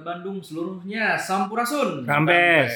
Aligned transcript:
Kota 0.00 0.16
Bandung 0.16 0.40
seluruhnya 0.40 1.12
Sampurasun. 1.12 2.08
Rampes. 2.08 2.72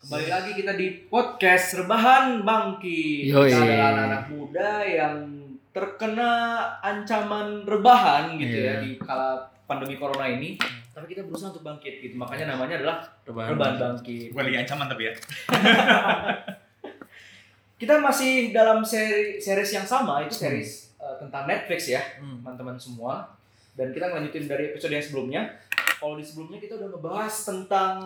Kembali 0.00 0.32
lagi 0.32 0.56
kita 0.56 0.72
di 0.72 1.04
podcast 1.12 1.76
Rebahan 1.76 2.40
Bangki. 2.40 3.28
Yoi. 3.28 3.52
Kita 3.52 3.60
adalah 3.60 3.88
anak-anak 3.92 4.24
muda 4.32 4.70
yang 4.80 5.14
terkena 5.76 6.32
ancaman 6.80 7.68
rebahan 7.68 8.40
gitu 8.40 8.56
Iya. 8.56 8.64
ya 8.64 8.74
di 8.80 8.96
kala 8.96 9.44
pandemi 9.68 10.00
corona 10.00 10.24
ini. 10.24 10.56
Tapi 10.88 11.04
kita 11.04 11.28
berusaha 11.28 11.52
untuk 11.52 11.68
bangkit 11.68 12.00
gitu. 12.00 12.16
Makanya 12.16 12.56
namanya 12.56 12.80
adalah 12.80 12.96
Rebahan. 13.28 13.48
Rebahan 13.52 13.74
Bangkit. 13.76 14.32
Bukan 14.32 14.44
lagi 14.48 14.58
ancaman 14.64 14.86
tapi 14.88 15.02
ya. 15.04 15.12
Kita 17.76 18.00
masih 18.00 18.56
dalam 18.56 18.80
seri 18.80 19.36
series 19.36 19.68
yang 19.68 19.84
sama 19.84 20.24
itu 20.24 20.32
series 20.32 20.96
uh, 20.96 21.20
tentang 21.20 21.44
Netflix 21.44 21.92
ya, 21.92 22.00
Hmm. 22.16 22.40
teman-teman 22.40 22.80
semua. 22.80 23.36
Dan 23.76 23.92
kita 23.92 24.08
ngelanjutin 24.08 24.48
dari 24.48 24.72
episode 24.72 24.96
yang 24.96 25.04
sebelumnya. 25.04 25.60
Kalau 26.04 26.20
di 26.20 26.22
sebelumnya 26.22 26.60
kita 26.60 26.76
udah 26.76 26.88
ngebahas 26.92 27.32
tentang 27.42 27.96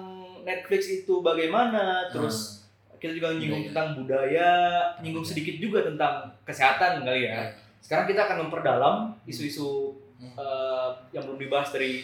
Netflix 0.46 0.86
itu 0.86 1.18
bagaimana, 1.18 2.06
terus 2.08 2.62
kita 2.94 3.10
juga 3.10 3.34
nyinggung 3.34 3.58
Budaya. 3.60 3.70
tentang 3.74 3.88
budaya, 3.96 4.50
nyinggung 4.98 5.26
sedikit 5.26 5.58
juga 5.58 5.82
tentang 5.82 6.30
kesehatan 6.42 7.02
kali 7.02 7.26
ya. 7.26 7.50
Sekarang 7.78 8.06
kita 8.06 8.22
akan 8.22 8.46
memperdalam 8.46 8.96
isu-isu 9.24 9.98
Hmm. 10.14 10.34
uh, 10.34 10.90
yang 11.10 11.22
belum 11.22 11.38
dibahas 11.38 11.70
dari 11.70 12.02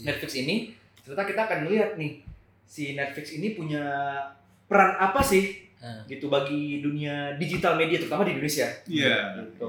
Netflix 0.00 0.34
ini. 0.36 0.70
Ternyata 1.02 1.26
kita 1.26 1.40
akan 1.44 1.58
melihat 1.62 1.94
nih 1.94 2.22
si 2.62 2.94
Netflix 2.94 3.30
ini 3.32 3.54
punya 3.54 3.82
peran 4.66 4.94
apa 4.96 5.18
sih 5.20 5.58
Ah. 5.78 5.98
gitu 6.06 6.26
bagi 6.26 6.78
dunia 6.78 7.34
digital 7.34 7.74
media 7.74 7.98
terutama 7.98 8.22
di 8.22 8.34
Indonesia. 8.34 8.70
Iya. 8.86 9.34
Gitu. 9.40 9.66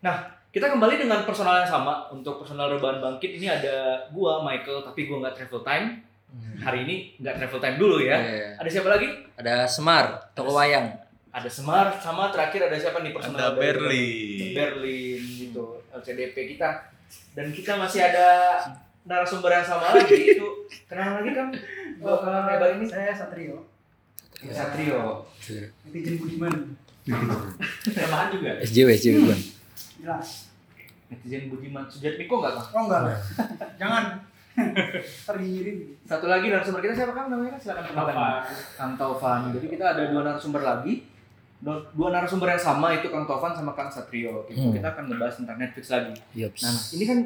Nah, 0.00 0.36
kita 0.54 0.70
kembali 0.70 0.94
dengan 0.96 1.26
personal 1.26 1.58
yang 1.58 1.68
sama 1.68 2.06
untuk 2.08 2.38
personal 2.38 2.70
rebahan 2.70 3.02
bangkit 3.02 3.34
ini 3.34 3.50
ada 3.50 3.76
gua 4.08 4.38
Michael 4.40 4.80
tapi 4.80 5.04
gua 5.04 5.18
nggak 5.20 5.36
travel 5.36 5.62
time 5.62 5.86
Hmm. 6.34 6.58
hari 6.58 6.82
ini 6.82 7.14
nggak 7.14 7.38
travel 7.38 7.62
time 7.62 7.78
dulu 7.78 8.02
ya. 8.02 8.18
Iya. 8.18 8.58
Ada 8.58 8.66
siapa 8.68 8.90
lagi? 8.90 9.06
Ada 9.38 9.70
Semar, 9.70 10.18
toko 10.34 10.50
wayang. 10.50 10.90
Ada 11.30 11.46
Semar 11.46 11.94
sama 11.94 12.26
terakhir 12.26 12.66
ada 12.66 12.74
siapa 12.74 12.98
nih 12.98 13.14
personal 13.14 13.54
Ada 13.54 13.54
Berlin. 13.54 14.50
Berlin 14.50 15.22
gitu 15.22 15.78
LCDP 15.94 16.34
kita 16.50 16.90
dan 17.38 17.54
kita 17.54 17.78
masih 17.78 18.02
ada 18.02 18.58
narasumber 19.04 19.46
yang 19.52 19.62
sama 19.62 19.94
lagi 19.94 20.10
itu 20.34 20.48
kenal 20.90 21.22
lagi 21.22 21.30
kan 21.30 21.54
bakalan 22.02 22.42
lebar 22.50 22.70
ini 22.74 22.84
Saya 22.84 23.14
Satrio. 23.14 23.62
Satrio 24.42 25.22
Netizen 25.86 26.18
Budiman. 26.18 26.54
tambahan 27.86 28.26
juga 28.34 28.50
SJW, 28.58 28.88
SJW 28.90 29.16
bukan. 29.22 29.40
Jelas. 29.96 30.50
netizen 31.04 31.46
Budiman 31.46 31.84
Sujatmiko 31.84 32.40
nggak 32.40 32.52
kang 32.54 32.66
Oh 32.72 32.82
enggak. 32.86 33.20
Jangan. 33.80 34.04
Terdiri. 35.26 35.98
satu 36.06 36.26
lagi 36.26 36.46
narasumber 36.46 36.78
kita 36.80 36.94
siapa 36.94 37.10
kang 37.10 37.26
namanya 37.26 37.58
silakan 37.58 37.84
kenalkan 37.84 38.16
Kang 38.78 38.94
Taufan 38.94 39.50
jadi 39.50 39.66
kita 39.66 39.84
ada 39.84 40.02
dua 40.08 40.22
narasumber 40.22 40.62
lagi 40.62 41.02
dua, 41.58 42.08
narasumber 42.08 42.54
yang 42.54 42.62
sama 42.62 42.94
itu 42.94 43.10
Kang 43.10 43.26
Taufan 43.26 43.50
sama 43.50 43.74
Kang 43.74 43.90
Satrio 43.90 44.46
gitu. 44.46 44.62
Hmm. 44.62 44.70
kita 44.70 44.94
akan 44.94 45.10
ngebahas 45.10 45.34
tentang 45.42 45.58
Netflix 45.58 45.90
lagi 45.90 46.14
Yops. 46.38 46.60
Nah, 46.62 46.76
ini 46.92 47.04
kan 47.04 47.18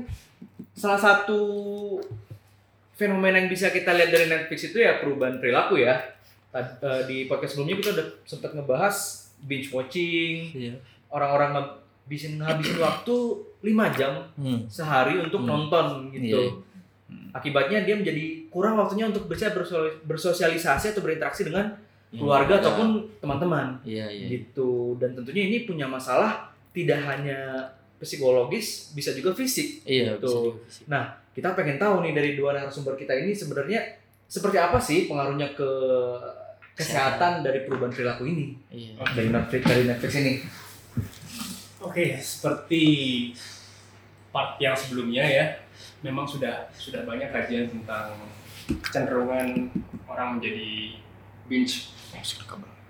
salah 0.72 0.96
satu 0.96 1.40
fenomena 2.94 3.38
yang 3.38 3.50
bisa 3.50 3.68
kita 3.68 3.92
lihat 3.92 4.08
dari 4.08 4.26
Netflix 4.26 4.64
itu 4.64 4.78
ya 4.78 4.98
perubahan 4.98 5.38
perilaku 5.38 5.78
ya. 5.78 6.00
Eh, 6.48 6.64
di 7.04 7.28
podcast 7.28 7.54
sebelumnya 7.54 7.76
kita 7.76 7.90
udah 7.92 8.06
sempat 8.24 8.50
ngebahas 8.56 8.96
binge 9.44 9.68
watching, 9.68 10.48
Iya. 10.50 10.74
orang-orang 11.12 11.76
ngabisin 12.08 12.40
ngabisin 12.40 12.80
waktu 12.80 13.16
5 13.60 13.92
jam 13.92 14.12
Hmm. 14.40 14.64
sehari 14.64 15.20
untuk 15.20 15.44
Hmm. 15.44 15.68
nonton 15.68 16.08
gitu. 16.08 16.40
Iya. 16.40 16.48
Akibatnya 17.36 17.84
dia 17.84 17.92
menjadi 17.92 18.48
kurang 18.48 18.80
waktunya 18.80 19.04
untuk 19.04 19.28
bisa 19.28 19.52
berso- 19.52 20.00
bersosialisasi 20.08 20.96
atau 20.96 21.04
berinteraksi 21.04 21.44
dengan 21.44 21.68
Iya. 22.08 22.16
keluarga 22.16 22.64
ataupun 22.64 23.04
teman-teman 23.20 23.76
Iya, 23.84 24.08
iya. 24.08 24.26
gitu. 24.32 24.96
Dan 24.96 25.12
tentunya 25.12 25.44
ini 25.44 25.68
punya 25.68 25.84
masalah 25.84 26.48
tidak 26.72 27.04
hanya 27.04 27.68
psikologis, 28.00 28.96
bisa 28.96 29.12
juga 29.12 29.36
fisik. 29.36 29.84
Iya, 29.84 30.16
Gitu. 30.16 30.24
bisa 30.24 30.36
juga 30.40 30.60
fisik. 30.64 30.84
Kita 31.36 31.52
pengen 31.52 31.76
tahu 31.76 32.00
nih 32.02 32.16
dari 32.16 32.30
dua 32.34 32.56
narasumber 32.56 32.96
kita 32.96 33.12
ini 33.12 33.36
sebenarnya 33.36 33.84
seperti 34.24 34.56
apa 34.56 34.80
sih 34.80 35.04
pengaruhnya 35.04 35.52
ke 35.52 35.70
kesehatan 36.74 37.42
dari 37.42 37.66
perubahan 37.66 37.90
perilaku 37.90 38.24
ini 38.24 38.54
Iya. 38.70 38.96
dari 39.12 39.28
Netflix 39.28 39.62
dari 39.62 39.82
Netflix 39.84 40.12
ini. 40.16 40.32
Oke, 41.78 42.18
seperti 42.18 42.82
part 44.34 44.58
yang 44.58 44.74
sebelumnya 44.74 45.22
ya, 45.22 45.46
memang 46.02 46.26
sudah 46.26 46.66
sudah 46.74 47.06
banyak 47.06 47.30
kajian 47.30 47.70
tentang 47.70 48.18
kecenderungan 48.82 49.70
orang 50.10 50.38
menjadi 50.38 50.98
binge 51.46 51.94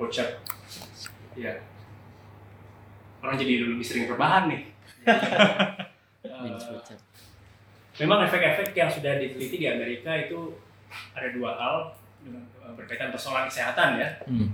watcher. 0.01 0.41
Ya, 1.37 1.61
orang 3.21 3.37
jadi 3.37 3.69
lebih 3.69 3.85
sering 3.85 4.09
rebahan 4.09 4.49
nih. 4.51 4.63
Binge 6.25 6.67
watcher. 6.73 6.99
memang 7.99 8.23
efek-efek 8.31 8.79
yang 8.79 8.87
sudah 8.87 9.19
diteliti 9.19 9.59
di 9.59 9.67
Amerika 9.67 10.15
itu 10.15 10.55
ada 11.19 11.29
dua 11.35 11.51
hal 11.59 11.77
dengan 12.23 12.47
eh, 12.63 12.73
berkaitan 12.79 13.11
persoalan 13.11 13.51
kesehatan 13.51 13.99
ya. 13.99 14.09
Hmm. 14.25 14.49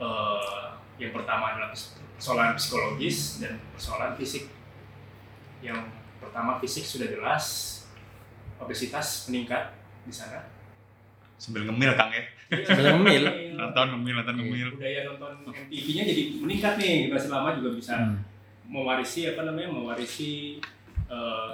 Eh, 0.00 0.66
yang 0.98 1.14
pertama 1.14 1.54
adalah 1.54 1.70
persoalan 2.14 2.54
psikologis 2.54 3.38
dan 3.38 3.56
persoalan 3.72 4.14
fisik. 4.14 4.50
Yang 5.58 5.86
pertama 6.18 6.58
fisik 6.58 6.82
sudah 6.82 7.06
jelas, 7.06 7.44
obesitas 8.58 9.30
meningkat 9.30 9.74
di 10.02 10.10
sana. 10.10 10.42
Sambil 11.38 11.70
ngemil 11.70 11.94
Kang 11.94 12.10
ya. 12.10 12.22
Sambil 12.66 12.98
ngemil. 12.98 13.24
Nonton 13.54 13.86
ngemil, 13.94 14.14
nonton 14.18 14.34
Iya. 14.34 14.42
ngemil. 14.42 14.68
Budaya 14.74 15.00
nonton 15.06 15.32
MTV-nya 15.46 16.02
jadi 16.04 16.22
meningkat 16.42 16.72
nih, 16.74 16.94
generasi 17.06 17.28
lama 17.30 17.54
juga 17.54 17.70
bisa 17.74 17.94
Hmm. 17.94 18.18
mewarisi 18.66 19.30
apa 19.30 19.46
namanya, 19.46 19.68
mewarisi 19.70 20.58
eh, 21.08 21.50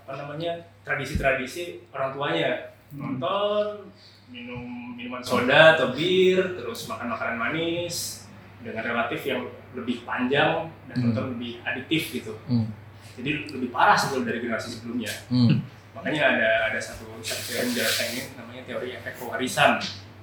apa 0.00 0.12
namanya 0.16 0.54
tradisi-tradisi 0.80 1.82
orang 1.92 2.14
tuanya 2.14 2.48
nonton 2.88 3.90
minum 4.30 4.64
minuman 4.94 5.20
soda 5.20 5.74
atau 5.74 5.90
bir 5.92 6.40
terus 6.56 6.86
makan 6.86 7.10
makanan 7.12 7.36
manis 7.36 8.25
dengan 8.66 8.82
relatif 8.82 9.20
yang 9.22 9.46
lebih 9.72 10.02
panjang 10.02 10.66
dan 10.90 10.96
Hmm. 10.98 11.14
lebih 11.38 11.62
adiktif 11.62 12.10
gitu 12.12 12.34
Hmm. 12.50 12.66
jadi 13.14 13.46
lebih 13.48 13.70
parah 13.70 13.94
sebelum 13.94 14.26
dari 14.26 14.42
generasi 14.42 14.68
sebelumnya 14.74 15.12
Hmm. 15.30 15.62
makanya 15.94 16.34
ada 16.34 16.48
ada 16.68 16.78
satu 16.78 17.06
satu 17.22 17.42
teori 17.46 17.70
ini 18.10 18.20
namanya 18.34 18.62
teori 18.66 18.88
efek 18.92 19.14
pewarisan 19.16 19.78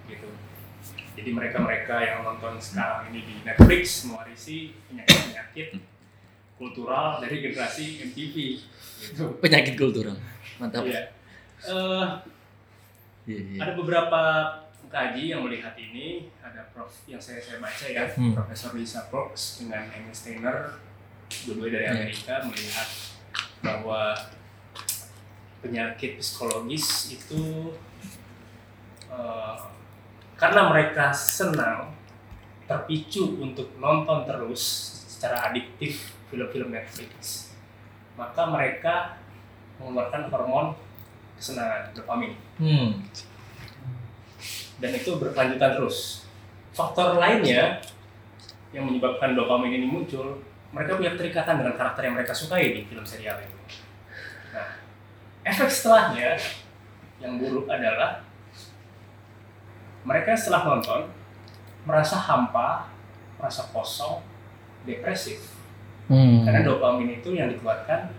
gitu 0.06 0.28
jadi 1.14 1.30
mereka 1.32 1.58
mereka 1.58 1.96
yang 1.98 2.22
nonton 2.22 2.60
sekarang 2.60 3.08
ini 3.10 3.20
di 3.24 3.34
Netflix 3.42 4.04
mewarisi 4.04 4.76
penyakit 4.86 5.18
penyakit 5.30 5.68
kultural 6.54 7.18
dari 7.18 7.40
generasi 7.40 8.04
MTV 8.04 8.36
gitu 9.04 9.36
Penyakit 9.42 9.76
kultural. 9.76 10.16
Mantap. 10.58 10.86
Iya. 10.86 11.12
Eh, 11.66 12.08
Iya, 13.24 13.40
iya. 13.52 13.60
ada 13.64 13.74
beberapa 13.76 14.22
kaji 14.94 15.34
yang 15.34 15.42
melihat 15.42 15.74
ini 15.74 16.06
ada 16.38 16.70
prof 16.70 16.86
yang 17.04 17.18
saya 17.18 17.42
saya 17.42 17.58
baca 17.58 17.86
ya 17.88 18.06
Hmm. 18.14 18.32
Profesor 18.32 18.72
Lisa 18.72 19.10
Brooks 19.10 19.58
dengan 19.60 19.90
Amy 19.90 20.14
Steiner 20.14 20.78
dua-duanya 21.44 21.74
dari 21.74 21.84
Iya. 21.84 21.94
Amerika 21.98 22.36
melihat 22.46 22.90
bahwa 23.60 24.14
penyakit 25.60 26.20
psikologis 26.20 26.86
itu 27.12 27.74
eh, 29.10 29.56
karena 30.36 30.62
mereka 30.68 31.10
senang 31.10 31.96
terpicu 32.64 33.40
untuk 33.40 33.74
nonton 33.78 34.24
terus 34.24 34.62
secara 35.10 35.50
adiktif 35.50 36.14
film-film 36.28 36.70
Netflix 36.70 37.50
maka 38.14 38.46
mereka 38.46 39.18
mengeluarkan 39.80 40.30
hormon 40.30 40.66
kesenangan 41.34 41.90
dopamin 41.94 42.38
Hmm. 42.54 43.02
Dan 44.82 44.92
itu 44.94 45.18
berkelanjutan 45.18 45.78
terus. 45.78 46.26
Faktor 46.74 47.22
lainnya 47.22 47.78
yang 48.74 48.90
menyebabkan 48.90 49.38
dopamin 49.38 49.78
ini 49.78 49.86
muncul, 49.86 50.42
mereka 50.74 50.98
punya 50.98 51.14
keterikatan 51.14 51.62
dengan 51.62 51.78
karakter 51.78 52.10
yang 52.10 52.18
mereka 52.18 52.34
sukai 52.34 52.74
di 52.74 52.82
film 52.90 53.06
serial 53.06 53.38
itu. 53.38 53.58
Nah, 54.58 54.82
efek 55.46 55.70
setelahnya 55.70 56.34
yang 57.22 57.38
buruk 57.38 57.70
adalah 57.70 58.26
mereka 60.04 60.34
setelah 60.34 60.66
nonton 60.66 61.08
merasa 61.86 62.18
hampa, 62.18 62.90
merasa 63.38 63.70
kosong, 63.70 64.26
depresif. 64.84 65.54
Hmm. 66.10 66.44
Karena 66.44 66.66
dopamin 66.66 67.22
itu 67.22 67.38
yang 67.38 67.48
dikeluarkan 67.54 68.12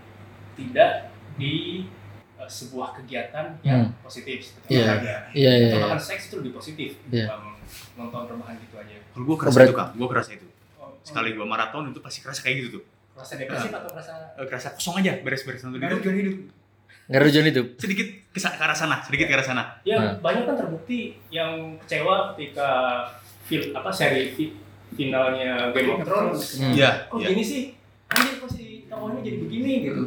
tidak 0.55 1.11
di 1.35 1.85
eh, 2.35 2.49
sebuah 2.49 2.89
kegiatan 2.95 3.45
yang 3.61 3.91
positif 3.99 4.37
seperti 4.43 4.67
Iya. 4.69 4.83
olahraga. 4.83 5.15
Iya, 5.31 5.51
iya, 5.51 5.65
Atau 5.65 5.77
iya. 5.77 5.83
bahkan 5.85 6.01
seks 6.01 6.23
itu 6.25 6.35
lebih 6.39 6.53
positif 6.53 6.89
Iya. 7.07 7.25
ketimbang 7.27 7.43
nonton 7.97 8.21
rebahan 8.29 8.55
gitu 8.57 8.75
aja. 8.75 8.95
Kalau 9.07 9.25
gue 9.25 9.37
kerasa 9.37 9.55
berat- 9.55 9.67
itu 9.67 9.75
Kang, 9.75 9.91
gue 9.93 10.07
kerasa 10.09 10.31
itu. 10.33 10.47
Oh, 10.75 10.89
Sekali 11.01 11.29
gue 11.31 11.45
maraton 11.45 11.83
itu 11.87 11.99
pasti 11.99 12.19
kerasa 12.19 12.41
kayak 12.41 12.55
gitu 12.59 12.69
tuh. 12.73 12.83
Rasa 13.13 13.33
depresif 13.35 13.69
atau 13.69 13.89
rasa 13.89 14.13
Eh, 14.35 14.45
kerasa 14.45 14.67
kosong 14.71 14.95
aja 14.99 15.11
beres-beres 15.17 15.61
nonton 15.61 15.79
itu. 15.79 15.95
jual 16.01 16.15
hidup. 16.15 16.35
Nggak 17.05 17.15
ada 17.15 17.25
tujuan 17.29 17.47
hidup. 17.47 17.65
Sedikit 17.77 18.07
ke, 18.27 18.39
arah 18.41 18.73
sana, 18.73 18.97
sedikit 18.99 19.25
ke 19.25 19.33
arah 19.33 19.45
sana. 19.45 19.63
Ya 19.83 19.95
Hmm. 19.95 20.19
banyak 20.19 20.43
kan 20.43 20.55
terbukti 20.55 20.99
yang 21.29 21.51
kecewa 21.79 22.33
ketika 22.33 22.67
film 23.43 23.71
apa 23.71 23.89
seri 23.89 24.33
fi- 24.33 24.57
finalnya 24.91 25.69
Game 25.69 25.91
of 25.91 26.01
Thrones. 26.01 26.57
Hmm. 26.57 26.73
Iya, 26.73 27.05
Kok 27.05 27.17
iya. 27.17 27.27
gini 27.29 27.43
sih? 27.43 27.61
Anjir 28.07 28.35
kok 28.37 28.49
si 28.49 28.63
tokohnya 28.85 29.21
jadi 29.21 29.37
begini 29.39 29.71
gitu. 29.83 30.03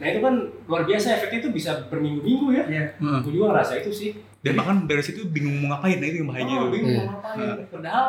Nah 0.00 0.06
itu 0.06 0.18
kan 0.18 0.34
luar 0.64 0.82
biasa 0.82 1.06
efeknya 1.12 1.38
itu 1.38 1.50
bisa 1.52 1.70
berminggu-minggu 1.86 2.46
ya. 2.50 2.64
Iya. 2.66 2.84
Heeh. 2.96 3.18
Gue 3.20 3.32
juga 3.32 3.46
ngerasa 3.52 3.72
itu 3.78 3.90
sih. 3.92 4.10
Dan 4.40 4.56
bahkan 4.56 4.88
dari 4.88 5.04
situ 5.04 5.28
bingung 5.28 5.60
mau 5.60 5.76
ngapain, 5.76 6.00
nah 6.00 6.08
itu 6.08 6.16
yang 6.18 6.28
bahayanya 6.28 6.56
Oh, 6.58 6.72
bingung 6.72 6.90
Iya. 6.90 7.00
mau 7.02 7.08
ngapain. 7.12 7.48
Padahal 7.68 8.06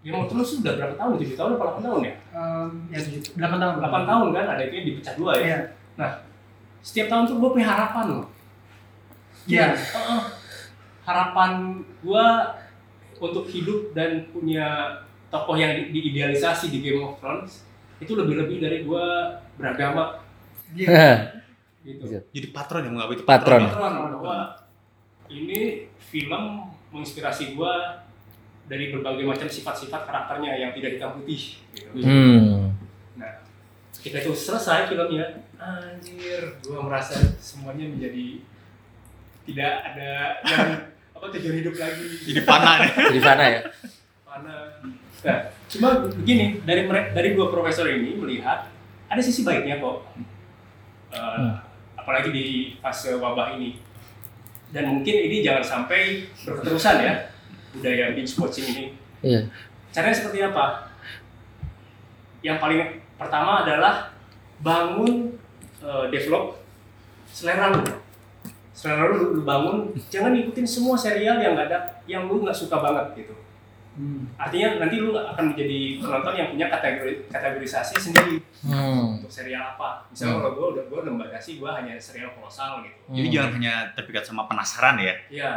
Game 0.00 0.16
of 0.16 0.26
Thrones 0.26 0.48
sudah 0.50 0.72
berapa 0.74 0.94
tahun? 0.94 1.12
7 1.14 1.36
tahun 1.36 1.50
atau 1.52 1.60
8 1.60 1.84
tahun 1.84 2.00
ya? 2.02 2.14
Em, 2.32 2.68
ya 2.88 2.98
tujuh, 2.98 3.20
delapan 3.36 3.58
tahun. 3.60 3.74
8 3.78 4.02
tahun 4.02 4.26
kan 4.32 4.44
ada 4.48 4.62
itu 4.64 4.74
yang 4.74 4.86
dipecah 4.88 5.14
dua 5.14 5.32
ya. 5.36 5.44
Iya. 5.94 6.08
Setiap 6.80 7.06
tahun 7.06 7.24
tuh 7.24 7.36
gue 7.36 7.50
punya 7.52 7.68
harapan 7.68 8.04
loh. 8.10 8.26
Iya. 9.46 9.72
Heeh. 9.72 10.22
harapan 11.00 11.50
gua 12.00 12.54
untuk 13.18 13.42
hidup 13.44 13.90
dan 13.90 14.30
punya 14.30 14.94
tokoh 15.26 15.54
yang 15.54 15.74
di- 15.74 15.90
diidealisasi 15.90 16.70
di 16.70 16.78
Game 16.80 17.02
of 17.02 17.18
Thrones 17.18 17.66
itu 17.98 18.14
lebih-lebih 18.14 18.56
dari 18.58 18.78
gua 18.82 19.34
beragama 19.56 20.14
Iya. 20.14 20.19
Gitu. 20.74 20.90
Iya. 20.90 22.20
Jadi 22.30 22.46
patron 22.52 22.84
yang 22.84 22.92
menganggap 22.94 23.16
itu 23.16 23.24
Patron. 23.24 23.62
Patron 23.66 23.94
bahwa 24.20 24.38
ini 25.32 25.88
film 25.98 26.44
menginspirasi 26.92 27.56
gua 27.56 28.04
dari 28.70 28.94
berbagai 28.94 29.26
macam 29.26 29.48
sifat-sifat 29.50 30.06
karakternya 30.06 30.54
yang 30.60 30.70
tidak 30.76 30.98
hitam 30.98 31.18
putih 31.18 31.58
gitu. 31.74 32.04
Hmm. 32.04 32.76
Ketika 34.00 34.24
itu 34.24 34.32
selesai 34.32 34.88
filmnya, 34.88 35.44
anjir, 35.60 36.60
gua 36.64 36.84
merasa 36.84 37.16
semuanya 37.40 37.88
menjadi 37.88 38.40
tidak 39.48 39.72
ada 39.92 40.12
yang 40.46 40.68
apa 41.16 41.26
tujuan 41.36 41.56
hidup 41.64 41.74
lagi. 41.76 42.08
Jadi 42.28 42.40
panah 42.44 42.74
nih. 42.80 42.92
Jadi 43.12 43.20
mana 43.20 43.44
ya? 43.48 43.60
mana 44.30 44.54
nah 45.20 45.38
cuma 45.68 46.06
begini 46.06 46.62
dari 46.64 46.86
dari 46.88 47.28
dua 47.36 47.52
profesor 47.52 47.84
ini 47.90 48.16
melihat 48.16 48.70
ada 49.10 49.20
sisi 49.20 49.44
baiknya 49.44 49.82
kok 49.82 50.06
Eh, 51.10 51.50
apalagi 51.98 52.30
di 52.30 52.46
fase 52.78 53.18
wabah 53.18 53.58
ini. 53.58 53.82
Dan 54.70 54.86
mungkin 54.86 55.16
ini 55.26 55.42
jangan 55.42 55.62
sampai 55.66 56.30
berketerusan 56.46 56.96
ya 57.02 57.14
budaya 57.74 58.14
binge 58.14 58.34
watching 58.38 58.66
ini. 58.70 58.84
Iya. 59.20 59.50
caranya 59.90 60.16
seperti 60.16 60.38
apa? 60.40 60.86
Yang 62.40 62.58
paling 62.62 62.80
pertama 63.18 63.66
adalah 63.66 64.14
bangun 64.62 65.34
eh, 65.82 66.04
develop 66.14 66.62
selera 67.26 67.74
lu. 67.74 67.82
Selera 68.70 69.10
lu, 69.10 69.34
lu 69.36 69.42
bangun 69.42 69.92
jangan 70.08 70.32
ikutin 70.32 70.64
semua 70.64 70.94
serial 70.94 71.42
yang 71.42 71.58
nggak 71.58 71.68
ada 71.68 71.78
yang 72.06 72.30
lu 72.30 72.46
nggak 72.46 72.54
suka 72.56 72.78
banget 72.78 73.26
gitu. 73.26 73.34
Hmm. 73.90 74.22
artinya 74.38 74.86
nanti 74.86 75.02
lu 75.02 75.12
akan 75.12 75.52
menjadi 75.52 75.98
penonton 75.98 76.32
yang 76.38 76.48
punya 76.54 76.66
kategori 76.72 77.26
kategorisasi 77.28 77.94
sendiri. 78.00 78.40
Hmm. 78.64 79.19
Untuk 79.30 79.38
serial 79.38 79.62
apa 79.70 80.02
misalnya 80.10 80.26
Hmm. 80.32 80.42
kalau 80.42 80.52
gue 80.52 80.66
udah 80.74 80.84
gue 80.84 80.98
udah 80.98 81.12
membatasi 81.14 81.50
gue 81.56 81.70
hanya 81.70 81.94
serial 81.96 82.34
kolosal 82.34 82.82
gitu 82.82 82.98
Jadi 83.08 83.22
Hmm. 83.22 83.34
jangan 83.38 83.50
hanya 83.54 83.74
terpikat 83.94 84.24
sama 84.24 84.42
penasaran 84.44 84.98
ya. 84.98 85.14
ya 85.30 85.54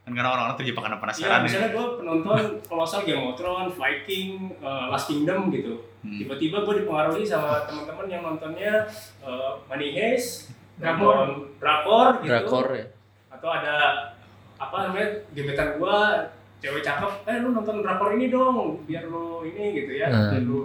Kan 0.00 0.16
karena 0.16 0.30
orang-orang 0.30 0.56
terjebak 0.56 0.80
karena 0.80 0.96
ya 0.96 1.02
penasaran 1.02 1.34
ya. 1.34 1.44
misalnya 1.44 1.70
gue 1.72 1.86
penonton 1.98 2.38
kolosal 2.64 3.00
Game 3.02 3.20
of 3.20 3.34
Thrones, 3.34 3.74
Viking, 3.74 4.30
eh, 4.56 4.84
Last 4.86 5.06
Kingdom 5.06 5.50
gitu 5.50 5.74
Hmm. 6.00 6.16
tiba-tiba 6.16 6.62
gue 6.62 6.74
dipengaruhi 6.80 7.26
sama 7.26 7.66
teman-teman 7.66 8.06
yang 8.06 8.22
nontonnya 8.24 8.86
eh, 9.20 9.50
Money 9.66 9.90
Heist, 9.90 10.54
Drakor. 10.78 11.50
drakor 11.58 12.22
gitu 12.22 12.30
Drakor 12.30 12.66
ya. 12.72 12.86
atau 13.28 13.50
ada 13.50 13.74
apa 14.56 14.76
namanya 14.86 15.08
gebetan 15.30 15.76
gua 15.76 16.24
cewek 16.58 16.80
cakep 16.80 17.12
eh 17.26 17.36
lu 17.38 17.50
nonton 17.50 17.80
drakor 17.80 18.12
ini 18.12 18.28
dong 18.28 18.80
biar 18.84 19.04
lu 19.04 19.42
ini 19.42 19.74
gitu 19.74 19.92
ya 19.94 20.06
Hmm. 20.08 20.30
biar 20.30 20.42
lu 20.42 20.60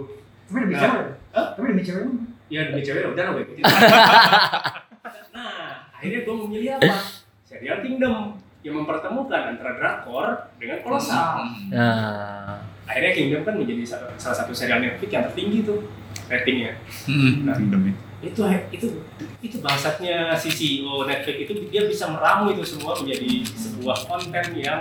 Tapi 0.46 0.62
demi 0.62 0.72
Nah. 0.72 0.82
cewek. 0.84 1.06
Hah? 1.32 1.46
Tapi 1.52 1.66
demi 1.66 1.82
cewek. 1.82 2.06
Ya 2.46 2.60
demi 2.64 2.80
cewek 2.80 3.10
udah 3.10 3.22
lah 3.22 3.32
gue 3.32 3.42
ikutin 3.44 3.64
nah 5.32 5.52
akhirnya 5.92 6.20
gua 6.22 6.34
memilih 6.46 6.70
apa 6.76 6.94
serial 7.42 7.78
Kingdom 7.80 8.16
yang 8.60 8.74
mempertemukan 8.76 9.42
antara 9.48 9.72
drakor 9.74 10.26
dengan 10.56 10.78
kolosal 10.80 11.42
Hmm. 11.42 11.70
Nah. 11.70 12.58
akhirnya 12.84 13.12
Kingdom 13.12 13.40
kan 13.42 13.54
menjadi 13.54 13.82
salah 13.84 14.10
salah 14.16 14.36
satu 14.36 14.52
serial 14.52 14.78
Netflix 14.78 15.10
yang 15.10 15.24
tertinggi 15.24 15.58
tuh 15.62 15.78
ratingnya 16.26 16.72
Hmm. 17.04 17.44
Nah. 17.44 17.54
Kingdom 17.54 17.82
itu 18.18 18.42
itu 18.72 18.86
itu 19.40 19.56
bangsatnya 19.60 20.32
si 20.34 20.48
CEO 20.48 21.04
Netflix 21.04 21.36
itu 21.40 21.52
dia 21.68 21.84
bisa 21.84 22.08
meramu 22.08 22.50
itu 22.50 22.64
semua 22.64 22.96
menjadi 22.96 23.44
sebuah 23.44 23.96
konten 24.04 24.46
yang 24.56 24.80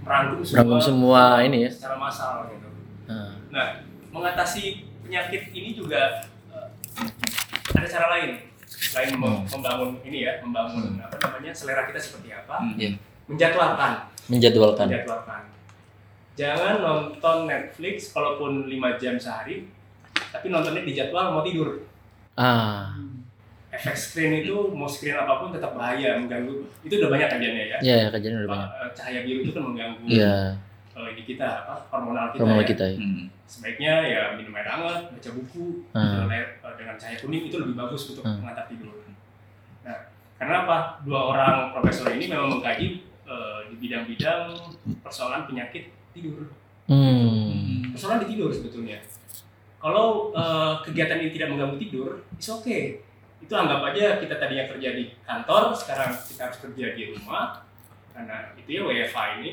merangkum 0.00 0.40
semua, 0.40 0.56
Merangkum 0.58 0.80
semua 0.82 1.22
ini 1.40 1.58
ya. 1.64 1.70
secara 1.70 1.94
massal 1.94 2.50
gitu. 2.50 2.68
Nah. 3.06 3.30
Nah, 3.48 3.66
mengatasi 4.10 4.62
penyakit 5.00 5.52
ini 5.52 5.72
juga 5.72 6.26
eh, 6.26 6.29
ada 7.80 7.88
cara 7.88 8.06
lain 8.12 8.30
selain 8.62 9.10
mem- 9.12 9.42
membangun 9.46 9.98
ini 10.00 10.22
ya, 10.22 10.38
membangun 10.38 10.94
apa 10.96 11.16
namanya 11.18 11.50
selera 11.50 11.84
kita 11.84 11.98
seperti 11.98 12.30
apa, 12.30 12.54
Hmm. 12.56 12.76
Iya. 12.76 12.90
menjadwalkan, 13.26 13.92
Menjadwalkan. 14.26 14.86
menjadwalkan. 14.86 15.42
Jangan 16.32 16.74
nonton 16.78 17.36
Netflix 17.44 18.10
kalaupun 18.10 18.64
5 18.64 18.78
jam 18.96 19.14
sehari, 19.14 19.66
tapi 20.30 20.48
nontonnya 20.48 20.80
di 20.80 20.92
jadwal 20.92 21.30
mau 21.30 21.42
tidur. 21.42 21.82
Ah. 22.32 22.94
efek 23.70 23.94
screen 23.94 24.32
itu 24.40 24.50
mau 24.68 24.84
screen 24.84 25.14
apa 25.14 25.38
pun 25.38 25.50
tetap 25.50 25.72
bahaya 25.72 26.16
mengganggu 26.16 26.50
itu 26.80 26.90
udah 26.92 27.06
banyak 27.08 27.28
kajiannya 27.28 27.64
ya 27.64 27.78
Iya, 27.80 27.94
ya, 27.96 28.06
kajian 28.08 28.34
udah 28.36 28.50
banyak. 28.50 28.68
Eh, 28.68 28.90
cahaya 28.92 29.20
biru 29.22 29.40
itu 29.40 29.52
kan 29.52 29.62
mengganggu 29.62 30.02
Iya, 30.04 30.34
eh, 30.90 31.08
ini 31.12 31.22
kita 31.24 31.46
apa 31.64 31.74
hormonal 31.88 32.30
kita 32.30 32.42
hormonal 32.42 32.62
ya. 32.62 32.68
kita 32.68 32.84
ya. 32.86 32.96
Hmm. 32.98 33.24
sebaiknya 33.44 33.92
ya 34.04 34.22
minum 34.34 34.54
air 34.54 34.66
hangat 34.66 35.10
baca 35.10 35.30
buku 35.32 35.66
Hmm. 35.90 36.26
dengan 36.76 36.94
cahaya 36.96 37.16
kuning 37.18 37.46
itu 37.46 37.56
lebih 37.56 37.74
bagus 37.74 38.10
untuk 38.10 38.22
Hmm. 38.22 38.40
mengantar 38.40 38.66
tidur 38.66 38.94
nah 39.80 39.98
karena 40.36 40.64
apa 40.64 40.76
dua 41.02 41.20
orang 41.30 41.54
profesor 41.70 42.10
ini 42.10 42.26
memang 42.26 42.58
mengkaji 42.58 43.06
eh, 43.24 43.60
di 43.68 43.74
bidang-bidang 43.78 44.54
persoalan 45.00 45.46
penyakit 45.46 45.88
tidur 46.10 46.50
Hmm. 46.90 47.90
persoalan 47.90 48.22
di 48.22 48.34
tidur 48.34 48.50
sebetulnya 48.50 48.98
kalau 49.78 50.30
eh, 50.32 50.72
kegiatan 50.82 51.18
ini 51.18 51.30
tidak 51.30 51.48
mengganggu 51.50 51.78
tidur 51.78 52.10
it's 52.34 52.46
okay 52.46 52.98
itu 53.40 53.52
anggap 53.52 53.82
aja 53.84 54.18
kita 54.18 54.36
tadinya 54.36 54.68
kerja 54.68 54.88
di 54.92 55.16
kantor 55.22 55.72
sekarang 55.72 56.12
kita 56.12 56.40
harus 56.44 56.58
kerja 56.60 56.86
di 56.92 57.02
rumah 57.10 57.64
karena 58.10 58.52
itu 58.54 58.68
ya 58.68 58.82
WFH 58.84 59.18
ini 59.38 59.50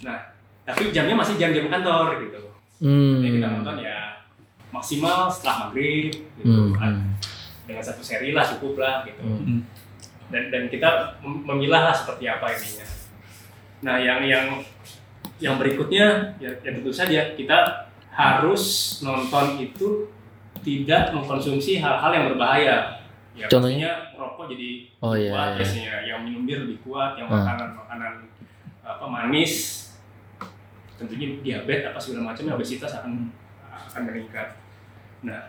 nah 0.00 0.37
tapi 0.68 0.92
jamnya 0.92 1.16
masih 1.16 1.34
jam-jam 1.34 1.66
kantor 1.66 2.20
gitu 2.20 2.40
Hmm. 2.78 3.18
jadi 3.18 3.30
kita 3.34 3.48
nonton 3.50 3.76
ya 3.80 3.98
maksimal 4.68 5.26
setelah 5.26 5.56
maghrib 5.66 6.12
gitu 6.12 6.44
Hmm. 6.44 6.70
kan. 6.72 6.92
hmm. 6.94 7.16
dengan 7.64 7.82
satu 7.82 8.00
seri 8.00 8.30
lah 8.30 8.44
cukup 8.46 8.76
lah 8.76 9.02
gitu 9.02 9.18
Hmm. 9.18 9.64
dan 10.28 10.42
dan 10.48 10.62
kita 10.68 10.88
mem- 11.18 11.42
memilah 11.42 11.82
lah 11.84 11.94
seperti 11.94 12.24
apa 12.24 12.48
ininya. 12.48 12.86
Nah, 13.78 13.96
yang 13.96 14.20
yang 14.22 14.46
yang 15.38 15.54
berikutnya 15.56 16.34
ya, 16.36 16.50
ya 16.58 16.70
tentu 16.70 16.90
saja 16.90 17.32
kita 17.32 17.88
harus 18.10 18.62
nonton 19.00 19.56
itu 19.56 20.10
tidak 20.60 21.14
mengkonsumsi 21.14 21.78
hal-hal 21.78 22.10
yang 22.10 22.26
berbahaya. 22.28 22.98
Ya, 23.32 23.46
Contohnya? 23.46 24.12
merokok 24.12 24.50
jadi 24.50 24.90
Oh 24.98 25.14
iya. 25.14 25.30
kuat, 25.30 25.48
iya. 25.48 25.56
biasanya 25.56 25.94
yang 26.04 26.20
minum 26.22 26.42
bir 26.42 26.58
lebih 26.60 26.82
kuat, 26.82 27.14
yang 27.14 27.26
Hmm. 27.26 27.38
makanan-makanan 27.38 28.12
apa 28.82 29.04
manis, 29.06 29.52
tentunya 30.98 31.38
diabetes 31.40 31.86
apa 31.86 31.98
segala 32.02 32.34
macamnya 32.34 32.58
obesitas 32.58 32.90
akan 32.98 33.30
akan 33.70 34.02
meningkat. 34.04 34.58
Nah, 35.22 35.46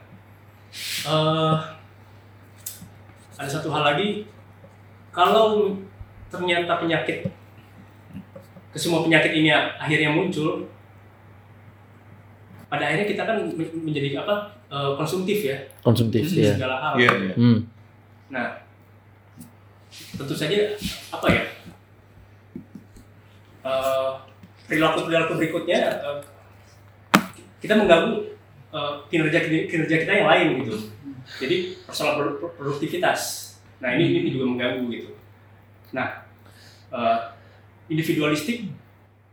eh, 1.04 1.56
ada 3.34 3.50
satu 3.50 3.74
hal 3.74 3.84
lagi, 3.84 4.30
kalau 5.10 5.74
ternyata 6.30 6.78
penyakit 6.78 7.26
kesemua 8.70 9.02
penyakit 9.02 9.34
ini 9.34 9.50
akhirnya 9.50 10.14
muncul, 10.14 10.70
pada 12.70 12.86
akhirnya 12.86 13.10
kita 13.10 13.26
kan 13.26 13.38
men- 13.58 13.74
menjadi 13.82 14.22
apa 14.22 14.54
eh, 14.70 14.92
konsumtif 14.94 15.42
ya 15.42 15.58
Konsumtif 15.82 16.30
ya. 16.30 16.54
segala 16.54 16.78
hal. 16.78 16.94
Iya, 17.02 17.12
iya. 17.18 17.34
Hmm. 17.34 17.60
Nah, 18.30 18.62
tentu 19.90 20.38
saja 20.38 20.78
apa 21.10 21.28
ya? 21.34 21.44
Eh, 24.70 24.72
perilaku-perilaku 24.72 25.34
berikutnya 25.34 25.80
eh, 25.98 26.18
kita 27.58 27.74
mengganggu 27.74 28.22
eh, 28.70 28.94
kinerja 29.10 29.40
kinerja 29.66 29.96
kita 30.06 30.12
yang 30.14 30.30
lain 30.30 30.48
gitu. 30.62 30.78
Jadi 31.42 31.58
persoalan 31.82 32.14
produ- 32.22 32.38
pro- 32.38 32.54
produktivitas. 32.54 33.50
Nah 33.82 33.98
ini 33.98 34.22
ini 34.22 34.30
juga 34.30 34.46
mengganggu 34.46 34.86
gitu. 34.94 35.10
Nah 35.92 36.22
eh, 36.94 37.18
individualistik 37.90 38.70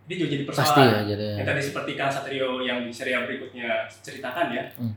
ini 0.09 0.14
juga 0.16 0.28
jadi 0.33 0.45
persoalan. 0.49 0.73
Pasti 0.73 0.83
ya 0.83 1.00
jadi. 1.05 1.26
Yang 1.37 1.49
tadi 1.52 1.61
seperti 1.61 1.90
Kang 1.93 2.09
Satrio 2.09 2.64
yang 2.64 2.81
di 2.81 2.93
serial 2.95 3.28
berikutnya 3.28 3.85
ceritakan 4.00 4.49
ya, 4.55 4.64
Hmm. 4.81 4.95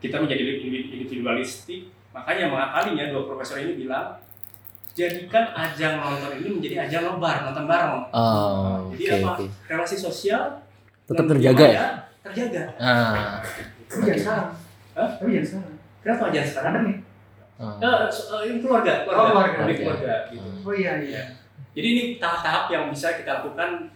kita 0.00 0.20
menjadi 0.20 0.42
individualistik 0.62 1.88
Makanya 2.10 2.50
mengakalinya 2.50 3.06
dua 3.14 3.22
profesor 3.22 3.62
ini 3.62 3.86
bilang 3.86 4.18
jadikan 5.00 5.44
ajang 5.50 5.94
nonton 5.96 6.30
ini 6.36 6.48
menjadi 6.52 6.76
ajang 6.84 7.02
nobar, 7.06 7.36
nonton 7.42 7.64
bareng. 7.64 8.04
Oh, 8.12 8.92
Jadi 8.92 9.04
oke 9.06 9.16
apa? 9.18 9.30
oke. 9.34 9.44
Relasi 9.66 9.96
sosial 9.96 10.42
Tetap 11.04 11.24
terjaga 11.26 11.64
ya? 11.64 11.80
Terjaga. 12.20 12.62
Ah. 12.76 13.40
Tapi 13.88 14.02
jangan 14.04 14.20
sekarang. 14.20 14.48
Hah? 14.92 15.08
Tapi 15.16 15.28
jangan 15.32 15.48
sekarang. 15.48 15.74
Kenapa 16.00 16.22
ajang 16.28 16.46
sekarang? 16.46 16.70
Ada 16.70 16.80
nih. 16.84 16.96
ah. 17.58 18.06
So- 18.08 18.28
eh, 18.36 18.42
ini 18.46 18.58
keluarga, 18.60 18.92
Oh, 19.02 19.08
keluarga, 19.08 19.32
keluarga. 19.32 19.60
Lebih 19.64 19.76
keluarga 19.80 20.14
gitu. 20.28 20.48
Oh 20.60 20.74
iya 20.76 20.92
iya. 21.00 21.22
Jadi 21.70 21.86
ini 21.88 22.02
tahap-tahap 22.16 22.68
yang 22.68 22.84
bisa 22.88 23.16
kita 23.16 23.40
lakukan 23.40 23.88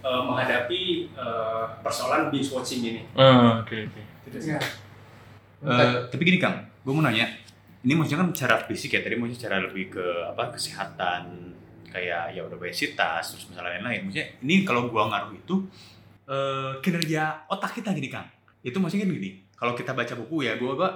eh, 0.00 0.22
menghadapi 0.22 0.82
eh, 1.10 1.64
persoalan 1.80 2.28
binge 2.28 2.50
watching 2.50 2.80
ini. 2.84 3.02
Ah, 3.14 3.58
oke 3.58 3.74
oke. 3.88 4.00
Gitu 4.28 4.38
sih. 4.38 4.50
Iya. 4.52 4.60
Eh, 5.62 5.94
tapi 6.10 6.22
gini 6.22 6.38
Kang, 6.38 6.58
gue 6.82 6.90
mau 6.90 7.00
nanya, 7.00 7.26
ini 7.82 7.92
maksudnya 7.98 8.22
kan 8.22 8.28
secara 8.30 8.56
fisik 8.66 8.94
ya, 8.94 9.00
tadi 9.02 9.18
maksudnya 9.18 9.38
secara 9.38 9.56
lebih 9.62 9.90
ke 9.90 10.04
apa 10.30 10.54
kesehatan 10.54 11.22
kayak 11.90 12.32
ya 12.32 12.40
obesitas 12.46 13.34
terus 13.34 13.44
masalah 13.52 13.74
lain-lain. 13.76 14.08
Maksudnya 14.08 14.26
ini 14.40 14.62
kalau 14.62 14.88
gua 14.88 15.10
ngaruh 15.10 15.34
itu 15.34 15.54
eh, 16.30 16.72
kinerja 16.80 17.46
otak 17.50 17.76
kita 17.82 17.90
gini 17.92 18.08
Kang. 18.08 18.26
Itu 18.62 18.78
maksudnya 18.78 19.04
kan 19.04 19.12
gini, 19.18 19.30
kalau 19.58 19.74
kita 19.74 19.92
baca 19.92 20.14
buku 20.14 20.46
ya, 20.46 20.56
gua 20.56 20.72
gua 20.78 20.90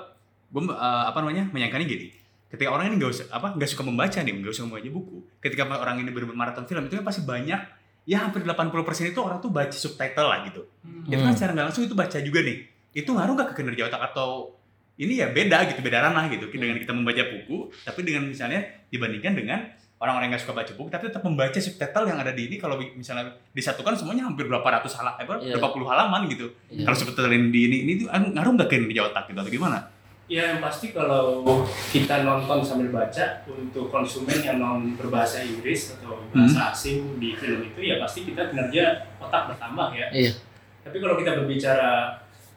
gua 0.54 0.62
eh, 0.72 1.04
apa 1.10 1.18
namanya 1.20 1.50
menyangkanya 1.50 1.84
gini. 1.84 2.08
Ketika 2.46 2.70
orang 2.70 2.94
ini 2.94 3.02
nggak 3.02 3.10
usah 3.10 3.26
apa 3.34 3.58
nggak 3.58 3.68
suka 3.68 3.82
membaca 3.82 4.18
nih, 4.22 4.32
nggak 4.32 4.54
suka 4.54 4.66
membaca 4.70 4.88
buku. 4.88 5.16
Ketika 5.42 5.66
orang 5.66 5.98
ini 6.00 6.14
bermaraton 6.14 6.64
film 6.64 6.86
itu 6.86 6.94
kan 6.96 7.04
pasti 7.04 7.26
banyak 7.26 7.60
ya 8.06 8.22
hampir 8.22 8.46
80% 8.46 8.70
itu 9.10 9.18
orang 9.18 9.42
tuh 9.42 9.50
baca 9.50 9.74
subtitle 9.74 10.30
lah 10.30 10.46
gitu 10.46 10.62
itu 11.10 11.18
kan 11.18 11.26
Hmm. 11.26 11.34
secara 11.34 11.50
nggak 11.58 11.66
langsung 11.66 11.84
itu 11.90 11.94
baca 11.98 12.18
juga 12.22 12.38
nih 12.46 12.62
itu 12.94 13.10
ngaruh 13.10 13.34
nggak 13.34 13.48
ke 13.50 13.54
kinerja 13.58 13.90
otak 13.90 14.14
atau 14.14 14.54
ini 14.96 15.20
ya 15.20 15.28
beda 15.28 15.68
gitu 15.68 15.80
beda 15.80 16.00
ranah 16.02 16.26
gitu 16.28 16.48
dengan 16.48 16.74
kita 16.74 16.92
membaca 16.92 17.22
buku 17.22 17.68
tapi 17.82 18.00
dengan 18.00 18.24
misalnya 18.24 18.60
dibandingkan 18.88 19.32
dengan 19.32 19.60
orang-orang 19.96 20.28
yang 20.28 20.32
nggak 20.32 20.44
suka 20.44 20.54
baca 20.54 20.72
buku 20.72 20.88
tapi 20.88 21.04
tetap 21.08 21.22
membaca 21.22 21.56
subtitle 21.56 22.04
yang 22.04 22.16
ada 22.16 22.32
di 22.32 22.42
ini 22.46 22.56
kalau 22.56 22.76
misalnya 22.76 23.32
disatukan 23.50 23.92
semuanya 23.92 24.24
hampir 24.24 24.44
berapa 24.44 24.64
ratus 24.64 24.92
halaman 24.94 25.16
eh, 25.16 25.24
berapa 25.26 25.40
Iya. 25.42 25.52
berapa 25.56 25.68
puluh 25.70 25.88
halaman 25.88 26.20
gitu 26.28 26.46
Iya. 26.68 26.84
kalau 26.84 26.96
subtitle 26.96 27.28
yang 27.28 27.48
di 27.48 27.60
ini 27.64 27.76
ini 27.82 27.92
tuh 27.98 28.06
ngaruh 28.08 28.52
nggak 28.54 28.68
ke 28.68 28.74
kinerja 28.74 29.02
otak 29.06 29.24
gitu 29.28 29.40
atau 29.40 29.52
gimana 29.52 29.80
Ya 30.26 30.42
yang 30.42 30.58
pasti 30.58 30.90
kalau 30.90 31.46
kita 31.94 32.26
nonton 32.26 32.58
sambil 32.58 32.90
baca 32.90 33.46
untuk 33.46 33.86
konsumen 33.86 34.34
yang 34.42 34.58
non 34.58 34.98
berbahasa 34.98 35.38
Inggris 35.38 35.94
atau 35.94 36.18
bahasa 36.34 36.74
asing 36.74 37.22
di 37.22 37.30
film 37.30 37.62
itu 37.62 37.78
ya 37.78 38.02
pasti 38.02 38.26
kita 38.26 38.50
kinerja 38.50 39.06
otak 39.22 39.54
bertambah 39.54 39.94
ya. 39.94 40.10
Iya. 40.10 40.34
Tapi 40.82 40.98
kalau 40.98 41.14
kita 41.14 41.38
berbicara 41.38 42.10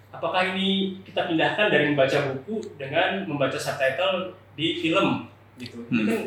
apakah 0.10 0.42
ini 0.50 0.68
kita 1.02 1.26
pindahkan 1.26 1.70
dari 1.70 1.86
membaca 1.88 2.18
buku 2.28 2.60
dengan 2.76 3.24
membaca 3.24 3.56
subtitle 3.56 4.32
di 4.54 4.78
film 4.78 5.30
gitu. 5.56 5.86
Hmm. 5.88 6.06
kan 6.06 6.22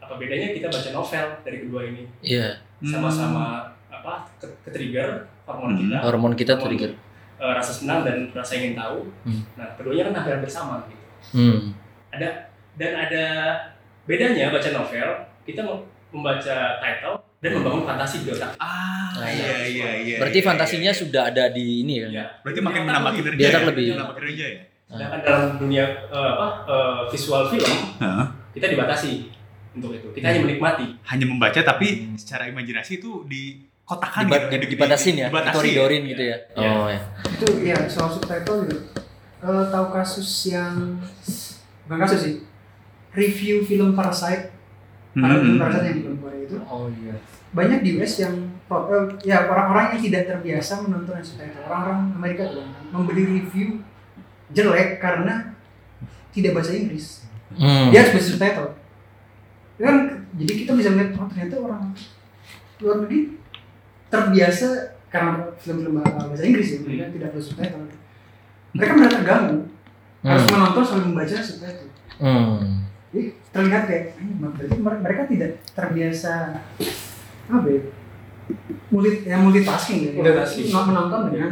apa 0.00 0.14
bedanya 0.14 0.52
kita 0.52 0.68
baca 0.68 0.90
novel 0.90 1.26
dari 1.40 1.58
kedua 1.60 1.80
ini 1.82 2.04
Iya. 2.20 2.60
sama-sama 2.80 3.64
apa 3.88 4.28
ke, 4.36 4.46
ke 4.60 4.70
trigger 4.70 5.08
hormon 5.42 5.70
Hmm. 5.70 5.80
kita 5.82 5.96
Hormon 5.98 6.32
kita 6.34 6.52
Hormon, 6.54 6.64
trigger. 6.66 6.90
eh, 7.36 7.52
rasa 7.52 7.72
senang 7.72 8.00
dan 8.02 8.28
rasa 8.30 8.52
ingin 8.54 8.74
tahu. 8.74 9.08
Hmm. 9.24 9.42
Nah 9.54 9.68
keduanya 9.74 10.08
kan 10.08 10.14
hampir 10.18 10.38
bersama 10.40 10.84
gitu. 10.86 11.04
Hmm. 11.32 11.58
dan 12.74 12.92
ada 12.92 13.24
bedanya 14.04 14.50
baca 14.50 14.70
novel 14.70 15.08
kita 15.42 15.60
mem- 15.60 15.84
membaca 16.10 16.56
title 16.78 17.16
dan 17.44 17.50
membangun 17.52 17.84
fantasi 17.84 18.16
di 18.20 18.30
otak 18.30 18.56
ah 18.56 18.92
Ah, 19.14 19.30
iya 19.30 19.62
iya 19.62 19.88
iya 20.02 20.16
Berarti 20.18 20.38
iya, 20.38 20.46
fantasinya 20.46 20.90
iya. 20.90 20.96
sudah 20.96 21.22
ada 21.24 21.46
di 21.48 21.84
ini 21.84 22.02
ya? 22.02 22.08
ya 22.10 22.24
berarti 22.40 22.58
makin 22.58 22.82
menambah 22.82 23.12
kinerja 23.14 23.38
Di 23.38 23.46
otak 23.46 23.62
ya? 23.62 23.68
lebih. 23.68 23.86
menambah 23.92 24.14
kinerja 24.16 24.44
ya 24.48 24.60
sedangkan 24.84 25.20
dalam 25.22 25.42
dunia 25.56 25.84
eh, 26.06 26.30
apa 26.30 26.46
eh, 26.64 26.98
visual 27.08 27.42
film 27.46 27.72
Hah? 27.98 28.26
kita 28.50 28.66
dibatasi 28.68 29.12
untuk 29.72 29.90
itu 29.92 30.08
kita 30.10 30.24
hanya 30.24 30.40
menikmati 30.40 30.86
hanya 31.04 31.26
membaca 31.26 31.60
tapi 31.60 31.86
secara 32.14 32.46
imajinasi 32.46 32.98
itu 32.98 33.22
dikotakan 33.24 34.22
Diba- 34.24 34.46
gitu, 34.46 34.56
di- 34.56 34.70
dibatasin 34.72 35.14
ya, 35.16 35.28
dibatasi. 35.28 35.50
dikoridorin 35.52 36.02
gitu 36.06 36.22
ya. 36.24 36.36
Iya. 36.52 36.68
Oh 36.72 36.86
ya. 36.86 37.00
Itu 37.28 37.46
iya 37.60 37.78
soal 37.84 38.08
subtitle 38.08 38.58
gitu. 38.64 38.78
Eh, 39.40 39.64
tahu 39.68 39.86
kasus 39.90 40.28
yang 40.48 40.94
bukan 41.84 41.98
kasus 42.00 42.20
sih. 42.20 42.34
Review 43.12 43.62
film 43.62 43.92
Parasite. 43.92 44.50
Hmm, 45.12 45.22
hmm, 45.22 45.54
Parasite 45.56 45.86
hmm. 45.86 46.02
yang 46.02 46.13
itu. 46.44 46.56
Oh 46.64 46.86
iya. 46.90 47.14
Banyak 47.54 47.80
di 47.80 47.96
US 47.96 48.20
yang 48.20 48.34
eh, 48.66 49.04
ya 49.24 49.46
orang-orang 49.46 49.96
yang 49.96 50.02
tidak 50.02 50.22
terbiasa 50.28 50.84
menonton 50.84 51.16
yang 51.16 51.26
subtitle. 51.26 51.64
Orang-orang 51.64 52.00
Amerika 52.14 52.42
tuh 52.50 52.64
membeli 52.90 53.22
review 53.40 53.80
jelek 54.50 55.00
karena 55.00 55.54
tidak 56.30 56.52
bahasa 56.54 56.74
Inggris. 56.74 57.24
Hmm. 57.54 57.88
Dia 57.90 58.02
harus 58.02 58.12
baca 58.14 58.26
subtitle. 58.26 58.70
Kan 59.78 59.96
jadi 60.34 60.52
kita 60.66 60.70
bisa 60.74 60.90
melihat 60.90 61.18
oh 61.18 61.26
ternyata 61.30 61.56
orang 61.58 61.82
luar 62.82 62.96
negeri 63.06 63.38
terbiasa 64.10 64.98
karena 65.10 65.46
film-film 65.58 66.02
bahasa 66.02 66.42
Inggris 66.42 66.74
ya 66.74 66.78
mereka 66.82 67.10
tidak 67.10 67.28
perlu 67.34 67.44
subtitle. 67.44 67.86
Mereka 68.74 68.92
merasa 68.98 69.16
terganggu 69.22 69.58
harus 70.24 70.42
Hmm. 70.48 70.52
menonton 70.56 70.82
sambil 70.82 71.06
membaca 71.14 71.36
subtitle. 71.38 71.90
Hmm. 72.18 72.83
Jadi 73.14 73.22
terlihat 73.48 73.82
kayak 73.86 74.04
"Hmm, 74.18 74.50
berarti 74.50 74.74
mer- 74.76 74.98
mereka 75.00 75.22
tidak 75.24 75.50
terbiasa 75.70 76.32
apa 77.46 77.66
ya? 77.68 77.80
Multi, 78.90 79.22
ya 79.22 79.36
multitasking 79.38 79.98
ya. 80.02 80.10
Multitasking. 80.12 80.66
Men- 80.68 80.86
Menonton 80.90 81.20
dengan 81.30 81.50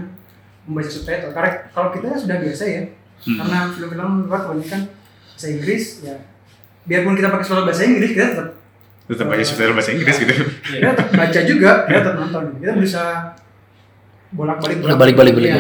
membaca 0.64 0.90
subtitle. 0.90 1.30
Karena 1.30 1.50
kalau 1.70 1.88
kita 1.88 2.12
sudah 2.12 2.36
biasa 2.36 2.64
ya, 2.66 2.82
Hmm. 3.22 3.38
karena 3.38 3.58
film-film 3.68 4.26
luar 4.26 4.42
kebanyakan 4.42 4.80
bahasa 5.30 5.46
Inggris 5.48 5.84
ya. 6.02 6.14
Biarpun 6.82 7.14
kita 7.14 7.30
pakai 7.30 7.46
suara 7.46 7.62
bahasa 7.62 7.82
Inggris, 7.84 8.10
kita 8.10 8.26
tetap 8.28 8.48
tetap 9.04 9.26
baca 9.28 9.38
subtitle 9.40 9.72
bahasa 9.72 9.90
Inggris 9.92 10.16
gitu 10.16 10.34
Iya. 10.34 10.78
kita 10.80 10.90
tetap 10.92 11.08
baca 11.12 11.40
juga, 11.44 11.70
kita 11.84 11.98
tetap 12.00 12.16
nonton. 12.16 12.42
Kita 12.58 12.72
berusaha 12.72 13.14
bolak-balik 14.32 14.76
Bolak-balik, 14.80 15.14
balik. 15.14 15.34
Iya. 15.40 15.58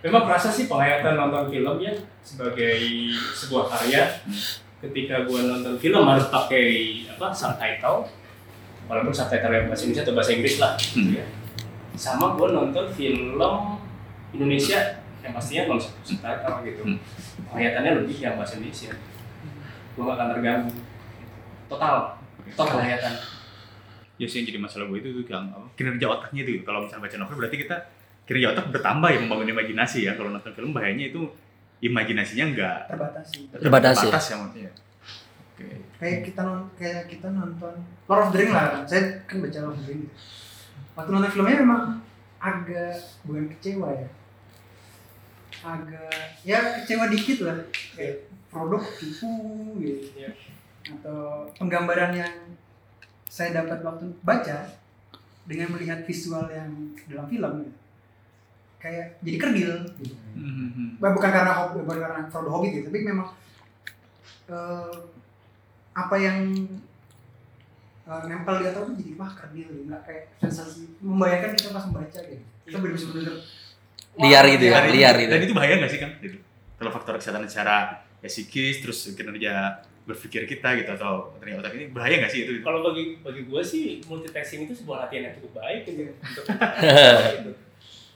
memang 0.00 0.22
kerasa 0.24 0.48
sih 0.48 0.66
penghayatan 0.66 1.14
nonton 1.16 1.46
film 1.48 1.76
ya 1.78 1.94
sebagai 2.20 2.74
sebuah 3.32 3.64
karya 3.68 4.02
ketika 4.82 5.22
gua 5.24 5.40
nonton 5.46 5.78
film 5.78 6.02
harus 6.04 6.26
pakai 6.28 6.64
apa 7.06 7.30
subtitle. 7.30 8.10
Walaupun 8.90 9.14
subtitle 9.14 9.52
yang 9.54 9.66
bahasa 9.70 9.82
Indonesia 9.86 10.04
atau 10.04 10.14
bahasa 10.18 10.30
Inggris 10.34 10.56
lah. 10.58 10.72
Gitu 10.74 10.98
Hmm. 10.98 11.14
ya. 11.16 11.26
Sama 11.94 12.34
gua 12.34 12.48
nonton 12.50 12.84
film 12.92 13.38
Indonesia 14.34 14.80
yang 15.22 15.32
pastinya 15.32 15.62
non 15.70 15.78
subtitle 15.78 16.56
gitu. 16.66 16.82
Hmm. 16.82 16.98
lebih 18.02 18.16
yang 18.18 18.34
bahasa 18.34 18.58
Indonesia. 18.58 18.90
Gua 19.94 20.02
gak 20.10 20.16
akan 20.18 20.28
terganggu. 20.34 20.72
Total. 21.70 21.96
Total 22.52 22.66
penghayatan 22.74 23.14
ya 24.20 24.26
sih 24.30 24.44
yang 24.44 24.54
jadi 24.54 24.60
masalah 24.62 24.86
gue 24.86 24.98
itu 25.02 25.08
tuh 25.18 25.24
yang 25.26 25.50
kinerja 25.74 26.06
otaknya 26.06 26.46
itu 26.46 26.62
kalau 26.62 26.86
misalnya 26.86 27.10
baca 27.10 27.16
novel 27.18 27.36
berarti 27.42 27.56
kita 27.58 27.76
kinerja 28.22 28.46
otak 28.54 28.66
bertambah 28.70 29.08
ya 29.10 29.18
membangun 29.18 29.50
imajinasi 29.50 30.06
ya. 30.06 30.14
Kalau 30.14 30.30
nonton 30.30 30.54
film 30.54 30.70
bahayanya 30.70 31.10
itu 31.10 31.26
imajinasinya 31.82 32.44
enggak 32.54 32.78
terbatasi. 32.86 33.50
Terbatasi. 33.50 34.06
terbatas 34.06 34.24
ya 34.30 34.36
maksudnya 34.38 34.72
oke 35.52 35.66
Kayak 36.02 36.18
kita 36.26 36.42
nonton, 36.42 36.66
kayak 36.74 37.02
kita 37.06 37.28
nonton 37.30 37.74
Lord 38.10 38.22
of 38.26 38.30
the 38.34 38.38
Ring 38.42 38.50
lah. 38.50 38.82
Saya 38.82 39.22
kan 39.22 39.38
baca 39.38 39.58
Lord 39.62 39.78
of 39.78 39.86
the 39.86 39.94
Ring. 39.94 40.02
Waktu 40.98 41.10
nonton 41.14 41.30
filmnya 41.30 41.62
memang 41.62 41.84
agak 42.42 42.98
bukan 43.22 43.46
kecewa 43.54 43.88
ya. 43.94 44.08
Agak 45.62 46.10
ya 46.42 46.58
kecewa 46.82 47.06
dikit 47.06 47.46
lah. 47.46 47.58
Kayak 47.94 48.26
produk 48.50 48.82
tipu 48.98 49.30
gitu. 49.78 50.10
Iya. 50.18 50.34
Atau 50.90 51.46
penggambaran 51.54 52.18
yang 52.18 52.34
saya 53.30 53.62
dapat 53.62 53.78
waktu 53.86 54.10
baca 54.26 54.58
dengan 55.46 55.70
melihat 55.70 56.02
visual 56.02 56.50
yang 56.50 56.98
dalam 57.06 57.30
film 57.30 57.52
gitu. 57.62 57.81
Kayak 58.82 59.06
jadi 59.22 59.38
kerdil 59.38 59.72
gitu. 60.02 60.14
Hmm, 60.34 60.98
Bah, 60.98 61.14
bukan 61.14 61.30
karena 61.30 61.52
hobi, 61.54 61.86
bukan 61.86 61.98
karena 62.02 62.20
Frodo 62.26 62.50
Hobbit 62.50 62.70
gitu, 62.74 62.90
tapi 62.90 62.98
memang 63.06 63.30
eh, 64.50 64.94
apa 65.94 66.16
yang 66.18 66.38
eh, 68.02 68.22
nempel 68.26 68.58
di 68.58 68.64
otak 68.66 68.82
tuh 68.90 68.94
jadi 68.98 69.12
wah 69.14 69.30
kerdil 69.30 69.66
gitu, 69.70 69.82
nggak 69.86 70.02
kayak 70.02 70.22
sensasi 70.42 70.98
membayangkan 70.98 71.54
kita 71.54 71.70
pas 71.70 71.86
membaca 71.86 72.18
gitu. 72.26 72.42
Kita 72.66 72.76
bener-bener 72.82 73.38
Liar 74.12 74.44
gitu 74.44 74.64
ya, 74.68 74.84
liar 74.84 75.16
gitu. 75.16 75.32
dan 75.32 75.40
itu 75.40 75.54
bahaya 75.56 75.74
nggak 75.80 75.88
sih 75.88 76.00
kan 76.02 76.10
gitu. 76.20 76.36
kalau 76.76 76.92
faktor 76.92 77.16
kesehatan 77.16 77.48
secara 77.48 78.04
ya, 78.20 78.28
psikis 78.28 78.84
terus 78.84 79.08
kinerja 79.16 79.80
berpikir 80.04 80.44
kita 80.44 80.76
gitu 80.76 80.90
atau 80.92 81.32
kinerja 81.40 81.64
otak 81.64 81.72
ini 81.80 81.88
bahaya 81.96 82.20
nggak 82.20 82.28
sih 82.28 82.44
itu 82.44 82.60
kalau 82.60 82.84
bagi 82.84 83.16
bagi 83.24 83.48
gue 83.48 83.62
sih 83.64 84.04
multitasking 84.04 84.68
itu 84.68 84.76
sebuah 84.76 85.08
latihan 85.08 85.32
yang 85.32 85.34
cukup 85.40 85.64
baik 85.64 85.88
gitu 85.88 86.12
untuk 86.12 86.44
gitu. 87.40 87.50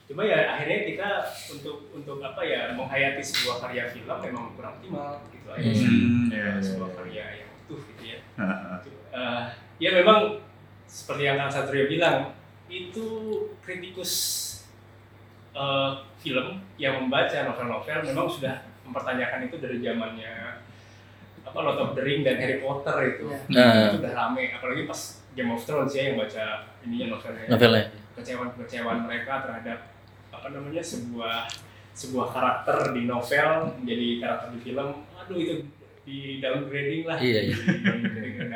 Cuma 0.07 0.23
ya 0.23 0.55
akhirnya 0.55 0.87
kita 0.87 1.09
untuk 1.51 1.91
untuk 1.91 2.23
apa 2.23 2.39
ya 2.41 2.71
menghayati 2.71 3.19
sebuah 3.19 3.59
karya 3.59 3.83
film 3.91 4.17
memang 4.23 4.55
kurang 4.55 4.79
optimal 4.79 5.19
gitu 5.29 5.47
aja 5.51 5.67
sih. 5.67 5.83
Hmm, 5.83 6.31
Ya, 6.31 6.43
ya, 6.47 6.63
sebuah 6.63 6.89
ya. 6.89 6.95
karya 6.95 7.25
yang 7.43 7.49
utuh 7.59 7.79
gitu 7.83 8.03
ya 8.07 8.19
Heeh. 8.39 8.77
Eh, 9.11 9.43
ya 9.77 9.89
memang 9.93 10.39
seperti 10.87 11.21
yang 11.23 11.35
Kang 11.35 11.51
Satrio 11.51 11.91
bilang 11.91 12.31
itu 12.67 13.07
kritikus 13.59 14.13
eh, 15.51 15.91
film 16.17 16.63
yang 16.79 17.03
membaca 17.03 17.37
novel-novel 17.43 17.99
memang 18.05 18.27
sudah 18.27 18.55
mempertanyakan 18.83 19.45
itu 19.45 19.59
dari 19.59 19.83
zamannya 19.83 20.63
apa 21.43 21.59
Lord 21.59 21.79
of 21.79 21.91
the 21.95 22.03
Ring 22.03 22.23
dan 22.23 22.35
Harry 22.39 22.59
Potter 22.59 22.95
itu. 23.07 23.27
Iya. 23.47 23.59
Nah. 23.59 23.87
Itu 23.91 24.03
udah 24.03 24.13
rame, 24.13 24.51
apalagi 24.51 24.83
pas 24.83 24.99
Game 25.31 25.51
of 25.51 25.63
Thrones 25.63 25.95
ya 25.95 26.11
yang 26.11 26.19
baca 26.19 26.43
ininya 26.83 27.15
novelnya. 27.15 27.47
Novelnya. 27.47 27.83
Kecewaan-kecewaan 28.19 28.99
mereka 29.07 29.47
terhadap 29.47 29.79
apa 30.37 30.47
namanya 30.49 30.79
sebuah 30.79 31.49
sebuah 31.91 32.27
karakter 32.29 32.93
di 32.93 33.03
novel 33.03 33.49
menjadi 33.75 34.07
karakter 34.19 34.47
di 34.53 34.59
film. 34.63 34.89
Aduh 35.17 35.35
itu 35.35 35.53
di 36.03 36.37
downgrading 36.37 37.03
lah. 37.03 37.17
Iya, 37.17 37.39
iya. 37.43 37.55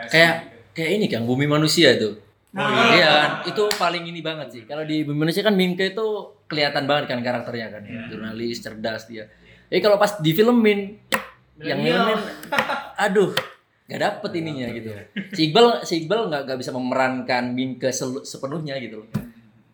Kayak- 0.08 0.38
gitu. 0.40 0.58
Kayak 0.72 0.92
ini 0.94 1.06
kan 1.06 1.22
Bumi 1.26 1.46
Manusia 1.46 1.92
itu. 1.92 2.16
Nah, 2.52 2.68
Iya, 2.92 3.14
itu 3.44 3.64
paling 3.76 4.04
ini 4.06 4.20
banget 4.20 4.48
sih. 4.52 4.64
Kalau 4.64 4.84
di 4.84 5.04
Bumi 5.04 5.26
Manusia 5.26 5.42
kan 5.42 5.52
Mingke 5.52 5.92
itu 5.92 6.08
kelihatan 6.46 6.84
banget 6.84 7.08
kan 7.08 7.20
karakternya 7.20 7.68
kan, 7.72 7.84
Iya. 7.84 8.08
jurnalis 8.08 8.60
cerdas 8.60 9.04
dia. 9.06 9.28
Eh 9.68 9.80
kalau 9.80 9.96
pas 9.96 10.16
di 10.18 10.32
filmin 10.32 11.00
yang 11.58 11.80
filmin, 11.80 12.20
aduh, 12.98 13.32
nggak 13.86 14.00
dapet 14.02 14.32
ininya 14.38 14.68
gitu. 14.70 14.92
Si 15.32 15.48
Iqbal, 15.48 15.84
si 15.84 16.04
Iqbal 16.04 16.28
nggak 16.28 16.42
nggak 16.44 16.60
bisa 16.60 16.72
memerankan 16.72 17.52
Mingke 17.52 17.88
selu- 17.90 18.24
sepenuhnya 18.24 18.76
gitu 18.78 19.00
loh. 19.00 19.08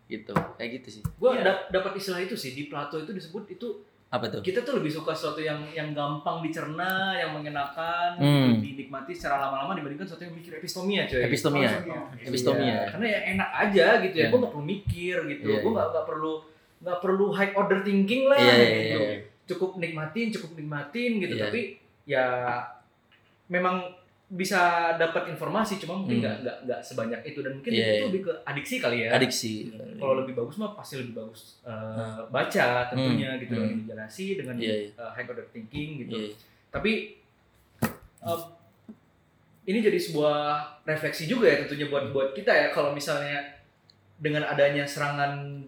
Gitu, 0.07 0.31
kayak 0.55 0.69
gitu 0.79 0.87
sih. 0.89 1.01
Gue 1.03 1.35
Iya. 1.35 1.67
dapat 1.67 1.91
istilah 1.93 2.19
itu 2.19 2.31
sih 2.31 2.51
di 2.51 2.65
Plato 2.65 2.95
itu 2.95 3.11
disebut 3.11 3.43
itu 3.49 3.83
Apa 4.07 4.23
tuh? 4.25 4.39
kita 4.39 4.63
tuh 4.63 4.79
lebih 4.79 4.87
suka 4.87 5.11
sesuatu 5.11 5.37
yang 5.37 5.59
yang 5.69 5.91
gampang 5.91 6.39
dicerna, 6.39 7.11
yang 7.13 7.35
mengenakan, 7.35 8.15
Hmm. 8.15 8.63
dinikmati 8.63 9.11
secara 9.11 9.35
lama-lama 9.43 9.75
dibandingkan 9.75 10.07
sesuatu 10.07 10.23
yang 10.23 10.33
mikir 10.33 10.55
epistomia 10.55 11.03
coy. 11.03 11.27
Epistomia. 11.27 11.69
Oh, 11.85 12.07
Epistomia. 12.15 12.63
Iya, 12.63 12.79
Karena 12.89 13.05
ya 13.05 13.19
enak 13.35 13.49
aja 13.51 13.87
gitu 13.99 14.15
ya. 14.15 14.23
Iya. 14.23 14.31
Gue 14.31 14.39
gak 14.39 14.53
perlu 14.55 14.63
mikir 14.65 15.15
gitu. 15.27 15.43
Iya, 15.45 15.59
gue 15.59 15.67
iya. 15.67 15.77
gak, 15.77 15.87
nggak 15.91 16.05
perlu 16.07 16.33
nggak 16.77 16.99
perlu 17.01 17.25
high 17.33 17.53
order 17.57 17.79
thinking 17.81 18.29
lah 18.29 18.37
Iya, 18.37 18.53
iya, 18.53 18.69
gitu. 18.71 18.99
iya. 19.01 19.17
Cukup 19.43 19.71
nikmatin, 19.75 20.31
cukup 20.31 20.51
nikmatin 20.55 21.11
gitu. 21.19 21.35
Iya. 21.35 21.43
Tapi 21.49 21.61
ya 22.05 22.25
memang 23.47 23.96
bisa 24.27 24.59
dapat 24.95 25.31
informasi 25.31 25.79
cuma 25.79 25.95
mungkin 25.95 26.19
Hmm. 26.19 26.23
nggak 26.27 26.35
nggak 26.43 26.57
nggak 26.67 26.79
sebanyak 26.83 27.21
itu 27.23 27.39
dan 27.39 27.51
mungkin 27.55 27.71
Iya, 27.71 27.79
itu 27.79 27.93
iya. 27.93 28.05
lebih 28.11 28.21
ke 28.27 28.33
adiksi 28.43 28.75
kali 28.77 28.97
ya. 29.03 29.09
Adiksi. 29.13 29.53
Kalau 29.95 30.13
lebih 30.19 30.33
bagus 30.35 30.55
mah 30.57 30.75
pasti 30.75 30.99
lebih 30.99 31.15
bagus 31.15 31.63
eh, 31.63 32.19
baca 32.27 32.67
tentunya 32.87 33.29
gitu 33.37 33.55
Hmm. 33.55 33.63
dengan 33.63 33.71
imajinasi 33.79 34.25
dengan 34.35 34.55
iya. 34.59 34.73
eh, 34.91 35.11
high 35.15 35.23
order 35.25 35.47
thinking 35.47 36.03
gitu. 36.03 36.15
Iya. 36.19 36.29
Tapi 36.67 36.91
eh, 38.21 38.39
ini 39.65 39.79
jadi 39.79 39.95
sebuah 39.97 40.37
refleksi 40.83 41.23
juga 41.23 41.47
ya 41.47 41.63
tentunya 41.63 41.87
buat 41.87 42.11
buat 42.11 42.29
kita 42.31 42.51
ya 42.51 42.67
kalau 42.69 42.91
misalnya 42.91 43.39
dengan 44.15 44.43
adanya 44.43 44.83
serangan 44.83 45.63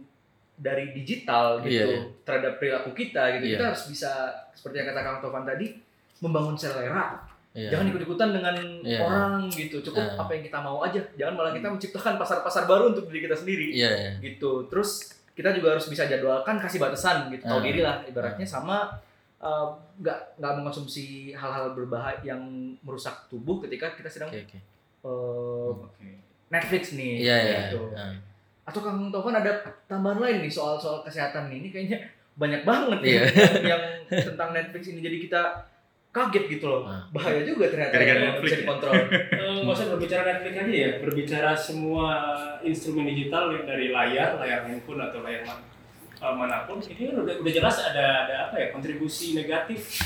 dari 0.56 0.92
digital 0.92 1.64
gitu 1.64 1.72
Iya, 1.72 1.86
iya. 1.88 2.02
terhadap 2.24 2.60
perilaku 2.60 2.92
kita 2.92 3.40
gitu 3.40 3.46
Iya. 3.46 3.54
kita 3.56 3.64
harus 3.72 3.84
bisa 3.88 4.12
seperti 4.52 4.76
yang 4.78 4.92
kata 4.92 5.00
Kang 5.02 5.20
Tovan 5.22 5.46
tadi 5.46 5.80
membangun 6.20 6.56
selera 6.56 7.24
Iya. 7.60 7.70
jangan 7.70 7.86
ikut-ikutan 7.90 8.30
dengan 8.32 8.56
Iya. 8.82 9.00
orang 9.02 9.40
gitu 9.50 9.78
cukup 9.82 10.00
Nah. 10.06 10.22
apa 10.22 10.32
yang 10.32 10.44
kita 10.46 10.60
mau 10.60 10.78
aja 10.80 11.02
jangan 11.14 11.34
malah 11.36 11.52
kita 11.52 11.68
menciptakan 11.68 12.16
pasar-pasar 12.16 12.64
baru 12.66 12.84
untuk 12.90 13.06
diri 13.06 13.22
kita 13.22 13.36
sendiri 13.36 13.68
Iya, 13.70 13.90
iya. 13.92 14.12
gitu 14.22 14.64
terus 14.66 14.90
kita 15.32 15.52
juga 15.52 15.74
harus 15.74 15.86
bisa 15.86 16.04
jadwalkan 16.04 16.56
kasih 16.58 16.80
batasan 16.80 17.28
gitu 17.30 17.44
tahu 17.44 17.60
Ah. 17.60 17.66
diri 17.66 17.80
lah 17.80 17.96
ibaratnya 18.04 18.44
sama 18.46 18.96
uh, 19.38 19.68
nggak 19.98 20.36
nggak 20.36 20.54
mengkonsumsi 20.54 21.06
hal-hal 21.32 21.72
berbahaya 21.74 22.20
yang 22.26 22.40
merusak 22.80 23.28
tubuh 23.28 23.60
ketika 23.60 23.92
kita 23.94 24.08
sedang 24.08 24.28
Oke, 24.30 24.44
oke. 24.46 24.60
uh, 25.04 25.72
Oke. 25.82 26.08
Netflix 26.50 26.92
nih 26.94 27.22
Iya, 27.22 27.36
iya. 27.38 27.60
gitu. 27.68 27.92
Nah. 27.92 28.16
atau 28.64 28.80
Kang 28.80 29.10
Tovan 29.10 29.34
ada 29.34 29.50
tambahan 29.86 30.20
lain 30.20 30.38
nih 30.40 30.50
soal 30.50 30.76
soal 30.76 31.02
kesehatan 31.02 31.50
nih 31.50 31.58
ini 31.58 31.70
kayaknya 31.70 31.98
banyak 32.36 32.62
banget 32.62 33.00
Iya. 33.02 33.22
yang, 33.66 33.82
yang 34.14 34.24
tentang 34.28 34.50
Netflix 34.52 34.84
ini 34.88 35.00
jadi 35.00 35.18
kita 35.20 35.42
kaget 36.10 36.46
gitu 36.50 36.66
loh 36.66 36.82
Ah. 36.84 37.06
bahaya 37.10 37.42
juga 37.42 37.70
ternyata 37.70 37.94
Gara-gara 37.94 38.20
Netflix 38.28 38.44
bisa 38.44 38.56
ya? 38.56 38.62
dikontrol 38.64 38.94
Eh, 39.40 39.58
nggak 39.62 39.76
usah 39.76 39.88
berbicara 39.90 40.22
Netflix 40.26 40.54
aja 40.56 40.74
ya, 40.76 40.90
berbicara 41.00 41.52
semua 41.54 42.08
instrumen 42.62 43.06
digital 43.06 43.44
yang 43.52 43.64
dari 43.64 43.88
layar, 43.90 44.30
layar 44.36 44.60
handphone 44.64 45.02
atau 45.02 45.22
layar 45.22 45.42
man- 45.44 45.66
eh, 46.16 46.34
mana 46.36 46.66
pun, 46.66 46.78
ini 46.82 47.02
kan 47.06 47.18
udah, 47.20 47.36
udah 47.38 47.54
jelas 47.54 47.76
ada 47.84 48.06
ada 48.26 48.36
apa 48.46 48.56
ya 48.58 48.68
kontribusi 48.70 49.34
negatif 49.34 50.02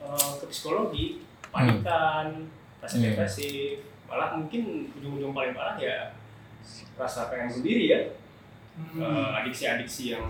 eh, 0.00 0.32
ke 0.36 0.46
psikologi, 0.46 1.20
panikan, 1.48 2.46
rasa 2.78 2.96
Hmm. 2.96 3.04
depresif, 3.04 3.76
malah 4.04 4.32
mungkin 4.32 4.62
ujung-ujung 4.94 5.32
paling 5.32 5.52
parah 5.52 5.76
ya 5.76 6.14
rasa 6.94 7.28
pengen 7.28 7.50
sendiri 7.52 7.84
ya, 7.88 8.00
Hmm. 8.78 9.02
Eh, 9.02 9.30
adiksi-adiksi 9.36 10.14
yang 10.14 10.22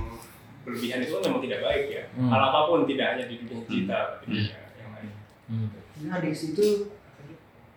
berlebihan 0.68 1.00
itu 1.00 1.16
memang 1.16 1.40
tidak 1.40 1.60
baik 1.64 1.84
ya. 1.88 2.02
Hmm. 2.12 2.28
Hal 2.28 2.40
apa 2.52 2.58
pun 2.68 2.80
tidak 2.84 3.06
hanya 3.16 3.24
di 3.24 3.34
dunia 3.40 3.64
digital, 3.64 4.02
tapi 4.20 4.24
di 4.28 4.36
dunia 4.44 4.60
yang 4.76 4.90
lain. 4.92 5.10
Hmm. 5.48 5.68
Ini 5.98 6.08
adiksi 6.12 6.44
itu 6.52 6.66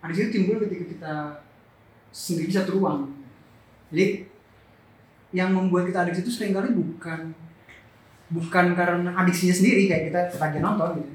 adiksi 0.04 0.22
itu 0.28 0.32
timbul 0.36 0.60
ketika 0.60 0.86
kita 0.92 1.14
sendiri 2.12 2.46
di 2.52 2.56
satu 2.60 2.72
ruang. 2.76 3.00
Jadi 3.90 4.28
yang 5.32 5.56
membuat 5.56 5.88
kita 5.88 6.04
adiksi 6.04 6.28
itu 6.28 6.32
sering 6.36 6.52
kali 6.52 6.76
bukan 6.76 7.32
bukan 8.32 8.66
karena 8.76 9.12
adiksinya 9.16 9.56
sendiri 9.56 9.88
kayak 9.88 10.04
kita 10.12 10.20
ketagihan 10.36 10.64
nonton 10.68 11.00
gitu. 11.00 11.14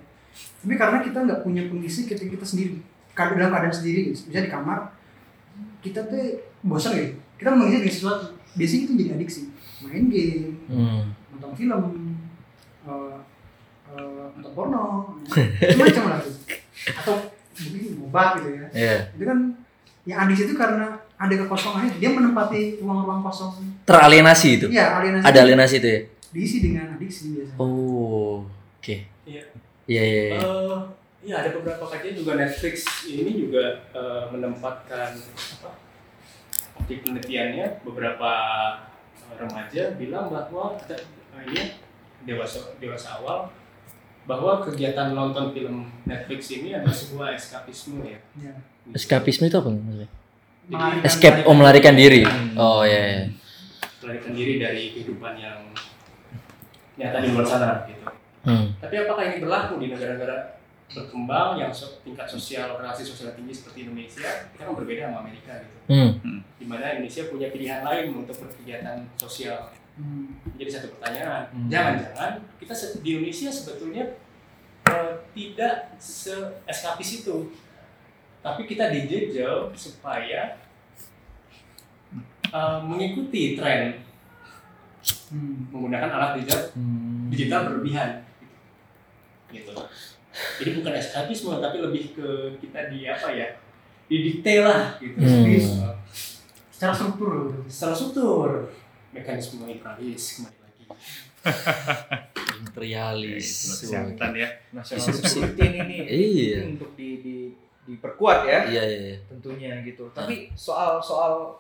Tapi 0.65 0.75
karena 0.77 0.99
kita 1.05 1.19
nggak 1.25 1.41
punya 1.45 1.63
pengisi 1.69 2.09
ketika 2.09 2.29
kita 2.29 2.47
sendiri. 2.49 2.81
Karena 3.17 3.49
dalam 3.49 3.53
keadaan 3.57 3.77
sendiri 3.77 4.13
gitu. 4.13 4.29
Bisa 4.29 4.45
di 4.45 4.53
kamar 4.53 4.93
kita 5.81 6.05
tuh 6.05 6.41
bosan 6.65 6.93
gitu. 6.97 7.17
Kita 7.41 7.53
mengisi 7.53 7.81
dengan 7.85 7.93
sesuatu. 7.93 8.27
Biasanya 8.57 8.83
itu 8.85 8.93
jadi 8.97 9.11
adiksi. 9.17 9.41
Main 9.85 10.09
game, 10.09 10.57
Hmm. 10.73 11.16
Nonton 11.37 11.53
film, 11.53 11.83
eh, 12.89 13.17
eh, 13.93 14.25
nonton 14.41 14.53
porno, 14.57 14.83
macam 15.81 16.05
lah 16.09 16.19
gitu. 16.25 16.41
Atau 16.97 17.15
mungkin 17.57 17.93
obat 18.09 18.29
gitu 18.41 18.49
ya. 18.57 18.67
Iya. 18.73 18.97
Itu 19.13 19.25
kan 19.29 19.39
yang 20.09 20.19
adiksi 20.25 20.49
itu 20.49 20.55
karena 20.57 20.97
ada 21.21 21.35
kekosongan 21.45 21.93
itu. 21.93 21.97
Dia 22.01 22.11
menempati 22.17 22.81
ruang-ruang 22.81 23.21
kosong. 23.21 23.61
Teralienasi 23.85 24.49
itu. 24.61 24.67
Iya, 24.73 24.97
alienasi. 24.97 25.25
Ada 25.29 25.39
alienasi 25.45 25.75
itu 25.85 25.89
ya. 25.89 26.01
diisi 26.37 26.59
dengan 26.61 26.93
adiksi 26.97 27.33
biasanya. 27.33 27.57
Oh, 27.57 28.45
oke. 28.81 28.97
Iya. 29.25 29.43
Iya, 29.87 30.03
iya, 30.03 30.23
iya. 30.33 30.41
Eh, 30.41 30.81
Iya 31.27 31.43
ada 31.43 31.59
beberapa 31.59 31.83
kajian 31.91 32.15
juga 32.23 32.39
Netflix 32.39 32.87
ini 33.03 33.35
juga 33.35 33.83
eh, 33.91 34.25
menempatkan 34.31 35.11
apa 35.59 35.75
di 36.87 37.03
penelitiannya 37.03 37.83
beberapa 37.83 38.31
remaja 39.35 39.99
bilang 39.99 40.31
bahwa 40.31 40.79
ini 41.45 41.63
dewasa 42.27 42.59
dewasa 42.81 43.21
awal 43.21 43.53
bahwa 44.27 44.59
kegiatan 44.59 45.15
nonton 45.15 45.55
film 45.55 45.87
Netflix 46.03 46.51
ini 46.51 46.75
adalah 46.75 46.95
sebuah 46.95 47.29
eskapisme 47.39 48.03
ya. 48.03 48.19
Ya. 48.43 48.53
Eskapisme 48.91 49.47
itu 49.47 49.57
apa 49.57 49.71
maksudnya? 49.71 50.11
Melarikan 50.67 51.07
Escape, 51.07 51.39
oh 51.47 51.55
melarikan 51.55 51.95
diri. 51.95 52.27
Oh 52.59 52.83
iya. 52.83 53.03
iya. 53.07 53.25
melarikan 54.03 54.35
diri 54.35 54.59
dari 54.63 54.95
kehidupan 54.95 55.35
yang 55.39 55.59
nyata 56.99 57.19
di 57.23 57.29
luar 57.31 57.47
sana 57.47 57.87
gitu. 57.87 58.03
Hmm. 58.47 58.75
Tapi 58.79 58.95
apakah 59.03 59.23
ini 59.27 59.37
berlaku 59.43 59.83
di 59.83 59.91
negara-negara 59.91 60.59
berkembang 60.87 61.59
yang 61.59 61.71
so- 61.75 61.99
tingkat 62.07 62.31
sosial 62.31 62.79
relasi 62.79 63.03
sosial 63.03 63.35
tinggi 63.35 63.55
seperti 63.55 63.87
Indonesia? 63.87 64.27
Kita 64.55 64.71
kan 64.71 64.75
berbeda 64.79 65.11
sama 65.11 65.27
Amerika 65.27 65.55
gitu. 65.63 65.79
Hmm. 65.91 66.43
Di 66.59 66.67
mana 66.67 66.99
Indonesia 66.99 67.23
punya 67.31 67.51
pilihan 67.51 67.83
lain 67.83 68.15
untuk 68.15 68.37
berkegiatan 68.39 69.07
sosial. 69.19 69.71
Hmm. 69.97 70.29
Jadi 70.55 70.71
satu 70.71 70.93
pertanyaan, 70.93 71.49
Hmm. 71.49 71.67
jangan-jangan 71.67 72.33
kita 72.57 72.71
se- 72.71 73.01
di 73.01 73.09
Indonesia 73.13 73.49
sebetulnya 73.49 74.05
eh, 74.87 75.13
tidak 75.33 75.97
se-eskapis 75.97 77.09
itu. 77.21 77.37
Tapi 78.39 78.63
kita 78.65 78.87
dijejel 78.89 79.73
supaya 79.73 80.55
eh, 82.47 82.79
mengikuti 82.81 83.57
tren 83.57 83.99
Hmm. 85.27 85.67
menggunakan 85.69 86.07
alat 86.09 86.31
digital 86.37 86.63
Hmm. 86.73 87.27
digital 87.27 87.61
berlebihan 87.65 88.23
gitu 89.49 89.75
jadi 90.57 90.71
bukan 90.75 90.93
eskapisme 90.93 91.59
tapi 91.59 91.79
lebih 91.79 92.11
ke 92.13 92.27
kita 92.57 92.87
di 92.87 93.07
apa 93.07 93.31
ya 93.31 93.47
didikte 94.07 94.61
lah 94.61 94.95
gitu 94.97 95.19
Hmm. 95.19 95.95
Secara 96.69 96.93
struktur 96.93 97.33
secara 97.67 97.91
struktur 97.91 98.71
mekanisme 99.17 99.65
imperialis 99.67 100.25
kembali 100.37 100.59
lagi 100.59 100.85
Imperialis. 102.59 103.49
kesehatan 103.79 104.31
ya 104.35 104.49
Disrupsi. 104.73 105.23
security 105.23 105.63
ini 105.65 105.81
nih 105.83 106.01
Iya. 106.07 106.59
untuk 106.69 106.91
di, 106.95 107.09
di 107.21 107.37
diperkuat 107.87 108.39
ya 108.45 108.61
Iya, 108.67 108.83
iya, 108.83 108.99
iya. 109.07 109.17
tentunya 109.27 109.73
gitu. 109.81 110.11
Tapi 110.11 110.51
soal 110.53 110.99
soal 110.99 111.55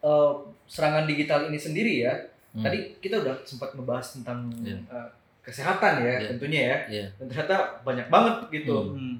eh, 0.00 0.32
serangan 0.64 1.04
digital 1.04 1.46
ini 1.46 1.56
sendiri 1.56 2.02
ya, 2.02 2.14
Hmm. 2.52 2.60
tadi 2.60 2.78
kita 2.98 3.16
udah 3.18 3.32
sempat 3.42 3.72
membahas 3.72 4.12
tentang 4.14 4.44
Iya. 4.60 4.76
eh, 4.78 5.08
kesehatan 5.40 5.98
ya 5.98 6.14
Iya. 6.14 6.28
tentunya 6.28 6.60
ya. 6.62 6.76
Iya. 6.86 7.06
Dan 7.16 7.26
ternyata 7.26 7.56
banyak 7.82 8.06
banget 8.06 8.36
gitu 8.52 8.92
Hmm. 8.92 9.18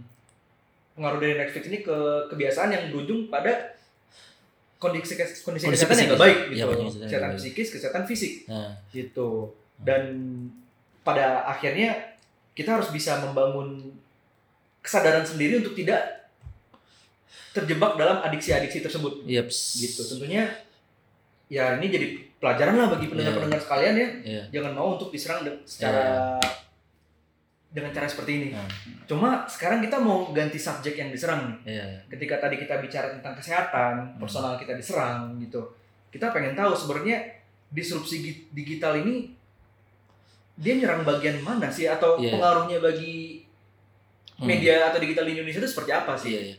pengaruh 0.93 1.19
dari 1.19 1.35
Netflix 1.35 1.65
ini 1.67 1.81
ke 1.81 1.97
kebiasaan 2.29 2.71
yang 2.71 2.85
berujung 2.93 3.27
pada 3.27 3.73
kondisi 4.83 5.15
kondisi, 5.15 5.39
Kondisi 5.47 5.87
kesehatan 5.87 6.11
yang 6.11 6.19
baik 6.19 6.39
Iya, 6.51 6.65
gitu. 6.67 6.71
kondisi 6.75 6.99
kesehatan 7.07 7.33
psikis, 7.39 7.69
kesehatan 7.71 8.03
fisik 8.03 8.33
Nah, 8.51 8.75
gitu. 8.91 9.55
Dan 9.79 10.03
pada 11.07 11.47
akhirnya 11.47 12.19
kita 12.53 12.75
harus 12.75 12.91
bisa 12.91 13.23
membangun 13.23 13.95
kesadaran 14.83 15.23
sendiri 15.23 15.63
untuk 15.63 15.79
tidak 15.79 16.27
terjebak 17.55 17.95
dalam 17.95 18.19
adiksi-adiksi 18.25 18.83
tersebut. 18.83 19.23
Yaps. 19.25 19.79
gitu. 19.79 20.03
Tentunya 20.03 20.51
ya 21.47 21.77
ini 21.79 21.87
jadi 21.87 22.07
pelajaran 22.41 22.75
lah 22.75 22.89
bagi 22.91 23.07
pendengar-pendengar 23.07 23.61
sekalian 23.61 23.95
ya. 23.95 24.09
Iya. 24.25 24.43
jangan 24.51 24.73
mau 24.75 24.99
untuk 24.99 25.13
diserang 25.15 25.45
secara 25.63 26.41
dengan 27.73 27.89
cara 27.89 28.05
seperti 28.05 28.33
ini 28.35 28.49
Nah. 28.51 28.69
cuma 29.05 29.29
sekarang 29.45 29.81
kita 29.81 29.97
mau 29.97 30.29
ganti 30.31 30.57
subjek 30.57 30.93
yang 30.95 31.09
diserang 31.09 31.49
nih 31.63 31.73
Iya. 31.73 31.85
ketika 32.09 32.37
tadi 32.39 32.57
kita 32.57 32.77
bicara 32.79 33.09
tentang 33.11 33.33
kesehatan 33.33 34.17
personal 34.17 34.55
kita 34.55 34.73
diserang 34.73 35.37
gitu 35.39 35.61
kita 36.09 36.29
pengen 36.29 36.53
tahu 36.53 36.73
sebenarnya 36.73 37.25
disrupsi 37.69 38.21
gi- 38.21 38.45
digital 38.51 38.97
ini 38.99 39.33
dia 40.55 40.77
nyerang 40.77 41.01
bagian 41.03 41.41
mana 41.41 41.67
sih 41.67 41.89
atau 41.89 42.17
Iya. 42.17 42.29
pengaruhnya 42.31 42.79
bagi 42.79 43.41
Hmm. 44.35 44.45
media 44.47 44.87
atau 44.87 44.99
digital 44.99 45.25
di 45.25 45.33
Indonesia 45.33 45.59
itu 45.59 45.71
seperti 45.71 45.91
apa 45.91 46.13
sih? 46.13 46.31
Iya, 46.31 46.43
iya. 46.45 46.57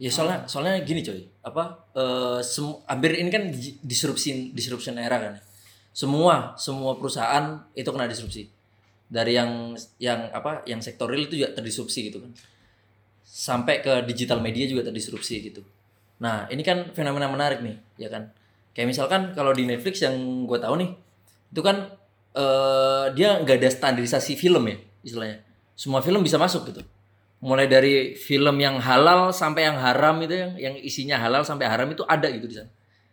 Ya 0.00 0.08
soalnya 0.08 0.38
soalnya 0.46 0.80
gini 0.80 1.02
coy, 1.02 1.20
apa 1.42 1.64
eh 1.92 2.40
sem- 2.40 2.80
hampir 2.86 3.12
ini 3.14 3.28
kan 3.28 3.50
di- 3.50 3.76
disrupsi 3.78 4.48
disruption 4.50 4.96
era 4.96 5.18
kan. 5.18 5.32
ya. 5.34 5.42
Semua 5.92 6.56
semua 6.56 6.94
perusahaan 6.94 7.44
itu 7.74 7.84
kena 7.86 8.06
disrupsi. 8.06 8.48
Dari 9.10 9.34
yang 9.34 9.74
yang 9.98 10.30
apa 10.30 10.62
yang 10.70 10.78
sektor 10.78 11.10
real 11.10 11.26
itu 11.26 11.42
juga 11.42 11.50
terdisrupsi 11.58 12.14
gitu 12.14 12.22
kan. 12.22 12.30
Sampai 13.26 13.82
ke 13.82 14.06
digital 14.06 14.38
media 14.38 14.70
juga 14.70 14.86
terdisrupsi 14.86 15.34
gitu. 15.50 15.66
Nah, 16.22 16.46
ini 16.52 16.62
kan 16.62 16.94
fenomena 16.94 17.26
menarik 17.26 17.60
nih, 17.64 17.76
ya 17.98 18.08
kan. 18.08 18.30
Kayak 18.70 18.88
misalkan 18.94 19.20
kalau 19.34 19.50
di 19.50 19.66
Netflix 19.66 20.06
yang 20.06 20.46
gue 20.46 20.58
tahu 20.62 20.74
nih, 20.78 20.90
itu 21.50 21.60
kan 21.60 21.90
eh 22.30 23.06
dia 23.18 23.42
nggak 23.42 23.58
ada 23.58 23.70
standarisasi 23.70 24.38
film 24.38 24.62
ya 24.70 24.78
istilahnya. 25.02 25.42
Semua 25.74 25.98
film 25.98 26.22
bisa 26.22 26.38
masuk 26.38 26.70
gitu 26.70 26.86
mulai 27.40 27.64
dari 27.66 28.14
film 28.20 28.60
yang 28.60 28.76
halal 28.78 29.32
sampai 29.32 29.64
yang 29.64 29.80
haram 29.80 30.20
itu 30.20 30.36
yang 30.36 30.52
yang 30.60 30.74
isinya 30.76 31.16
halal 31.16 31.40
sampai 31.40 31.64
haram 31.66 31.88
itu 31.88 32.04
ada 32.04 32.28
gitu 32.28 32.46
di 32.46 32.56
sana. 32.60 32.68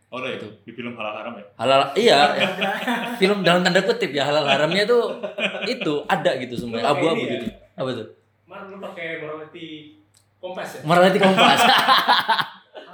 Oh, 0.08 0.24
ada 0.24 0.32
ya? 0.32 0.40
Di 0.40 0.72
film 0.72 0.96
halal 0.96 1.20
haram 1.20 1.36
ya? 1.36 1.44
Halal 1.60 1.82
iya, 2.00 2.20
film 3.20 3.44
dalam 3.44 3.60
tanda 3.60 3.84
kutip 3.84 4.16
ya 4.16 4.24
halal 4.24 4.48
haramnya 4.48 4.88
itu 4.88 5.00
itu 5.76 5.94
ada 6.08 6.32
gitu 6.40 6.56
semuanya 6.56 6.96
abu-abu 6.96 7.28
ini 7.28 7.28
ya? 7.28 7.36
gitu. 7.44 7.48
Apa 7.76 7.90
tuh? 7.92 8.08
Mar 8.48 8.72
lu 8.72 8.80
pakai 8.80 9.20
Morality 9.20 10.00
Kompas 10.40 10.80
ya? 10.80 10.88
Morality 10.88 11.20
Kompas. 11.20 11.60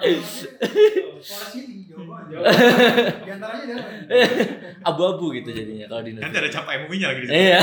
Ada. 0.03 0.19
abu-abu 4.89 5.31
gitu 5.37 5.53
jadinya 5.53 5.85
kalau 5.87 6.01
di 6.03 6.11
Nanti 6.17 6.33
Netflix. 6.33 6.43
ada 6.43 6.49
cap 6.49 6.65
MUI-nya 6.67 7.07
lagi 7.13 7.21
di 7.21 7.27
situ. 7.29 7.37
Iya. 7.37 7.61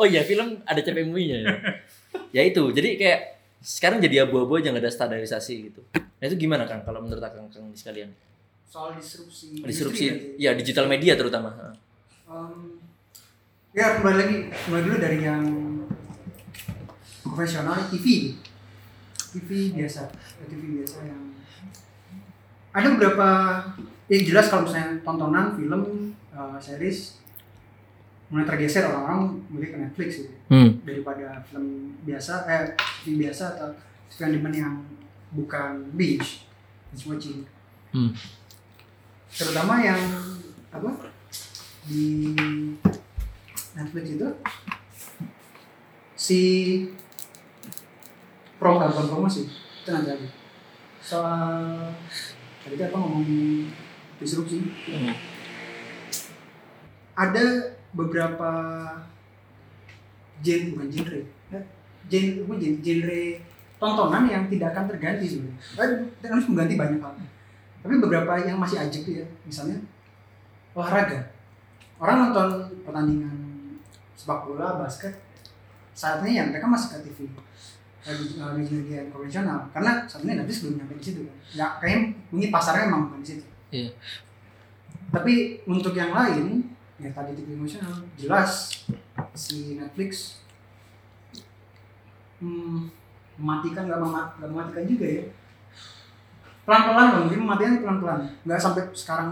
Oh 0.00 0.06
iya 0.08 0.24
film 0.24 0.58
ada 0.64 0.80
cap 0.80 0.96
MUI-nya 0.96 1.36
ya. 1.44 1.52
Ya 2.34 2.42
itu. 2.42 2.72
Jadi 2.72 2.96
kayak 2.98 3.20
sekarang 3.62 4.02
jadi 4.02 4.26
abu-abu 4.26 4.58
aja 4.58 4.72
nggak 4.72 4.82
ada 4.82 4.90
standarisasi 4.90 5.54
gitu. 5.70 5.84
Nah 5.94 6.24
itu 6.24 6.34
gimana 6.34 6.66
Kang 6.66 6.82
kalau 6.82 7.04
menurut 7.04 7.22
Kang 7.22 7.46
Kang 7.52 7.70
sekalian? 7.76 8.10
Soal 8.68 9.00
disrupsi. 9.00 9.64
Disrupsi 9.64 10.04
industri 10.06 10.36
ya 10.36 10.52
digital 10.52 10.86
media 10.86 11.16
terutama. 11.16 11.72
Um, 12.28 12.76
ya 13.72 13.96
kembali 13.98 14.16
lagi 14.20 14.36
mulai 14.68 14.82
dulu 14.84 14.96
dari 15.00 15.18
yang 15.24 15.44
konvensional 17.24 17.88
TV 17.88 18.36
TV 19.32 19.48
biasa 19.72 20.08
TV 20.44 20.80
biasa 20.80 20.98
yang 21.04 21.22
ada 22.72 22.88
beberapa 22.92 23.28
yang 24.08 24.22
jelas 24.24 24.52
kalau 24.52 24.68
misalnya 24.68 25.00
tontonan 25.00 25.56
film 25.56 26.12
uh, 26.32 26.56
series 26.60 27.20
mulai 28.28 28.44
tergeser 28.44 28.84
orang-orang 28.84 29.40
milih 29.48 29.68
ke 29.72 29.76
Netflix 29.80 30.10
gitu 30.20 30.32
Hmm. 30.48 30.80
daripada 30.84 31.44
film 31.44 31.92
biasa 32.04 32.48
eh 32.48 32.72
TV 33.04 33.20
biasa 33.24 33.56
atau 33.56 33.68
film 34.08 34.52
yang 34.52 34.80
bukan 35.32 35.92
binge 35.92 36.44
binge 36.92 37.04
watching 37.08 37.44
Hmm. 37.88 38.12
Terutama 39.28 39.80
yang 39.84 40.00
apa 40.72 41.12
di 41.88 42.32
Netflix 43.76 44.04
itu 44.16 44.28
si 46.16 46.40
pro 48.58 48.76
bukan 48.76 49.08
promosi? 49.08 49.48
Itu 49.48 49.88
nanti 49.92 50.08
lagi 50.12 50.28
soal 50.98 51.94
tadi 52.60 52.82
apa 52.82 52.96
ngomongin 52.98 53.70
disrupsi? 54.20 54.60
Hmm. 54.60 55.14
ada 57.18 57.74
beberapa 57.90 58.50
gen 60.38 60.70
bukan 60.70 60.86
genre 60.86 61.20
ya, 61.50 61.60
gen 62.06 62.46
genre 62.82 63.22
tontonan 63.78 64.24
yang 64.26 64.44
tidak 64.50 64.74
akan 64.74 64.86
terganti 64.90 65.26
sebenarnya. 65.26 65.58
Kan 65.74 65.90
harus 66.30 66.46
mengganti 66.50 66.74
banyak 66.78 67.00
hal 67.02 67.14
tapi 67.88 68.04
beberapa 68.04 68.36
yang 68.44 68.60
masih 68.60 68.76
ajak 68.84 69.00
ya 69.08 69.24
misalnya 69.48 69.80
olahraga. 70.76 71.32
Orang 71.96 72.28
nonton 72.28 72.68
pertandingan 72.84 73.32
sepak 74.12 74.44
bola 74.44 74.76
basket 74.76 75.16
saatnya 75.96 76.28
ya 76.28 76.42
mereka 76.52 76.68
masih 76.68 77.00
ke 77.00 77.08
TV 77.08 77.32
media 78.04 78.44
media 78.52 79.00
konvensional. 79.08 79.72
Karena 79.72 80.04
saat 80.04 80.20
ini 80.28 80.36
Netflix 80.36 80.68
belum 80.68 80.84
nyampe 80.84 81.00
di 81.00 81.04
situ. 81.08 81.24
Kan 81.24 81.36
nggak 81.56 81.72
kayaknya 81.80 82.00
mungkin 82.28 82.50
pasarnya 82.52 82.92
emang 82.92 83.08
bukan 83.08 83.20
di 83.24 83.28
situ. 83.32 83.46
Iya. 83.72 83.88
tapi 85.08 85.64
untuk 85.64 85.96
yang 85.96 86.12
lain 86.12 86.68
ya 87.00 87.08
tadi 87.16 87.32
TV 87.32 87.56
konvensional 87.56 88.04
jelas 88.20 88.84
si 89.32 89.80
Netflix 89.80 90.44
hmm, 92.44 92.92
mematikan 93.40 93.88
nggak 93.88 94.00
memat- 94.04 94.32
nggak 94.36 94.50
mematikan 94.52 94.84
juga 94.84 95.06
ya 95.08 95.24
pelan-pelan 96.68 97.06
loh 97.08 97.20
mungkin 97.24 97.40
mematikan 97.42 97.74
pelan-pelan 97.80 98.20
nggak 98.44 98.60
sampai 98.60 98.82
sekarang 98.92 99.28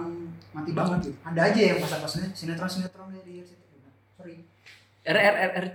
mati 0.50 0.72
banget 0.72 0.98
gitu 1.04 1.16
ada 1.20 1.40
aja 1.44 1.60
yang 1.62 1.78
pasar-pasarnya 1.78 2.32
sinetron 2.32 2.64
sinetron 2.66 3.12
di 3.12 3.44
situ 3.44 3.60
sorry 4.10 4.40
R 5.04 5.14
R 5.14 5.36
R 5.36 5.52
R 5.54 5.66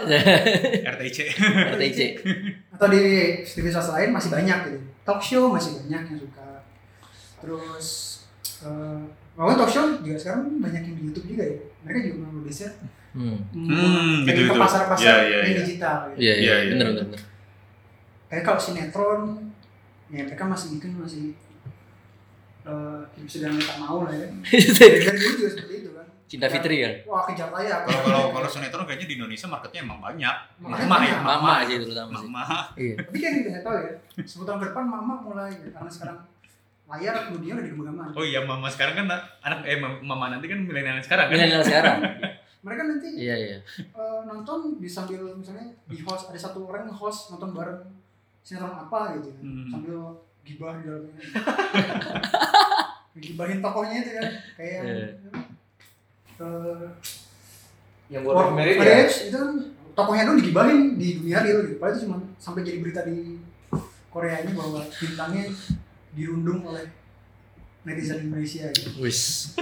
Eh, 0.00 0.22
RTC. 0.86 1.18
RTC. 1.74 1.98
atau 2.72 2.86
di 2.86 3.02
TV 3.42 3.66
swasta 3.66 3.92
lain 3.92 4.10
masih 4.10 4.30
banyak 4.30 4.58
gitu 4.64 4.78
talk 5.02 5.18
show 5.18 5.50
masih 5.50 5.74
banyak 5.76 6.02
yang 6.06 6.18
suka 6.18 6.62
terus 7.36 7.86
eh 8.60 9.00
walaupun 9.34 9.58
talk 9.58 9.68
show 9.68 9.84
juga 9.98 10.16
sekarang 10.16 10.56
banyak 10.56 10.82
yang 10.82 10.94
di 10.94 11.02
YouTube 11.04 11.26
juga 11.28 11.44
ya 11.44 11.56
mereka 11.82 11.98
juga 12.04 12.16
mau 12.24 12.42
geser 12.42 12.72
Hmm. 13.08 13.40
Hmm, 13.50 14.22
kayak 14.22 14.36
gitu-gitu. 14.36 14.52
ke 14.52 14.62
pasar-pasar 14.62 15.02
Iya, 15.02 15.16
iya, 15.18 15.38
yang 15.40 15.48
iya. 15.48 15.58
digital 15.58 15.96
gitu. 16.06 16.18
Iya 16.20 16.28
iya 16.28 16.36
Iya, 16.38 16.54
iya. 16.54 16.70
benar 16.70 16.86
benar. 16.86 17.04
benar. 17.08 17.20
kayak 18.28 18.42
kalau 18.44 18.60
sinetron 18.60 19.20
ya 20.08 20.22
mereka 20.24 20.44
masih 20.44 20.68
bikin 20.76 20.92
masih 20.96 21.24
eh 22.64 23.00
hidup 23.16 23.28
sedang 23.28 23.54
tak 23.56 23.76
mau 23.80 24.04
lah 24.04 24.12
ya 24.12 24.28
dari 24.76 24.98
dari 25.00 25.16
dulu 25.16 25.34
juga 25.36 25.50
seperti 25.56 25.74
itu 25.80 25.90
kan 25.92 26.06
Cinta 26.28 26.44
Fitri 26.44 26.84
kan. 26.84 26.92
wah 27.08 27.24
kejar 27.24 27.48
tayang 27.48 27.88
Kalau 27.88 28.00
kalau 28.04 28.24
kalau 28.36 28.48
sinetron 28.48 28.84
kayaknya 28.84 29.08
di 29.08 29.16
Indonesia 29.16 29.48
marketnya 29.48 29.80
emang 29.80 29.96
banyak. 29.96 30.36
Mama 30.60 31.00
ya. 31.00 31.16
Mama 31.24 31.64
aja 31.64 31.72
terutama 31.80 32.20
sih. 32.20 32.28
Mama. 32.28 32.44
Iya. 32.76 32.94
tapi 33.00 33.16
kan 33.16 33.32
kita 33.32 33.48
nggak 33.48 33.64
tahu 33.64 33.76
ya 33.80 33.92
sepuluh 34.28 34.46
tahun 34.52 34.58
ke 34.60 34.66
depan 34.68 34.84
mama 34.84 35.14
mulai 35.24 35.48
karena 35.48 35.88
sekarang 35.88 36.18
layar 36.84 37.14
kemudian 37.32 37.56
udah 37.56 37.64
digembang 37.64 38.12
Oh 38.12 38.24
iya, 38.24 38.44
mama 38.44 38.68
sekarang 38.68 38.96
kan 39.00 39.06
anak 39.40 39.60
eh 39.64 39.80
mama 39.80 40.28
nanti 40.28 40.52
kan 40.52 40.60
milenial 40.60 41.00
sekarang 41.00 41.32
kan. 41.32 41.36
Milenial 41.40 41.64
sekarang. 41.64 41.96
mereka 42.68 42.82
nanti 42.84 43.08
Iya 43.16 43.36
iya. 43.38 43.58
eh, 43.80 44.20
nonton 44.28 44.76
di 44.76 44.88
sambil 44.90 45.24
misalnya 45.32 45.64
di 45.88 45.96
host 46.04 46.28
ada 46.28 46.36
satu 46.36 46.68
orang 46.68 46.92
host 46.92 47.32
nonton 47.32 47.56
bareng 47.56 47.80
sinetron 48.48 48.72
apa 48.72 48.98
gitu 49.14 49.28
kan. 49.28 49.42
Hmm. 49.44 49.68
sambil 49.68 49.98
gibah 50.40 50.70
di 50.74 50.82
dalamnya 50.82 51.12
gibahin 53.18 53.58
tokohnya 53.58 53.96
itu 53.98 54.10
kan 54.14 54.24
kayak 54.54 54.72
yang 54.72 54.86
Iya. 54.86 55.06
eh, 56.38 56.84
Yang 58.08 58.22
War 58.24 58.32
War 58.32 58.44
of 58.46 58.52
Merit 58.54 58.72
ya. 58.72 58.78
Marriage 58.80 59.16
itu 59.26 59.36
kan 59.36 59.50
tokohnya 59.92 60.22
dulu 60.24 60.36
digibahin 60.38 60.78
di 60.94 61.08
dunia 61.18 61.38
real 61.42 61.58
gitu 61.60 61.76
padahal 61.76 61.92
itu 61.92 62.00
cuma 62.06 62.16
sampai 62.38 62.62
jadi 62.62 62.78
berita 62.78 63.00
di 63.02 63.36
Korea 64.08 64.40
ini 64.40 64.54
bahwa 64.54 64.80
bintangnya 64.88 65.44
dirundung 66.10 66.64
oleh 66.64 66.88
netizen 67.84 68.24
Indonesia 68.24 68.64
gitu 68.70 68.88
Wis. 68.98 69.52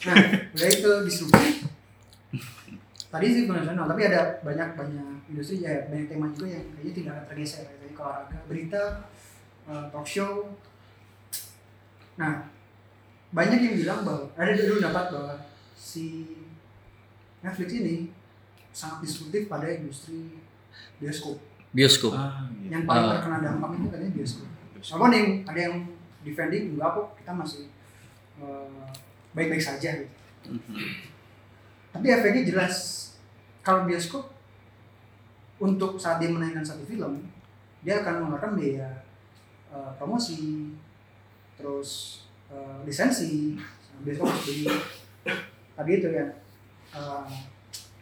Nah, 0.00 0.14
udah 0.50 0.66
itu 0.66 0.90
disrupsi. 1.04 1.46
Tadi 3.06 3.24
sih 3.26 3.42
konvensional, 3.44 3.84
tapi 3.84 4.00
ada 4.06 4.38
banyak 4.40 4.68
banyak 4.74 5.06
industri 5.26 5.60
ya 5.60 5.82
banyak 5.86 6.06
tema 6.06 6.30
juga 6.30 6.46
yang 6.50 6.62
kayaknya 6.72 6.92
tidak 6.94 7.16
tergeser. 7.26 7.62
Ke 7.66 7.79
olahraga, 8.00 8.38
berita, 8.48 8.82
eh, 9.68 9.84
talk 9.92 10.06
show. 10.08 10.56
Nah, 12.16 12.48
banyak 13.30 13.60
yang 13.60 13.74
bilang 13.76 14.00
bahwa 14.02 14.24
ada 14.34 14.52
dulu 14.52 14.80
dapat 14.80 15.04
bahwa 15.12 15.34
si 15.76 16.36
Netflix 17.40 17.70
ini 17.72 17.96
sangat 18.70 19.04
disruptif 19.04 19.46
pada 19.46 19.68
industri 19.68 20.36
bioskop. 20.98 21.36
Bioskop. 21.70 22.12
Ah, 22.12 22.44
iya. 22.60 22.76
Yang 22.76 22.84
paling 22.84 23.04
Ah. 23.06 23.12
terkena 23.16 23.38
dampak 23.40 23.70
itu 23.76 23.86
katanya 23.88 24.12
bioskop. 24.12 24.48
Walaupun 24.80 25.10
yang 25.12 25.28
ada 25.44 25.60
yang 25.60 25.76
defending 26.20 26.64
enggak 26.74 26.90
kok 26.96 27.08
kita 27.20 27.32
masih 27.32 27.64
eh, 28.40 28.88
baik-baik 29.32 29.60
saja 29.60 30.00
gitu. 30.00 30.10
Tapi 31.90 32.06
efeknya 32.08 32.42
jelas 32.46 32.74
kalau 33.60 33.84
bioskop 33.84 34.32
untuk 35.60 36.00
saat 36.00 36.16
dia 36.16 36.32
menaikkan 36.32 36.64
satu 36.64 36.80
film 36.88 37.20
dia 37.80 37.94
akan 37.98 38.14
mengeluarkan 38.20 38.52
biaya 38.54 38.88
eh, 39.68 39.90
promosi 39.94 40.72
terus 41.54 41.90
eh, 42.46 42.76
lisensi 42.82 43.56
bioskop 44.00 44.26
harus 44.26 44.44
beli. 44.44 44.64
Tadi 45.72 45.90
itu 45.94 46.08
ya 46.08 46.26
eh, 46.90 47.24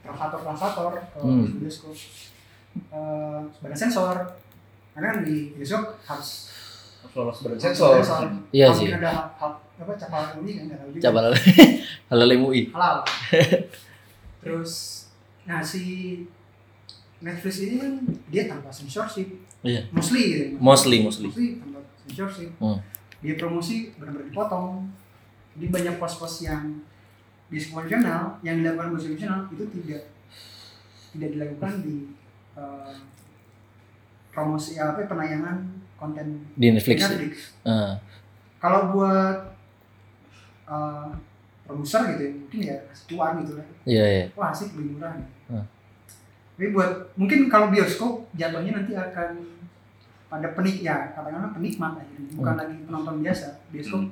translator 0.00 0.40
translator 0.40 0.92
kalau 1.10 1.24
Hmm. 1.26 1.58
bioskop. 1.58 1.94
Eh, 2.88 3.40
badan 3.58 3.78
sensor. 3.78 4.16
Karena 4.94 5.06
kan 5.12 5.18
di 5.22 5.54
bioskop 5.54 5.98
harus 6.02 6.30
lolos 7.12 7.38
badan 7.40 7.58
sensor. 7.60 7.98
Iya 8.50 8.70
Mungkin 8.70 8.78
sih. 8.80 8.94
ada 8.94 9.10
hal, 9.10 9.26
hal 9.36 9.52
apa 9.78 9.94
capal 9.94 10.22
ini 10.42 10.50
kan 10.52 10.62
nggak 10.66 10.78
tahu 10.80 10.90
juga. 10.90 11.02
Coba 11.04 11.18
halal 12.10 12.30
MUI. 12.36 12.62
halal. 12.70 12.96
Terus 14.42 14.72
nah 15.44 15.60
si 15.60 15.82
Netflix 17.18 17.54
ini 17.60 17.74
kan 17.76 17.92
dia 18.28 18.46
tanpa 18.46 18.68
censorship 18.68 19.26
Iya. 19.60 19.82
mostly 19.90 20.22
gitu 20.24 20.44
Mostly, 20.56 20.96
mostly. 21.00 21.28
tanpa 21.56 21.80
censorship 22.04 22.50
Hmm. 22.56 22.78
dia 23.18 23.34
promosi 23.34 23.90
benar-benar 23.92 24.26
dipotong 24.26 24.86
jadi 25.52 25.66
banyak 25.68 25.94
pos-pos 25.98 26.34
yang 26.40 26.78
di 27.48 27.58
konvensional 27.58 28.38
yang 28.40 28.56
dilakukan 28.56 28.86
di 28.88 28.94
konvensional 28.94 29.40
itu 29.48 29.64
tidak 29.72 30.02
tidak 31.10 31.28
dilakukan 31.32 31.72
di 31.80 31.96
eh, 32.54 32.94
promosi 34.30 34.76
apa 34.76 35.02
penayangan 35.02 35.56
konten 35.94 36.46
Di 36.54 36.70
Netflix. 36.70 36.98
Netflix 37.02 37.34
Ah, 37.64 37.98
kalau 38.56 38.92
buat 38.92 39.50
uh, 40.64 41.10
produser 41.64 42.06
gitu 42.08 42.22
ya 42.22 42.32
mungkin 42.32 42.60
ya 42.64 42.76
cuan 43.08 43.32
gitu 43.42 43.52
lah 43.54 43.66
Iya, 43.84 44.04
iya. 44.06 44.24
wah 44.32 44.48
asik 44.48 44.72
lebih 44.72 44.94
murah 44.94 45.18
Hmm. 45.48 45.64
Tapi 46.58 46.74
buat 46.74 46.90
mungkin 47.14 47.46
kalau 47.46 47.70
bioskop 47.70 48.26
jatuhnya 48.34 48.74
nanti 48.74 48.92
akan 48.92 49.30
pada 50.26 50.52
penik 50.52 50.82
ya 50.82 51.14
katakanlah 51.14 51.54
penikmat 51.54 51.96
aja 51.96 52.18
bukan 52.34 52.52
Hmm. 52.52 52.60
lagi 52.60 52.76
penonton 52.82 53.16
biasa 53.22 53.46
bioskop 53.70 54.02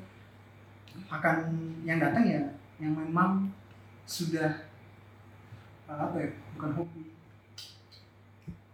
akan 1.09 1.37
yang 1.83 1.99
datang 1.99 2.23
ya 2.25 2.43
yang 2.79 2.95
memang 2.95 3.51
sudah 4.05 4.63
uh, 5.85 5.99
apa 6.01 6.17
ya 6.17 6.31
bukan 6.55 6.71
hobi 6.73 7.03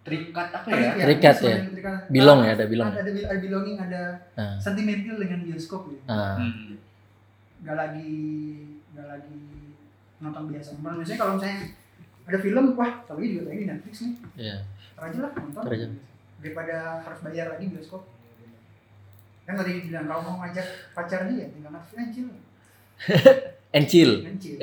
Terikat 0.02 0.50
apa 0.50 0.66
ya? 0.66 0.98
Terikat 0.98 1.36
ya. 1.38 1.56
terikat. 1.62 2.10
Bilong 2.10 2.42
ya, 2.42 2.58
ada 2.58 2.66
bilong. 2.66 2.90
ada, 2.90 3.06
ada, 3.06 3.10
ada 3.22 3.38
belonging 3.38 3.78
ada 3.78 4.02
Ah. 4.34 4.58
sentimental 4.58 5.14
dengan 5.14 5.46
bioskop 5.46 5.86
gitu 5.88 6.02
Ah, 6.10 6.34
Hmm. 6.34 6.74
nggak 7.62 7.76
lagi 7.78 8.18
nggak 8.90 9.06
lagi 9.06 9.40
nonton 10.18 10.50
biasa. 10.50 10.74
Biasanya 10.74 11.16
kalau 11.16 11.32
misalnya 11.38 11.58
ada 12.22 12.38
film, 12.38 12.64
wah 12.78 12.92
tapi 13.06 13.34
juga 13.34 13.50
tayang 13.50 13.60
di 13.60 13.68
Netflix 13.68 13.94
nih, 14.06 14.12
iya. 14.38 14.56
ntar 14.94 15.10
aja 15.10 15.18
lah 15.26 15.30
nonton. 15.34 15.62
Ntar 15.66 15.74
aja. 15.74 15.88
Daripada 16.42 16.76
harus 17.02 17.20
bayar 17.22 17.46
lagi 17.54 17.64
bioskop. 17.70 18.02
Kan 19.42 19.58
tadi 19.58 19.90
bilang 19.90 20.06
kalau 20.06 20.22
mau 20.22 20.36
ngajak 20.46 20.66
pacarnya 20.94 21.34
ya 21.34 21.46
tinggal 21.50 21.74
Netflix 21.74 21.98
aja 21.98 22.22
lah, 22.30 22.40
And 23.72 23.88
chill. 23.88 24.20
ngancil. 24.20 24.60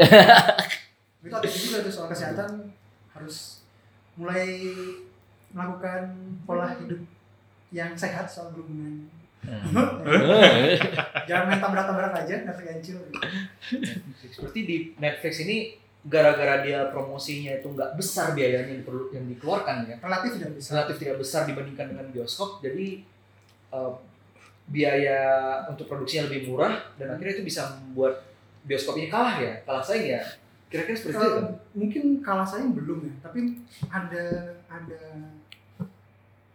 itu 1.25 1.35
ada 1.35 1.49
juga 1.49 1.77
tuh 1.83 1.91
soal 1.91 2.07
kesehatan 2.07 2.71
harus 3.11 3.65
mulai 4.15 4.71
melakukan 5.51 6.13
pola 6.45 6.77
hidup 6.77 7.01
yang 7.73 7.97
sehat 7.97 8.29
soal 8.29 8.53
berhubungan. 8.53 9.09
Jangan 11.29 11.45
main 11.49 11.59
tabrak-tabrak 11.59 12.13
aja, 12.21 12.35
Netflix 12.45 12.67
ngancil. 12.69 12.97
Seperti 14.29 14.59
di 14.63 14.77
Netflix 15.01 15.41
ini 15.41 15.73
gara-gara 16.01 16.63
dia 16.63 16.87
promosinya 16.87 17.51
itu 17.53 17.67
nggak 17.67 17.93
besar 17.93 18.31
biayanya 18.31 18.71
yang 18.71 18.83
perlu 18.83 19.11
yang 19.11 19.27
dikeluarkan 19.27 19.83
ya 19.83 19.95
Relatif 19.99 20.29
tidak 20.33 20.51
bisa. 20.55 20.69
relatif 20.71 20.95
tidak 20.97 21.17
besar 21.17 21.41
dibandingkan 21.43 21.85
dengan 21.89 22.05
bioskop 22.09 22.59
jadi 22.59 23.03
eh, 23.69 23.91
biaya 24.65 25.19
untuk 25.65 25.85
produksinya 25.85 26.27
lebih 26.27 26.47
murah 26.47 26.77
dan 26.95 27.11
akhirnya 27.11 27.35
itu 27.35 27.43
bisa 27.43 27.61
membuat 27.75 28.23
bioskop 28.61 28.95
ini 28.95 29.07
kalah 29.07 29.35
ya 29.37 29.59
kalah 29.63 29.81
saing 29.81 30.07
ya 30.09 30.21
kira-kira 30.69 30.93
seperti 30.93 31.17
itu 31.17 31.29
kan? 31.35 31.45
mungkin 31.73 32.03
kalah 32.19 32.45
saya 32.45 32.63
belum 32.63 33.01
ya, 33.01 33.13
tapi 33.19 33.39
ada 33.89 34.25
ada 34.69 35.01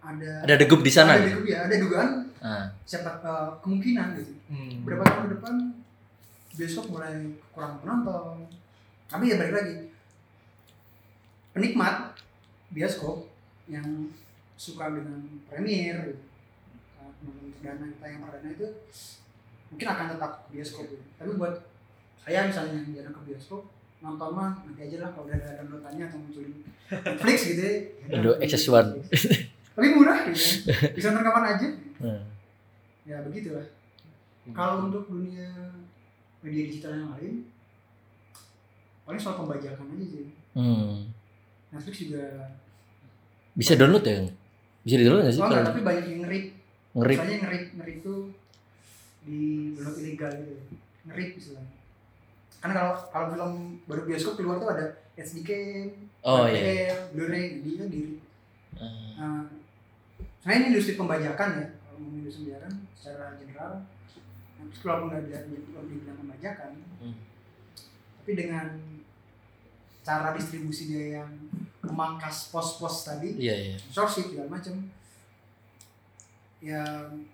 ada 0.01 0.31
Ada 0.45 0.55
degup 0.55 0.81
di 0.81 0.93
sana. 0.93 1.17
ada, 1.17 1.25
dugaan- 1.27 1.45
ya, 1.45 1.59
ada 1.65 1.77
dugaan 1.77 2.11
Ah, 2.39 2.69
siapa 2.85 3.09
eh, 3.19 3.49
kemungkinan 3.59 4.07
gitu. 4.15 4.33
Hmm. 4.47 4.85
Beberapa 4.85 5.03
tahun 5.03 5.23
ke 5.23 5.31
depan 5.35 5.55
bioskop 6.55 6.93
mulai 6.93 7.17
kurang 7.51 7.81
penonton. 7.81 8.45
Tapi 9.09 9.25
ya 9.31 9.37
balik 9.39 9.55
lagi 9.55 9.77
penikmat 11.55 12.19
bioskop 12.75 13.31
yang 13.71 14.11
suka 14.59 14.91
dengan 14.91 15.23
premier 15.47 15.97
gitu. 16.11 16.23
nonton 16.99 17.55
perdana 17.57 17.87
tayang 18.03 18.21
perdana 18.27 18.49
itu 18.51 18.67
mungkin 19.71 19.87
akan 19.89 20.07
tetap 20.17 20.31
ke 20.47 20.59
bioskop 20.59 20.85
gitu. 20.91 21.05
Tapi 21.17 21.31
buat 21.39 21.55
saya 22.19 22.49
misalnya 22.51 22.83
yang 22.83 22.93
jarang 22.93 23.15
ke 23.15 23.23
bioskop 23.33 23.63
nonton 24.05 24.31
mah 24.37 24.53
nanti 24.61 24.81
aja 24.85 24.97
lah 25.01 25.11
kalau 25.17 25.25
udah 25.25 25.37
ada 25.41 25.65
downloadannya 25.65 26.05
atau 26.13 26.19
munculin 26.21 26.53
Netflix 26.91 27.39
gitu 27.49 27.63
ya. 27.63 27.75
Ya 28.11 28.15
Aduh, 28.21 28.35
udah, 28.37 28.45
XS1. 28.45 28.87
Tapi 29.75 29.89
murah 29.97 30.19
gitu. 30.29 30.71
Bisa 30.93 31.07
nonton 31.15 31.25
kapan 31.25 31.45
aja. 31.57 31.69
Hmm. 32.03 32.23
Ya 33.09 33.17
begitulah. 33.25 33.67
Kalau 34.53 34.93
untuk 34.93 35.09
dunia 35.09 35.49
media 36.45 36.63
digital 36.69 36.93
yang 37.01 37.11
lain, 37.17 37.35
paling 39.05 39.21
soal 39.21 39.37
pembajakan 39.37 39.87
aja 39.91 40.07
sih. 40.07 40.27
Hmm. 40.53 41.13
Netflix 41.71 41.97
juga, 42.01 42.25
Bisa 43.53 43.73
download 43.75 44.03
ya? 44.03 44.25
Bisa 44.83 44.95
di 44.97 45.05
download 45.05 45.25
nggak 45.25 45.35
sih? 45.35 45.41
oh 45.41 45.47
enggak, 45.47 45.61
kalau 45.61 45.71
tapi 45.71 45.81
banyak 45.83 46.05
yang 46.07 46.21
ngerip. 46.23 46.45
Ngerip. 46.95 47.17
Misalnya 47.17 47.39
ngerip, 47.45 47.65
ngerip 47.75 47.97
itu 48.01 48.15
di 49.25 49.41
download 49.75 49.97
ilegal 49.99 50.31
gitu. 50.35 50.55
Ngerip 51.05 51.29
istilahnya. 51.37 51.73
Karena 52.59 52.75
kalau 52.75 52.93
kalau 53.11 53.27
film 53.29 53.53
baru 53.85 54.03
bioskop 54.05 54.35
keluar 54.35 54.57
tuh 54.57 54.71
ada 54.71 54.87
SDK, 55.15 55.51
Oh 56.25 56.49
iya. 56.49 56.57
VPN, 56.57 56.99
Blu-ray, 57.13 57.45
dia 57.61 57.85
di 57.87 58.03
Ah, 59.15 59.45
Nah, 60.45 60.53
ini 60.53 60.75
industri 60.75 60.93
pembajakan 60.93 61.49
ya, 61.57 61.67
kalau 61.81 61.99
mau 62.01 62.11
industri 62.15 62.49
pembajakan 62.49 62.73
secara 62.93 63.39
general, 63.39 63.73
nah, 64.55 64.65
terus 64.67 64.83
walaupun 64.83 65.09
nggak 65.15 65.43
dibilang 65.47 66.19
pembajakan, 66.19 66.71
Hmm. 66.99 67.17
tapi 68.19 68.33
dengan 68.35 68.67
cara 70.05 70.37
distribusi 70.37 70.87
dia 70.87 71.19
yang 71.19 71.31
memangkas 71.81 72.53
pos-pos 72.53 73.05
tadi, 73.05 73.37
Iya 73.37 73.55
iya. 73.55 73.77
sourcing 73.89 74.29
segala 74.29 74.53
macam, 74.53 74.77
yang 76.61 77.25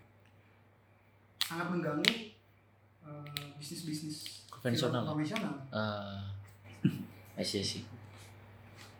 sangat 1.40 1.66
mengganggu 1.68 2.06
eh, 3.02 3.46
bisnis-bisnis 3.58 4.46
Konvensional. 4.48 5.02
film 5.02 5.10
konvensional. 5.18 5.54
Ah. 5.70 6.30
I 7.40 7.42
see, 7.42 7.60
I 7.60 7.66
see. 7.66 7.82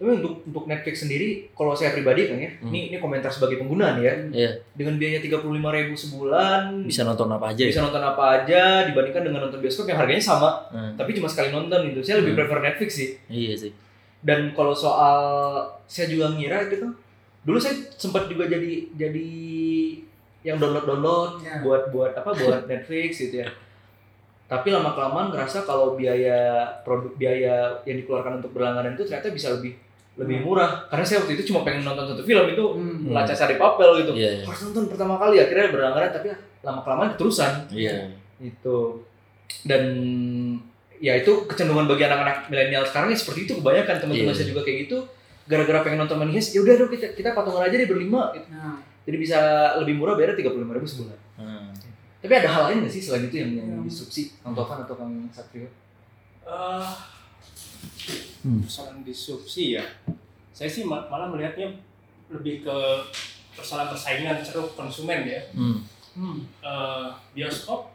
Tapi 0.00 0.16
untuk 0.16 0.40
untuk 0.48 0.64
Netflix 0.64 1.04
sendiri, 1.04 1.52
kalau 1.52 1.76
saya 1.76 1.92
pribadi 1.92 2.24
kan 2.24 2.40
ya, 2.40 2.48
Hmm. 2.56 2.72
ini 2.72 2.88
ini 2.88 2.96
komentar 2.96 3.28
sebagai 3.28 3.60
pengguna 3.60 4.00
nih 4.00 4.04
ya. 4.08 4.14
Iya. 4.32 4.50
Dengan 4.72 4.96
biaya 4.96 5.20
tiga 5.20 5.44
puluh 5.44 5.60
sebulan, 5.92 6.88
Bisa 6.88 7.04
nonton 7.04 7.28
apa 7.28 7.52
aja 7.52 7.60
ya? 7.60 7.68
bisa 7.68 7.84
nonton 7.84 8.00
apa 8.00 8.22
aja 8.40 8.88
dibandingkan 8.88 9.28
dengan 9.28 9.44
nonton 9.44 9.60
bioskop 9.60 9.84
yang 9.84 10.00
harganya 10.00 10.24
sama, 10.24 10.64
Hmm. 10.72 10.96
tapi 10.96 11.12
cuma 11.12 11.28
sekali 11.28 11.52
nonton 11.52 11.92
itu. 11.92 12.00
Saya 12.00 12.24
lebih 12.24 12.32
Hmm. 12.32 12.48
prefer 12.48 12.58
Netflix 12.64 12.90
sih. 12.96 13.08
Iya 13.28 13.52
sih. 13.54 13.72
Dan 14.24 14.56
kalau 14.56 14.72
soal 14.72 15.20
saya 15.84 16.08
juga 16.08 16.32
ngira 16.32 16.72
gitu, 16.72 16.88
dulu 17.44 17.60
saya 17.60 17.76
sempat 17.92 18.24
juga 18.24 18.48
jadi 18.48 18.88
jadi 18.96 19.28
yang 20.40 20.56
download 20.56 20.88
download 20.88 21.44
Ya. 21.44 21.60
buat 21.60 21.92
buat 21.92 22.16
apa 22.16 22.32
buat 22.32 22.64
Netflix 22.72 23.20
gitu 23.20 23.44
ya. 23.44 23.48
Tapi 24.48 24.72
lama 24.72 24.96
kelamaan 24.96 25.28
ngerasa 25.28 25.62
kalau 25.62 25.92
biaya 25.92 26.64
produk 26.82 27.12
biaya 27.14 27.84
yang 27.84 28.00
dikeluarkan 28.00 28.40
untuk 28.40 28.50
berlangganan 28.50 28.96
itu 28.96 29.04
ternyata 29.04 29.28
bisa 29.28 29.52
lebih 29.52 29.76
lebih 30.20 30.44
murah. 30.44 30.84
Karena 30.86 31.00
saya 31.00 31.24
waktu 31.24 31.32
itu 31.34 31.48
cuma 31.48 31.64
pengen 31.64 31.80
nonton 31.80 32.04
satu 32.04 32.20
film 32.20 32.44
itu 32.46 32.64
Hmm. 32.76 33.08
Laca 33.08 33.32
Sari 33.32 33.56
Papel 33.56 34.04
gitu. 34.04 34.12
Iya, 34.12 34.30
iya. 34.36 34.44
Harus 34.44 34.60
nonton 34.68 34.84
pertama 34.86 35.16
kali 35.16 35.40
akhirnya 35.40 35.72
berlangganan 35.72 36.12
tapi 36.12 36.28
lama 36.60 36.80
kelamaan 36.80 37.08
keterusan 37.10 37.52
Iya. 37.68 38.12
itu 38.38 38.78
dan 39.62 39.82
ya 40.96 41.16
itu 41.16 41.32
kecenderungan 41.44 41.88
bagi 41.88 42.04
anak-anak 42.04 42.46
milenial 42.46 42.84
sekarang 42.84 43.08
ya 43.08 43.16
seperti 43.16 43.44
itu 43.44 43.52
kebanyakan 43.56 43.96
teman-teman 43.98 44.28
Iya. 44.28 44.36
saya 44.36 44.48
juga 44.48 44.60
kayak 44.60 44.78
gitu 44.84 44.96
gara-gara 45.48 45.80
pengen 45.80 45.98
nonton 45.98 46.20
Heist 46.28 46.52
ya 46.52 46.60
udah 46.60 46.74
dong 46.76 46.90
kita 46.90 47.10
kita 47.12 47.32
patungan 47.32 47.64
aja 47.64 47.74
deh 47.74 47.88
berlima 47.88 48.28
gitu. 48.30 48.46
Nah, 48.50 48.76
jadi 49.02 49.16
bisa 49.16 49.38
lebih 49.80 49.96
murah 49.96 50.14
bayar 50.14 50.36
tiga 50.36 50.52
puluh 50.52 50.68
ribu 50.68 50.84
sebulan 50.84 51.16
Hmm. 51.40 51.72
tapi 52.20 52.32
ada 52.34 52.46
hal 52.46 52.62
lain 52.68 52.84
nggak 52.84 52.92
sih 52.92 53.00
selain 53.00 53.24
itu 53.24 53.40
yang, 53.40 53.50
yang 53.56 53.68
Hmm. 53.74 53.82
disrupsi 53.82 54.36
Kang 54.38 54.52
Tovan 54.52 54.84
atau 54.84 54.94
Kang 54.94 55.12
Satrio 55.32 55.64
Eh, 56.44 56.88
Hmm. 58.40 58.60
persoalan 58.60 59.02
disrupsi 59.02 59.76
ya 59.76 59.84
saya 60.50 60.66
sih 60.66 60.82
ma- 60.82 61.04
malah 61.04 61.28
melihatnya 61.28 61.76
lebih 62.28 62.62
ke 62.62 62.76
persoalan 63.52 63.88
persaingan 63.88 64.40
ceruk 64.40 64.72
konsumen 64.72 65.24
ya 65.24 65.40
Hmm. 65.52 65.84
hmm. 66.12 66.38
Eh, 66.58 67.08
bioskop 67.32 67.92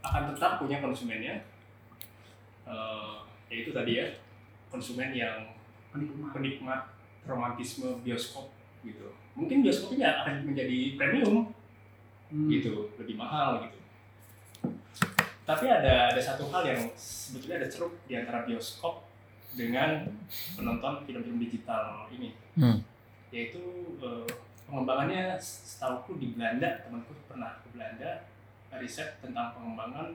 akan 0.00 0.30
tetap 0.30 0.56
punya 0.56 0.78
konsumennya 0.78 1.42
Eh, 2.62 3.14
yaitu 3.48 3.70
tadi 3.70 3.98
ya 3.98 4.06
konsumen 4.68 5.10
yang 5.10 5.42
penikmat 5.90 6.30
penikmat 6.30 6.80
romantisme 7.26 7.98
bioskop 8.00 8.46
gitu 8.80 9.10
mungkin 9.34 9.60
bioskop 9.60 9.90
ini 9.92 10.04
akan 10.04 10.46
menjadi 10.46 10.94
premium 10.94 11.50
Hmm. 12.30 12.46
gitu 12.46 12.94
lebih 12.94 13.18
mahal 13.18 13.58
gitu 13.60 13.78
tapi 15.42 15.66
ada 15.66 16.14
ada 16.14 16.20
satu 16.22 16.46
hal 16.46 16.62
yang 16.62 16.78
sebetulnya 16.94 17.58
ada 17.58 17.66
ceruk 17.66 17.90
di 18.06 18.14
antara 18.14 18.46
bioskop 18.46 19.02
dengan 19.50 20.06
penonton 20.54 21.02
film-film 21.02 21.38
digital 21.38 22.06
ini 22.10 22.30
Hmm. 22.54 22.78
yaitu 23.30 23.62
eh, 23.98 24.26
pengembangannya 24.64 25.34
setahuku 25.38 26.18
di 26.18 26.26
Belanda 26.34 26.82
temanku 26.82 27.14
pernah 27.24 27.58
ke 27.58 27.70
Belanda 27.72 28.26
riset 28.74 29.18
tentang 29.18 29.54
pengembangan 29.54 30.14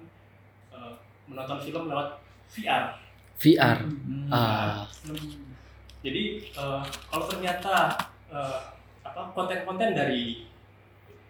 eh, 0.72 0.94
menonton 1.26 1.60
film 1.60 1.88
lewat 1.88 2.20
VR 2.52 2.96
VR. 3.36 3.78
Hmm. 3.84 4.30
Ah. 4.32 4.84
Hmm. 5.04 5.56
jadi 6.00 6.24
eh, 6.46 6.84
kalau 7.10 7.26
ternyata 7.26 7.92
eh, 8.30 8.60
apa 9.02 9.32
konten-konten 9.32 9.92
dari 9.92 10.48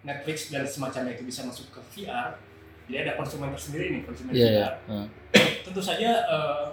Netflix 0.01 0.53
dan 0.53 0.61
semacamnya 0.63 1.17
itu 1.17 1.25
bisa 1.25 1.41
masuk 1.43 1.73
ke 1.73 1.81
VR, 1.91 2.37
jadi 2.85 2.97
ada 3.03 3.11
konsumen 3.17 3.49
tersendiri 3.49 3.89
nih 3.89 4.01
konsumen 4.05 4.31
Iya, 4.37 4.49
iya. 4.51 4.69
VR. 4.69 4.73
Ah. 4.85 5.07
Tentu 5.65 5.81
saja 5.81 6.09
eh, 6.23 6.65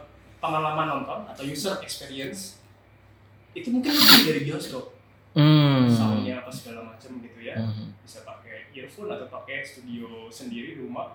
pengalaman 0.42 0.86
nonton 0.90 1.22
atau 1.24 1.42
user 1.46 1.78
experience 1.80 2.58
itu 3.54 3.70
mungkin 3.70 3.94
lebih 3.94 4.20
dari 4.26 4.40
bioskop, 4.42 4.90
Hmm. 5.32 5.86
soundnya 5.88 6.42
apa 6.42 6.50
segala 6.50 6.82
macam 6.84 7.22
gitu 7.22 7.38
ya. 7.40 7.56
Hmm. 7.56 7.94
Bisa 8.02 8.20
pakai 8.22 8.68
earphone 8.74 9.08
atau 9.08 9.30
pakai 9.30 9.62
studio 9.62 10.26
sendiri 10.28 10.76
di 10.76 10.82
rumah. 10.82 11.14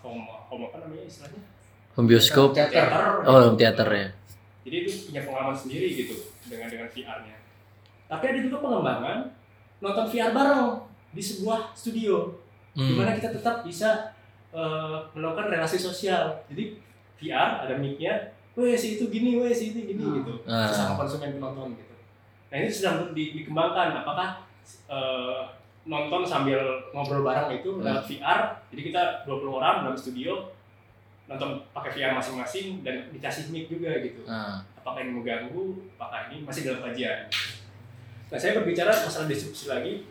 Home, 0.00 0.24
home 0.46 0.64
apa 0.66 0.80
namanya 0.80 1.04
istilahnya? 1.04 1.42
Home 1.92 2.06
bioskop. 2.06 2.52
Teater. 2.52 3.24
Oh, 3.24 3.50
home 3.50 3.56
theater 3.56 3.88
ya. 3.88 4.08
Jadi 4.62 4.76
itu 4.80 4.90
punya 5.08 5.22
pengalaman 5.24 5.56
sendiri 5.56 5.88
gitu 5.90 6.14
dengan 6.44 6.68
dengan 6.68 6.88
VR-nya. 6.88 7.36
Tapi 8.06 8.24
ada 8.26 8.38
juga 8.40 8.56
pengembangan 8.60 9.18
nonton 9.78 10.06
VR 10.08 10.30
bareng 10.30 10.82
di 11.10 11.22
sebuah 11.22 11.72
studio, 11.72 12.36
di 12.74 12.84
Hmm. 12.84 12.96
mana 12.96 13.16
kita 13.16 13.32
tetap 13.32 13.62
bisa 13.62 14.12
eh, 14.50 14.96
melakukan 15.14 15.46
relasi 15.46 15.78
sosial. 15.78 16.42
Jadi 16.50 16.74
VR 17.20 17.60
ada 17.60 17.74
mic-nya, 17.74 18.14
weh 18.52 18.72
si 18.72 18.96
itu 18.96 19.06
gini, 19.06 19.36
weh 19.36 19.52
si 19.52 19.70
itu 19.70 19.84
gini 19.84 20.00
Hmm. 20.00 20.16
gitu, 20.18 20.32
Ah. 20.44 20.64
sesama 20.66 20.96
konsumen 20.96 21.36
penonton 21.36 21.72
gitu. 21.74 21.94
Nah 22.48 22.56
ini 22.56 22.66
sedang 22.66 23.12
di- 23.12 23.36
dikembangkan. 23.36 23.92
Apakah 23.96 24.48
eh, 24.86 25.40
nonton 25.82 26.22
sambil 26.22 26.58
ngobrol 26.90 27.22
bareng 27.22 27.52
itu 27.52 27.78
lewat 27.78 28.04
VR? 28.04 28.40
Jadi 28.68 28.80
kita 28.84 29.02
20 29.22 29.50
orang 29.52 29.82
dalam 29.82 29.94
studio 29.94 30.50
nonton 31.26 31.62
pakai 31.70 31.90
VR 31.92 32.12
masing-masing 32.12 32.80
dan 32.80 33.06
dikasih 33.08 33.50
mic 33.50 33.66
juga 33.66 33.92
gitu 33.98 34.26
Ah. 34.26 34.58
apakah 34.74 35.00
ini 35.00 35.12
mengganggu, 35.12 35.62
apakah 35.94 36.26
ini 36.26 36.42
masih 36.42 36.64
dalam 36.64 36.82
kajian. 36.82 37.28
Nah, 38.26 38.38
saya 38.38 38.54
berbicara 38.54 38.90
masalah 38.90 39.26
disrupsi 39.26 39.66
lagi, 39.66 40.06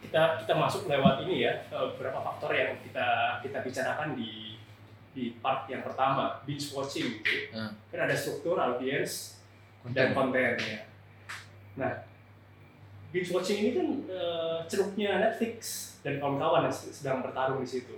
kita 0.00 0.40
kita 0.40 0.52
masuk 0.52 0.84
lewat 0.86 1.22
ini 1.22 1.44
ya, 1.44 1.52
eh, 1.66 1.86
beberapa 1.92 2.18
faktor 2.18 2.50
yang 2.50 2.76
kita 2.80 3.06
kita 3.40 3.58
bicarakan 3.60 4.12
di 4.12 4.51
di 5.12 5.36
part 5.44 5.68
yang 5.68 5.84
pertama, 5.84 6.40
binge 6.48 6.72
watching 6.72 7.20
gitu. 7.20 7.52
Hmm. 7.52 7.76
Kan 7.92 8.08
ada 8.08 8.16
struktur, 8.16 8.56
audiens, 8.56 9.40
dan 9.92 10.16
konten 10.16 10.56
ya. 10.56 10.88
Nah, 11.76 11.92
binge 13.12 13.30
watching 13.32 13.58
ini 13.60 13.70
kan 13.76 13.88
eh, 14.08 14.58
ceruknya 14.68 15.20
Netflix 15.20 15.56
dan 16.00 16.16
kawan-kawan 16.16 16.66
yang 16.66 16.74
sedang 16.74 17.20
bertarung 17.20 17.60
di 17.60 17.68
situ. 17.68 17.96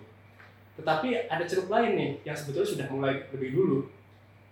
Tetapi 0.74 1.30
ada 1.30 1.44
ceruk 1.46 1.70
lain 1.70 1.94
nih 1.94 2.10
yang 2.26 2.34
sebetulnya 2.34 2.66
sudah 2.66 2.86
mulai 2.90 3.14
lebih 3.30 3.54
dulu. 3.54 3.78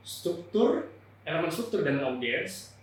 Struktur, 0.06 0.90
elemen 1.26 1.50
struktur 1.50 1.82
dan 1.82 1.98
audiens 1.98 2.74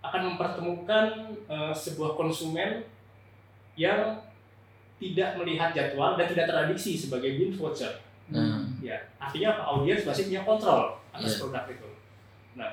akan 0.00 0.34
mempertemukan 0.34 1.34
eh, 1.50 1.74
sebuah 1.74 2.14
konsumen 2.14 2.86
yang 3.74 4.22
tidak 5.00 5.40
melihat 5.40 5.72
jadwal 5.72 6.20
dan 6.20 6.28
tidak 6.28 6.46
teradiksi 6.52 6.92
sebagai 6.92 7.40
binge 7.40 7.56
watcher. 7.56 8.04
Hmm. 8.28 8.59
Ya, 8.90 8.98
artinya 9.22 9.48
apa? 9.54 9.62
Audiens 9.70 10.02
masih 10.02 10.26
punya 10.26 10.42
kontrol 10.42 10.98
atas 11.14 11.30
Iya. 11.30 11.40
produk 11.40 11.64
itu. 11.70 11.88
Nah, 12.58 12.70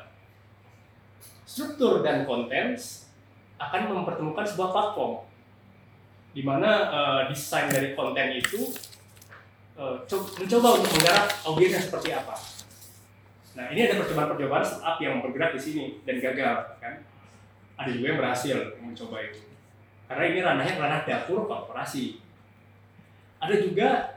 struktur 1.45 2.01
dan 2.01 2.25
konten 2.25 2.73
akan 3.57 3.81
mempertemukan 3.87 4.41
sebuah 4.41 4.69
platform 4.73 5.13
di 6.33 6.41
mana 6.41 6.71
eh, 6.89 7.21
desain 7.29 7.69
dari 7.69 7.93
konten 7.93 8.33
itu 8.33 8.73
co- 9.77 10.29
mencoba 10.35 10.81
untuk 10.81 10.89
menggarap 10.91 11.25
audiens 11.45 11.73
yang 11.77 11.85
seperti 11.85 12.09
apa. 12.11 12.33
Nah, 13.53 13.69
ini 13.69 13.85
ada 13.85 14.01
percobaan-percobaan 14.01 14.61
startup 14.61 14.97
yang 14.97 15.21
bergerak 15.21 15.53
di 15.53 15.61
sini 15.61 15.83
dan 16.01 16.17
gagal, 16.17 16.77
kan? 16.77 17.01
Ada 17.77 17.89
juga 17.89 18.05
yang 18.09 18.19
berhasil 18.21 18.57
mencoba 18.77 19.21
itu. 19.21 19.41
Karena 20.05 20.23
ini 20.29 20.39
ranahnya 20.41 20.73
ranah 20.77 21.01
dapur 21.05 21.45
korporasi. 21.45 22.21
Ada 23.37 23.55
juga 23.61 24.16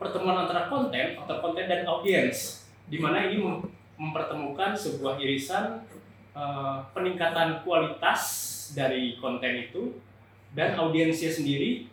pertemuan 0.00 0.48
antara 0.48 0.72
konten, 0.72 1.12
faktor 1.12 1.44
konten 1.44 1.68
dan 1.68 1.84
audiens, 1.84 2.64
di 2.88 2.96
mana 2.96 3.28
ini 3.28 3.36
mem- 3.36 3.68
mempertemukan 4.00 4.72
sebuah 4.72 5.20
irisan 5.20 5.84
eh, 6.32 6.76
peningkatan 6.96 7.60
kualitas 7.60 8.20
dari 8.72 9.20
konten 9.20 9.68
itu 9.68 10.00
dan 10.56 10.72
audiensnya 10.80 11.28
sendiri 11.28 11.84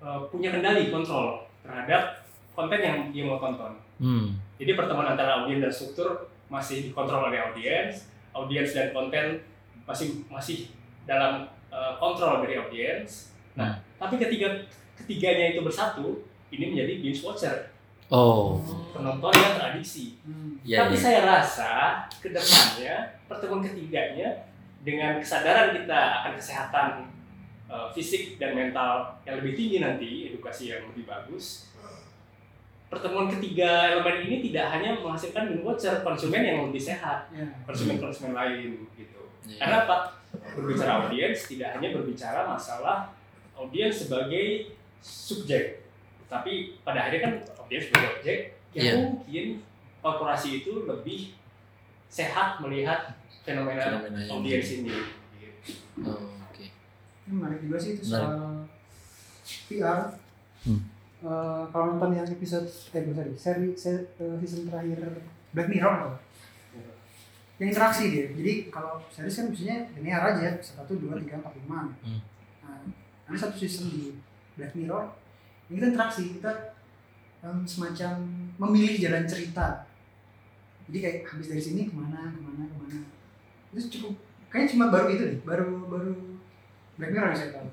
eh, 0.00 0.20
punya 0.32 0.56
kendali 0.56 0.88
kontrol 0.88 1.44
terhadap 1.60 2.24
konten 2.56 2.80
yang 2.80 2.96
dia 3.12 3.28
mau 3.28 3.36
tonton. 3.36 3.76
Hmm. 4.00 4.40
Jadi 4.56 4.72
pertemuan 4.72 5.12
antara 5.12 5.44
audiens 5.44 5.60
dan 5.60 5.70
struktur 5.70 6.32
masih 6.48 6.88
dikontrol 6.88 7.28
oleh 7.28 7.38
audiens, 7.38 8.08
audiens 8.32 8.72
dan 8.72 8.96
konten 8.96 9.44
masih 9.84 10.24
masih 10.32 10.72
dalam 11.04 11.44
eh, 11.68 11.92
kontrol 12.00 12.40
dari 12.40 12.56
audiens. 12.56 13.36
Nah, 13.52 13.84
tapi 14.00 14.16
ketiga 14.16 14.64
ketiganya 14.96 15.52
itu 15.52 15.60
bersatu, 15.60 16.24
ini 16.50 16.64
menjadi 16.74 16.92
binge 17.00 17.20
watcher, 17.24 17.56
Oh. 18.08 18.56
penonton 18.96 19.36
yang 19.36 19.54
tradisi. 19.60 20.16
Hmm. 20.24 20.56
Iya, 20.64 20.88
tapi 20.88 20.96
iya. 20.96 21.02
saya 21.04 21.20
rasa 21.28 21.70
ke 22.08 22.32
depannya 22.32 22.96
pertemuan 23.28 23.60
ketiganya 23.60 24.48
dengan 24.80 25.20
kesadaran 25.20 25.76
kita 25.76 26.24
akan 26.24 26.32
kesehatan 26.32 26.88
eh, 27.68 27.88
fisik 27.92 28.40
dan 28.40 28.56
mental 28.56 29.12
yang 29.28 29.36
lebih 29.44 29.52
tinggi 29.52 29.78
nanti, 29.84 30.32
edukasi 30.32 30.72
yang 30.72 30.88
lebih 30.88 31.04
bagus. 31.04 31.68
Pertemuan 32.88 33.28
ketiga 33.28 33.92
elemen 33.92 34.24
ini 34.24 34.40
tidak 34.48 34.72
hanya 34.72 34.96
menghasilkan 34.96 35.52
binge 35.52 35.60
watcher 35.60 36.00
konsumen 36.00 36.40
yang 36.40 36.64
lebih 36.64 36.80
sehat, 36.80 37.28
Ya. 37.28 37.44
konsumen-konsumen 37.68 38.32
lain 38.32 38.88
gitu. 38.96 39.20
Iya. 39.44 39.60
Karena 39.60 39.76
apa? 39.84 39.96
Berbicara 40.56 41.04
audiens 41.04 41.44
tidak 41.44 41.76
hanya 41.76 41.92
berbicara 41.92 42.48
masalah 42.48 43.12
audiens 43.52 43.92
sebagai 43.92 44.72
subjek, 45.04 45.84
tapi 46.28 46.52
pada 46.80 46.98
akhirnya 47.02 47.20
kan 47.22 47.32
audiens 47.58 47.84
sebagai 47.84 48.10
objek 48.14 48.38
yang 48.70 48.84
Iya. 48.84 48.94
mungkin 49.02 49.46
korporasi 49.98 50.48
itu 50.58 50.84
lebih 50.84 51.32
sehat 52.06 52.60
melihat 52.60 53.16
fenomena, 53.42 53.80
Fenomena 53.82 54.18
ini. 54.18 54.30
audiens 54.30 54.68
ini. 54.74 54.92
Oh, 56.00 56.36
Oke. 56.44 56.68
Ini 57.24 57.32
menarik 57.32 57.60
juga 57.60 57.76
sih 57.76 57.90
itu 57.94 58.02
Menarik. 58.04 58.28
soal 58.28 58.68
VR. 59.66 60.00
Hmm. 60.62 60.80
Eh, 61.18 61.62
kalau 61.68 61.84
nonton 61.90 62.14
yang 62.14 62.24
episode 62.24 62.64
eh 62.92 63.02
bukan 63.02 63.26
sorry, 63.26 63.34
seri 63.34 63.68
se- 63.74 64.08
eh, 64.14 64.36
season 64.38 64.68
terakhir 64.68 65.00
Black 65.50 65.66
Mirror 65.66 65.94
apa? 65.98 66.18
Yang 67.58 67.68
interaksi 67.68 68.04
dia. 68.08 68.26
Jadi 68.30 68.52
kalau 68.68 69.02
series 69.08 69.34
kan 69.34 69.46
biasanya 69.50 69.76
linear 69.92 70.22
aja, 70.28 70.48
satu, 70.62 70.94
dua, 70.94 71.18
tiga, 71.18 71.42
empat, 71.42 71.58
lima. 71.58 71.90
Hmm. 71.98 72.20
Nah, 72.62 72.78
ada 73.26 73.34
satu 73.36 73.56
season 73.56 73.90
di 73.90 74.14
Black 74.54 74.72
Mirror, 74.72 75.10
ini 75.68 75.76
kita 75.76 75.86
interaksi, 75.92 76.22
kita 76.40 76.52
em, 77.44 77.60
semacam 77.68 78.12
memilih 78.56 78.96
jalan 78.96 79.24
cerita. 79.28 79.84
Jadi 80.88 80.98
kayak 81.04 81.18
habis 81.28 81.48
dari 81.52 81.62
sini 81.62 81.80
ke 81.88 81.94
mana, 81.94 82.32
ke 82.32 82.40
mana, 82.40 82.64
ke 82.64 82.76
mana. 82.80 82.98
Itu 83.76 84.00
cukup, 84.00 84.12
kayaknya 84.48 84.72
cuma 84.72 84.84
baru 84.88 85.06
itu 85.12 85.22
deh, 85.28 85.38
baru 85.44 85.68
baru 85.84 86.12
Black 86.96 87.12
Mirror 87.12 87.28
yang 87.30 87.38
saya 87.38 87.50
tahu 87.52 87.68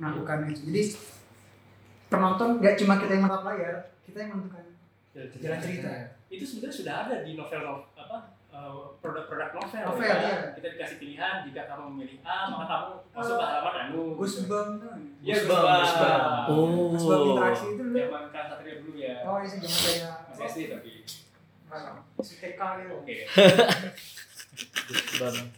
melakukan 0.00 0.48
itu. 0.48 0.60
Jadi 0.72 0.82
penonton 2.08 2.48
nggak 2.64 2.76
cuma 2.80 2.94
kita 2.96 3.12
yang 3.12 3.24
menatap 3.28 3.44
layar, 3.44 3.76
kita 4.08 4.18
yang 4.24 4.30
menentukan 4.32 4.64
jalan 5.14 5.60
cerita. 5.60 5.92
Itu 6.32 6.44
sebenarnya 6.44 6.74
sudah 6.74 6.94
ada 7.06 7.16
di 7.22 7.36
novel 7.36 7.60
novel 7.60 7.95
eh, 8.56 8.80
produk-produk 9.04 9.50
novel. 9.52 9.82
Novel, 9.84 10.08
ya. 10.08 10.16
iya. 10.16 10.36
Kita 10.56 10.68
dikasih 10.72 10.96
pilihan 10.96 11.34
jika 11.44 11.62
kamu 11.68 11.82
memilih 11.92 12.18
A 12.24 12.48
maka 12.48 12.64
kamu 12.64 12.88
masuk 13.12 13.34
ke 13.36 13.44
halaman 13.44 13.74
anu. 13.76 13.92
Tuh. 13.92 14.00
Iya, 14.00 14.14
Goosebumps, 14.16 14.80
Goosebumps. 15.20 16.48
Oh. 16.48 16.88
Goosebumps 16.96 17.26
interaksi 17.28 17.66
itu 17.68 17.82
dulu. 17.84 17.96
Zaman 18.00 18.24
Kang 18.32 18.46
Satria 18.48 18.74
dulu 18.80 18.96
ya. 18.96 19.14
Oh, 19.28 19.36
ini 19.38 19.48
sih 19.52 19.58
jangan 19.60 19.80
saya 19.84 20.10
Masih 20.32 20.44
SD 20.48 20.58
tapi. 20.72 20.92
si 22.24 22.34
TK 22.40 22.60
gitu. 22.80 22.92
Oke. 22.96 23.16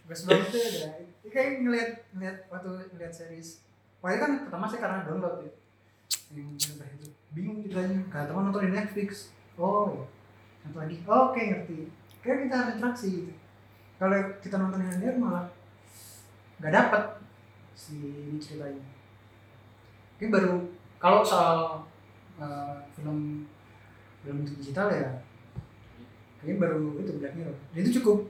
Goosebumps 0.09 0.49
itu 0.51 0.59
ada. 0.59 0.82
Ini 1.22 1.28
kayak 1.30 1.51
ngeliat 1.62 1.90
ngeliat 2.16 2.36
waktu 2.51 2.70
ngeliat 2.96 3.12
series. 3.14 3.62
Wah 4.03 4.11
itu 4.14 4.20
kan 4.22 4.32
pertama 4.49 4.64
saya 4.66 4.80
karena 4.82 5.07
download 5.07 5.46
ya. 5.46 5.53
Yang 6.34 6.49
cerita 6.59 6.84
itu 6.88 7.07
bingung 7.36 7.62
ceritanya. 7.62 8.01
Kata 8.11 8.32
teman 8.32 8.49
nonton 8.51 8.66
di 8.66 8.72
Netflix. 8.74 9.30
Oh 9.61 9.92
ya. 9.92 10.05
Satu 10.66 10.76
lagi. 10.82 10.96
Oh, 11.07 11.30
oke 11.30 11.40
ngerti. 11.40 11.78
Kayak 12.29 12.45
kita 12.45 12.57
harus 12.61 12.74
interaksi 12.76 13.09
gitu. 13.24 13.33
kalau 13.97 14.20
kita 14.45 14.61
nonton 14.61 14.85
yang 14.85 15.01
liar 15.01 15.16
malah 15.16 15.49
nggak 16.61 16.76
dapat 16.76 17.03
si 17.72 17.97
ini 18.29 18.37
ceritanya. 18.37 18.85
Mungkin 20.20 20.29
baru 20.29 20.55
kalau 21.01 21.24
soal 21.24 21.89
eh, 22.37 22.76
film 22.93 23.49
film 24.20 24.45
digital 24.45 24.93
ya 24.93 25.09
kayaknya 26.37 26.68
baru 26.68 27.01
itu 27.01 27.16
Black 27.16 27.33
Mirror 27.33 27.57
Dan 27.72 27.81
itu 27.81 27.97
cukup 27.97 28.29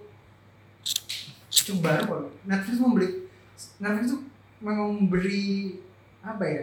cukup 1.50 1.78
baru 1.82 2.02
kok. 2.06 2.20
Netflix 2.46 2.76
membeli 2.78 3.08
Netflix 3.82 4.04
itu 4.14 4.18
memang 4.62 4.94
memberi 4.94 5.74
apa 6.22 6.44
ya 6.46 6.62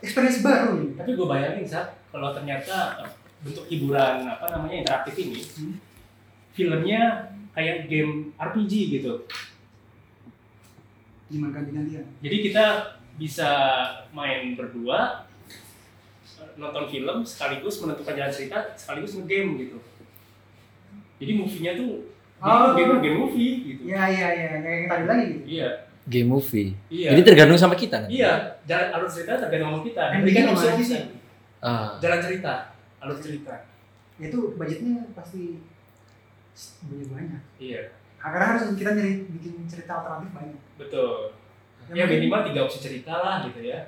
experience 0.00 0.40
baru. 0.40 0.96
Tapi 0.96 1.10
gue 1.12 1.26
bayangin 1.28 1.68
saat 1.68 2.00
kalau 2.08 2.32
ternyata 2.32 3.04
bentuk 3.42 3.66
hiburan 3.66 4.22
apa 4.24 4.46
namanya 4.48 4.76
interaktif 4.80 5.14
ini, 5.18 5.40
Hmm. 5.42 5.74
filmnya 6.52 7.02
kayak 7.50 7.86
game 7.86 8.30
RPG 8.34 8.72
gitu. 8.92 9.26
gimana 11.26 11.48
ganti-gantian 11.50 12.04
Jadi 12.20 12.36
kita 12.44 12.64
bisa 13.16 13.48
main 14.12 14.52
berdua, 14.52 15.24
nonton 16.54 16.84
film 16.86 17.24
sekaligus 17.24 17.80
menentukan 17.80 18.12
jalan 18.12 18.28
cerita, 18.28 18.58
sekaligus 18.74 19.16
ngegame 19.16 19.56
gitu. 19.58 19.80
Jadi 21.16 21.32
movie-nya 21.34 21.72
tuh 21.74 22.04
Oh. 22.36 22.74
game 22.74 23.00
game 23.00 23.16
movie 23.16 23.54
gitu. 23.64 23.82
ya 23.86 24.04
ya 24.04 24.28
ya 24.28 24.60
kayak 24.60 24.76
yang 24.76 24.88
tadi 24.90 25.04
lagi 25.06 25.24
gitu 25.30 25.44
Iya, 25.48 25.68
Game 26.02 26.28
movie. 26.28 26.74
iya. 26.90 27.08
Jadi 27.14 27.22
tergantung 27.22 27.54
sama 27.56 27.78
kita 27.78 28.02
kan? 28.02 28.10
Iya, 28.10 28.32
jalan 28.66 28.88
alur 28.92 29.06
cerita 29.06 29.32
tergantung 29.38 29.70
sama 29.70 29.80
kita. 29.80 30.02
Yang 30.02 30.12
Dan 30.12 30.26
bikin 30.26 30.42
kan 30.42 30.52
opsi 30.52 30.82
sih? 30.84 31.02
Ah. 31.62 31.96
Jalan 31.96 32.20
cerita, 32.20 32.71
alur 33.02 33.18
cerita. 33.18 33.66
itu 34.14 34.38
budgetnya 34.54 35.02
pasti 35.10 35.58
banyak 36.82 37.08
banyak 37.08 37.42
Iya, 37.58 37.80
karena 38.16 38.44
harus 38.52 38.70
kita 38.72 38.90
nyari 38.92 39.12
bikin 39.28 39.66
cerita 39.66 39.92
alternatif 39.96 40.30
banyak 40.30 40.58
betul. 40.76 41.34
Yang 41.84 41.92
Ya 41.92 42.04
penting- 42.04 42.20
minimal 42.22 42.40
tiga 42.44 42.60
opsi 42.62 42.78
cerita 42.78 43.12
lah 43.14 43.36
gitu 43.42 43.60
ya. 43.60 43.80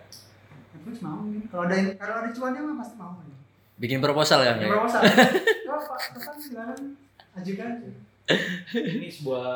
Netflix 0.72 0.96
mau 1.00 1.22
mungkin 1.22 1.46
kalau 1.46 1.64
ada 1.64 1.74
kalau 1.94 2.14
ada 2.18 2.30
cuannya 2.30 2.60
mah 2.60 2.76
pasti 2.76 2.94
mau 2.96 3.14
Bikin 3.74 3.98
proposal 4.00 4.38
kan? 4.40 4.48
yang 4.52 4.58
ya? 4.60 4.68
proposal 4.72 5.00
oh 5.70 5.80
pak 5.84 5.98
pesan 6.12 6.36
silakan 6.36 6.78
ajukan 7.34 7.70
Ini 8.72 9.06
sebuah 9.08 9.50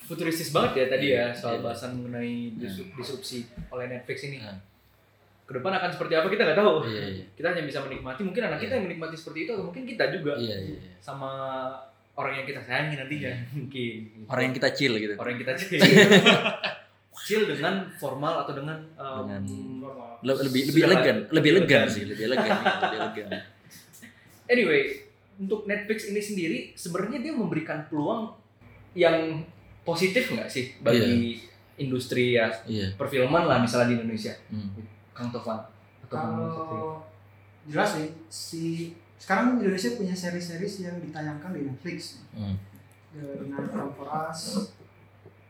futuristis 0.00 0.50
banget 0.50 0.72
ya 0.76 0.86
tadi 0.88 1.06
ya 1.08 1.24
Iya, 1.24 1.26
soal 1.32 1.54
iya. 1.54 1.62
bahasan 1.62 1.90
mengenai 1.96 2.34
disru- 2.54 2.90
disrupsi 2.92 3.38
oleh 3.68 3.86
Netflix 3.88 4.18
ini. 4.24 4.38
Hmm. 5.44 5.46
Ke 5.46 5.52
depan 5.54 5.72
akan 5.74 5.90
seperti 5.90 6.14
apa 6.14 6.26
kita 6.26 6.42
nggak 6.42 6.56
tahu. 6.56 6.74
Iya, 6.84 7.02
iya. 7.10 7.24
Kita 7.30 7.46
hanya 7.50 7.62
bisa 7.62 7.78
menikmati. 7.80 8.20
Mungkin 8.22 8.42
anak 8.42 8.58
kita 8.58 8.72
yang 8.74 8.84
menikmati 8.84 9.12
seperti 9.14 9.38
itu 9.44 9.50
atau 9.52 9.64
mungkin 9.64 9.84
kita 9.84 10.04
juga 10.10 10.32
Iya, 10.34 10.56
iya. 10.58 10.76
iya. 10.80 10.92
sama 10.98 11.30
orang 12.14 12.32
yang 12.34 12.46
kita 12.46 12.60
sayangi 12.60 12.96
nantinya 12.96 13.32
mungkin. 13.52 14.24
Orang 14.24 14.42
yang 14.42 14.54
kita 14.54 14.68
chill 14.72 14.94
gitu. 14.94 15.14
orang 15.14 15.30
yang 15.30 15.42
kita 15.42 15.54
chill. 15.54 15.80
chill 17.20 17.44
dengan 17.46 17.74
formal 17.94 18.42
atau 18.42 18.52
dengan, 18.54 18.76
um, 18.94 19.24
Dengan- 19.24 19.44
Normal. 19.78 20.10
Le- 20.20 20.40
lebih 20.42 20.62
lebih 20.66 20.80
Sudah 20.80 20.88
elegan, 20.90 21.16
lebih 21.26 21.30
lebih 21.30 21.50
elegan 21.54 21.84
sih, 21.86 22.02
lebih 22.04 22.24
elegan, 22.26 22.56
lebih 22.56 22.98
elegan. 23.00 23.28
Anyway, 24.46 24.82
untuk 25.36 25.64
Netflix 25.64 25.98
ini 26.06 26.20
sendiri 26.20 26.58
sebenarnya 26.74 27.18
dia 27.20 27.32
memberikan 27.32 27.84
peluang 27.84 28.32
yang 28.92 29.44
positif 29.82 30.30
nggak 30.30 30.46
sih 30.46 30.76
bagi 30.78 31.40
industri 31.76 32.32
ya 32.32 32.48
Iya. 32.64 32.94
perfilman 32.94 33.44
lah 33.44 33.58
misalnya 33.58 33.90
di 33.90 33.96
Indonesia, 33.98 34.32
Hmm. 34.46 34.70
Kang 35.14 35.30
Tovan. 35.30 35.62
Atau 36.04 36.16
Kang 36.18 36.34
jelas 37.64 37.96
sih 37.96 38.08
si 38.28 38.64
sekarang 39.16 39.56
Indonesia 39.56 39.96
punya 39.96 40.12
seri-series 40.12 40.84
yang 40.84 41.00
ditayangkan 41.00 41.54
di 41.54 41.64
Netflix. 41.64 42.20
Hmm. 42.34 42.58
Dengan 43.14 43.64
Us 44.02 44.74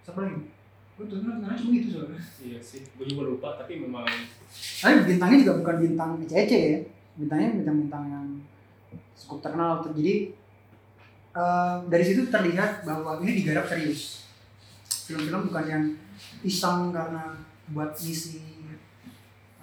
siapa 0.04 0.20
lagi? 0.20 0.52
Gue 0.94 1.04
tuh 1.10 1.26
nontonnya 1.26 1.58
cuma 1.58 1.74
gitu 1.74 1.88
soalnya. 1.98 2.20
Iya 2.38 2.60
sih, 2.60 2.86
gue 2.86 3.06
juga 3.08 3.34
lupa 3.34 3.48
tapi 3.58 3.82
memang 3.82 4.06
Tapi 4.54 4.94
bintangnya 5.08 5.42
juga 5.42 5.54
bukan 5.64 5.76
bintang 5.80 6.10
ece-ece 6.22 6.60
ya. 6.60 6.78
Bintangnya 7.18 7.48
bintang-bintang 7.58 8.04
yang 8.12 8.26
cukup 9.16 9.38
terkenal. 9.42 9.82
Jadi 9.90 10.30
eh, 11.34 11.76
dari 11.90 12.04
situ 12.04 12.30
terlihat 12.30 12.86
bahwa 12.86 13.18
ini 13.24 13.42
digarap 13.42 13.66
serius. 13.66 14.28
Film-film 14.86 15.50
bukan 15.50 15.64
yang 15.66 15.84
iseng 16.46 16.94
karena 16.94 17.32
buat 17.72 17.96
ngisi 17.96 18.63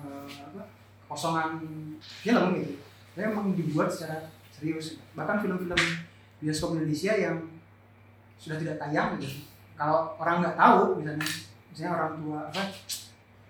eh, 0.05 0.27
apa, 0.51 0.61
kosongan 1.07 1.61
film 2.01 2.57
gitu. 2.57 2.73
Tapi 3.13 3.27
emang 3.27 3.53
dibuat 3.53 3.91
secara 3.91 4.29
serius. 4.49 5.01
Bahkan 5.13 5.43
film-film 5.43 5.81
bioskop 6.41 6.79
Indonesia 6.79 7.13
yang 7.13 7.37
sudah 8.41 8.57
tidak 8.57 8.81
tayang 8.81 9.21
gitu. 9.21 9.45
Kalau 9.77 10.13
orang 10.17 10.41
nggak 10.41 10.57
tahu 10.57 11.01
misalnya 11.01 11.25
Misalnya 11.71 11.91
orang 11.95 12.11
tua 12.19 12.39
apa 12.51 12.63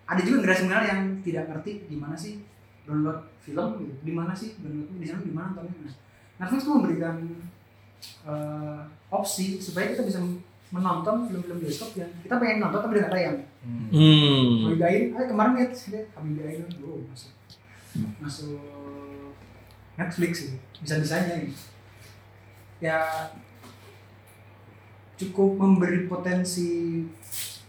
ada 0.02 0.20
juga 0.22 0.46
generasi 0.46 0.62
milenial 0.66 0.86
yang 0.86 1.02
tidak 1.26 1.44
ngerti 1.50 1.72
gimana 1.90 2.14
sih 2.14 2.42
download 2.86 3.18
film 3.42 3.82
gitu. 3.82 3.94
Di 4.06 4.12
mana 4.14 4.32
sih 4.32 4.54
download 4.62 4.94
di 4.94 5.06
sana 5.06 5.22
di 5.26 5.34
mana 5.34 5.46
nontonnya? 5.50 5.90
Nah, 6.38 6.46
Netflix 6.46 6.62
tuh 6.66 6.74
memberikan 6.78 7.16
eh, 8.02 8.80
opsi 9.10 9.58
supaya 9.58 9.90
kita 9.90 10.06
bisa 10.06 10.22
menonton 10.72 11.28
film-film 11.28 11.60
bioskop 11.60 11.92
yang 12.00 12.08
kita 12.24 12.34
pengen 12.40 12.64
nonton 12.64 12.80
tapi 12.80 12.96
nggak 12.98 13.12
tayang 13.12 13.38
Hmm. 13.62 14.66
Habibie 14.66 14.82
Ainun, 14.82 15.14
eh 15.14 15.26
kemarin 15.30 15.52
lihat 15.54 15.70
lihat 15.70 16.06
Habibie 16.18 16.42
Ainun, 16.42 16.70
oh 16.82 16.98
masuk 17.06 17.30
masuk 18.18 18.58
Netflix 19.94 20.32
gitu, 20.50 20.56
bisa 20.82 20.98
bisanya 20.98 21.46
gitu. 21.46 21.62
Ya 22.82 23.30
cukup 25.14 25.54
memberi 25.54 26.10
potensi 26.10 27.06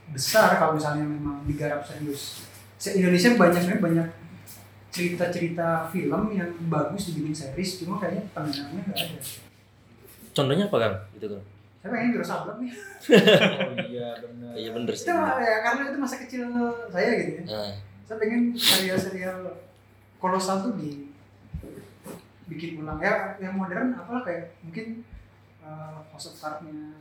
besar 0.09 0.57
kalau 0.57 0.73
misalnya 0.73 1.05
memang 1.05 1.45
digarap 1.45 1.85
serius. 1.85 2.49
Se 2.81 2.97
Indonesia 2.97 3.37
banyak 3.37 3.77
banyak 3.77 4.07
cerita-cerita 4.89 5.93
film 5.93 6.33
yang 6.33 6.49
bagus 6.73 7.13
dibikin 7.13 7.37
series, 7.37 7.85
cuma 7.85 8.01
kayaknya 8.01 8.25
pendananya 8.33 8.81
nggak 8.89 8.97
ada. 8.97 9.17
Contohnya 10.33 10.65
apa 10.65 10.77
kan? 10.81 10.93
Gitu 11.13 11.27
kan. 11.29 11.41
Saya 11.83 11.89
pengen 11.91 12.15
Wiro 12.15 12.23
Sableng 12.23 12.59
nih. 12.63 12.71
Oh 13.03 13.75
iya 13.83 14.09
benar. 14.15 14.51
Iya 14.55 14.69
bener 14.71 14.93
sih. 14.95 15.03
Itu 15.03 15.13
ya 15.19 15.55
karena 15.61 15.81
itu 15.85 15.97
masa 15.99 16.15
kecil 16.17 16.47
saya 16.87 17.09
gitu 17.13 17.31
ya. 17.35 17.43
Nah, 17.45 17.71
saya 18.03 18.17
pengen 18.17 18.41
serial-serial 18.53 19.39
kolosal 20.15 20.63
tuh 20.63 20.73
di 20.75 21.11
bikin 22.45 22.79
ulang 22.79 22.99
ya 22.99 23.35
yang 23.37 23.55
modern 23.55 23.91
apalah 23.93 24.19
kayak 24.21 24.55
mungkin 24.59 25.03
uh, 25.59 25.99
House 26.07 26.27
of 26.29 26.35
Cards-nya 26.35 26.91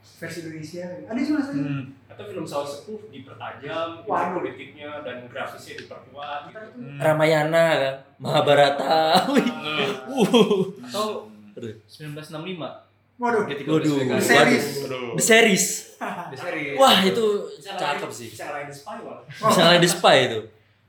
versi 0.00 0.42
Indonesia 0.42 0.82
ada 1.06 1.18
juga 1.18 1.40
saya 1.42 1.60
Hmm. 1.60 1.84
atau 2.06 2.24
film 2.26 2.42
saus 2.42 2.82
sepuh 2.82 3.00
dipertajam, 3.08 4.02
Waduh. 4.02 4.34
politiknya 4.36 5.02
dan 5.02 5.26
grafisnya 5.26 5.78
diperkuat. 5.78 6.50
tuh 6.50 6.66
Hmm. 6.74 6.98
Ramayana 6.98 7.64
kan, 7.76 7.94
Mahabharata. 8.18 9.26
Wih. 9.30 9.46
Uh. 9.46 10.62
Atau 10.82 11.30
Aduh. 11.54 11.74
1965 11.86 12.89
waduh 13.20 13.44
Waduh. 13.44 13.96
The 14.16 14.24
series 14.24 14.66
Aduh. 14.88 15.12
The 15.14 15.24
series. 15.24 15.64
The 16.00 16.38
series. 16.40 16.74
Wah, 16.80 17.04
itu 17.04 17.26
Bisa 17.60 17.76
cakep 17.76 18.10
sih. 18.10 18.28
Bisa 18.32 18.48
ngalahin 18.48 18.68
The 18.72 18.76
Spy 18.80 18.96
malah. 19.04 19.22
Bisa 19.28 19.60
ngalahin 19.60 19.82
The 19.84 19.90
Spy 19.92 20.16
itu. 20.24 20.40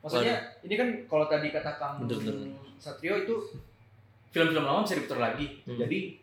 Maksudnya 0.02 0.36
ini 0.66 0.76
kan 0.80 0.88
kalau 1.06 1.26
tadi 1.28 1.48
kata 1.52 1.72
Kang 1.78 2.08
Bener, 2.08 2.18
bener. 2.24 2.56
Satrio 2.82 3.14
itu 3.22 3.36
film-film 4.32 4.64
lama 4.66 4.82
bisa 4.82 4.98
diputar 4.98 5.20
lagi. 5.22 5.62
Hmm. 5.68 5.78
Jadi 5.78 6.18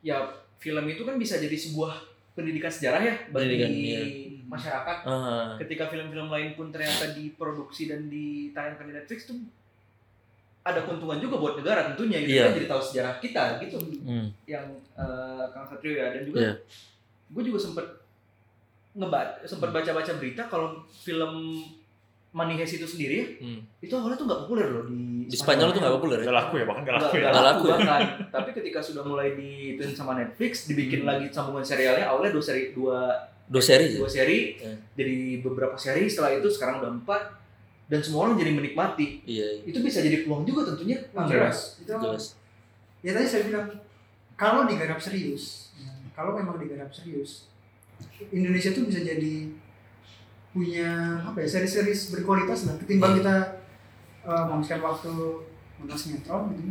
ya 0.00 0.18
film 0.58 0.84
itu 0.88 1.04
kan 1.04 1.14
bisa 1.20 1.36
jadi 1.36 1.54
sebuah 1.54 1.92
pendidikan 2.34 2.72
sejarah 2.72 3.00
ya 3.04 3.14
bagi 3.30 3.54
Pendidikan, 3.54 3.70
iya. 3.70 4.00
masyarakat. 4.48 4.96
Ah, 5.06 5.54
Ketika 5.60 5.92
film-film 5.92 6.32
lain 6.32 6.56
pun 6.56 6.72
ternyata 6.72 7.12
diproduksi 7.12 7.86
dan 7.86 8.08
ditayangkan 8.08 8.88
di 8.88 8.94
Netflix 8.96 9.28
tuh 9.28 9.38
ada 10.62 10.80
keuntungan 10.80 11.16
juga 11.16 11.36
buat 11.36 11.54
negara 11.56 11.88
tentunya 11.88 12.20
gitu. 12.20 12.32
Iya. 12.34 12.44
Kita 12.44 12.56
jadi 12.56 12.68
tahu 12.68 12.82
sejarah 12.82 13.14
kita 13.18 13.42
gitu 13.60 13.76
hmm. 13.80 14.26
yang 14.44 14.66
eh, 14.92 15.44
Kang 15.50 15.66
Satrio 15.66 15.94
ya 15.94 16.06
dan 16.10 16.22
juga 16.22 16.38
Iya. 16.40 16.52
gue 17.30 17.42
juga 17.44 17.58
sempet 17.58 17.86
ngebaca 18.92 19.40
sempat 19.42 19.70
baca-baca 19.70 20.12
berita 20.14 20.42
kalau 20.44 20.68
film 20.90 21.62
Money 22.30 22.54
Heist 22.56 22.76
itu 22.76 22.86
sendiri 22.86 23.14
ya, 23.16 23.26
Hmm. 23.40 23.58
itu 23.80 23.90
awalnya 23.90 24.14
tuh 24.14 24.22
nggak 24.24 24.40
populer 24.44 24.66
loh 24.68 24.84
di 24.84 25.26
Di 25.26 25.34
Spanyol 25.34 25.70
tuh 25.70 25.80
nggak 25.80 25.94
populer 25.96 26.18
Gak 26.20 26.26
ya? 26.26 26.34
laku 26.36 26.54
ya, 26.56 26.64
bahkan 26.64 26.82
gak 26.84 26.92
Nggak 26.92 27.02
laku 27.02 27.10
ya. 27.10 27.20
nggak 27.20 27.32
Nggak 27.32 27.42
laku 27.42 27.50
laku 27.50 27.66
ya? 27.66 27.74
bahkan. 27.76 28.00
Tapi 28.28 28.50
ketika 28.52 28.78
sudah 28.80 29.02
mulai 29.02 29.28
dituin 29.32 29.92
sama 29.92 30.12
Netflix, 30.14 30.52
dibikin 30.64 31.02
Hmm. 31.02 31.10
lagi 31.10 31.26
sambungan 31.28 31.64
serialnya, 31.64 32.06
awalnya 32.06 32.30
dua 32.30 32.44
seri 32.44 32.70
dua 32.70 32.98
Dua 33.46 33.58
seri 33.58 33.98
dua 33.98 34.06
seri, 34.06 34.54
Iya. 34.56 34.74
jadi 34.94 35.14
beberapa 35.40 35.74
seri. 35.74 36.06
Setelah 36.06 36.38
itu 36.38 36.46
sekarang 36.46 36.78
udah 36.78 36.90
empat, 36.92 37.22
dan 37.90 38.00
semua 38.00 38.24
orang 38.24 38.38
jadi 38.38 38.54
menikmati. 38.54 39.20
Iya, 39.24 39.66
Itu 39.66 39.82
bisa 39.82 39.98
jadi 39.98 40.22
peluang 40.22 40.46
juga 40.46 40.62
tentunya. 40.64 41.02
Jelas 41.26 41.76
itu 41.76 41.90
jelas. 41.90 42.24
ya 43.00 43.10
tadi 43.10 43.26
saya 43.26 43.42
bilang 43.44 43.66
kalau 44.34 44.64
digarap 44.64 44.96
serius 44.96 45.74
ya, 45.74 45.88
kalau 46.12 46.32
memang 46.32 46.56
digarap 46.56 46.88
serius 46.88 47.48
Indonesia 48.28 48.70
tuh 48.70 48.84
bisa 48.84 49.00
jadi 49.00 49.48
punya 50.50 50.88
apa 51.22 51.40
ya 51.40 51.48
seri-series 51.48 52.10
berkualitas 52.10 52.66
lah 52.66 52.76
ketimbang 52.76 53.16
kita 53.16 53.64
uh, 54.20 54.44
menghabiskan 54.46 54.80
waktu 54.80 55.12
nonton 55.76 55.96
sinetron 55.96 56.52
gitu 56.52 56.62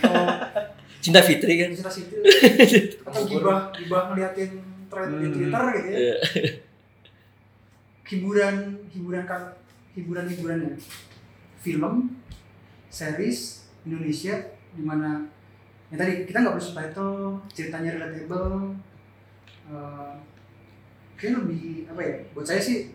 atau 0.00 0.24
Cinta 1.02 1.20
Fitri 1.20 1.56
kan. 1.56 1.72
Cerita 1.72 1.88
situ 1.88 2.16
atau 3.08 3.22
gibah 3.24 3.72
gibah 3.72 4.12
ngeliatin 4.12 4.50
thread 4.86 5.08
di 5.10 5.24
Hmm. 5.24 5.32
Twitter 5.32 5.62
gitu 5.72 5.88
ya. 5.88 5.96
Iya. 5.96 6.16
Hiburan 8.04 8.54
hiburan 8.90 9.24
kan 9.24 9.54
hiburan 9.96 10.26
hiburannya 10.30 10.74
film, 11.60 12.16
series 12.90 13.68
Indonesia 13.86 14.38
di 14.76 14.82
mana 14.86 15.26
ya 15.90 15.98
tadi 15.98 16.24
kita 16.24 16.42
nggak 16.42 16.54
perlu 16.54 16.64
subtitle, 16.64 17.42
ceritanya 17.50 17.98
relatable, 17.98 18.74
eh 19.70 20.14
kayak 21.18 21.42
lebih 21.42 21.90
apa 21.90 22.00
ya? 22.00 22.14
Buat 22.32 22.46
saya 22.46 22.60
sih 22.62 22.94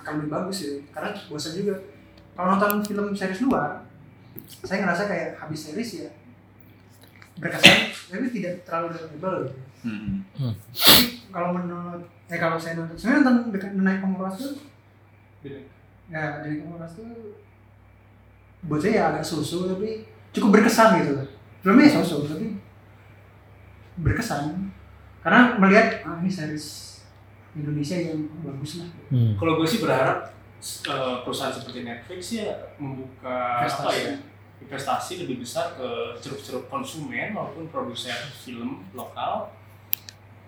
akan 0.00 0.22
lebih 0.22 0.30
bagus 0.32 0.58
ya, 0.64 0.74
karena 0.94 1.10
bosan 1.28 1.58
juga. 1.58 1.76
Kalau 2.32 2.56
nonton 2.56 2.80
film 2.86 3.12
series 3.12 3.44
luar, 3.44 3.84
saya 4.64 4.86
ngerasa 4.86 5.10
kayak 5.10 5.28
habis 5.36 5.60
series 5.68 6.06
ya 6.06 6.10
berkesan 7.40 7.88
tapi 8.12 8.28
tidak 8.36 8.54
terlalu 8.68 8.92
relatable 8.92 9.48
gitu. 9.48 9.60
Hmm. 9.80 10.20
Tapi 10.76 11.24
kalau 11.32 11.56
menurut 11.56 12.04
eh 12.28 12.36
kalau 12.36 12.60
saya 12.60 12.76
nonton 12.76 12.96
sebenarnya 13.00 13.24
nonton 13.24 13.36
dekat 13.56 13.70
naik 13.80 14.00
penguras 14.04 14.36
tuh 14.36 14.60
ya 16.10 16.42
dari 16.42 16.58
penguras 16.60 16.92
tuh 16.98 17.38
buat 18.66 18.82
saya 18.82 18.92
ya 18.92 19.02
agak 19.14 19.24
susu 19.24 19.70
tapi 19.70 20.04
cukup 20.34 20.60
berkesan 20.60 21.00
gitu 21.00 21.14
filmnya 21.62 21.86
ya 21.88 22.02
susu 22.02 22.26
tapi 22.28 22.58
berkesan 24.00 24.70
karena 25.20 25.56
melihat 25.56 26.02
ah 26.04 26.18
ini 26.20 26.28
series 26.28 26.98
Indonesia 27.52 27.96
yang 27.98 28.20
bagus 28.42 28.82
lah 28.82 28.90
Hmm. 29.10 29.34
Kalau 29.34 29.58
gue 29.58 29.66
sih 29.66 29.82
berharap 29.82 30.30
eh, 30.62 31.16
perusahaan 31.26 31.50
seperti 31.50 31.82
Netflix 31.82 32.38
ya 32.38 32.54
membuka 32.78 33.58
apa 33.58 33.66
Investasi. 33.66 33.98
ya 34.06 34.14
investasi 34.60 35.12
lebih 35.26 35.42
besar 35.42 35.74
ke 35.74 35.88
ceruk-ceruk 36.20 36.68
konsumen 36.70 37.32
maupun 37.34 37.66
produser 37.72 38.14
film 38.38 38.86
lokal 38.94 39.50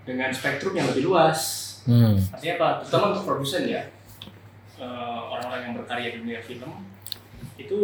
dengan 0.06 0.28
spektrum 0.30 0.76
yang 0.78 0.86
lebih 0.94 1.10
luas. 1.10 1.40
Hmm. 1.88 2.14
Artinya 2.14 2.54
apa? 2.60 2.68
Terutama 2.86 3.04
untuk 3.16 3.24
produsen 3.26 3.66
ya 3.66 3.82
eh, 4.82 5.20
orang-orang 5.30 5.60
yang 5.62 5.74
berkarya 5.78 6.08
di 6.10 6.18
dunia 6.26 6.40
film 6.42 6.72
itu 7.54 7.78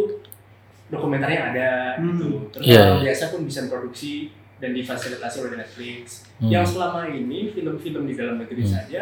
dokumenternya 0.89 1.53
ada 1.53 1.69
Hmm. 1.95 2.17
gitu. 2.17 2.27
Terus 2.51 2.65
orang 2.75 2.99
iya. 2.99 3.03
biasa 3.07 3.23
pun 3.31 3.41
bisa 3.45 3.59
produksi 3.69 4.33
dan 4.59 4.75
difasilitasi 4.75 5.37
oleh 5.39 5.55
Netflix. 5.55 6.27
Hmm. 6.41 6.51
Yang 6.51 6.75
selama 6.75 7.07
ini 7.07 7.55
film-film 7.55 8.03
di 8.03 8.13
dalam 8.17 8.35
negeri 8.37 8.67
Hmm. 8.67 8.73
saja 8.75 9.01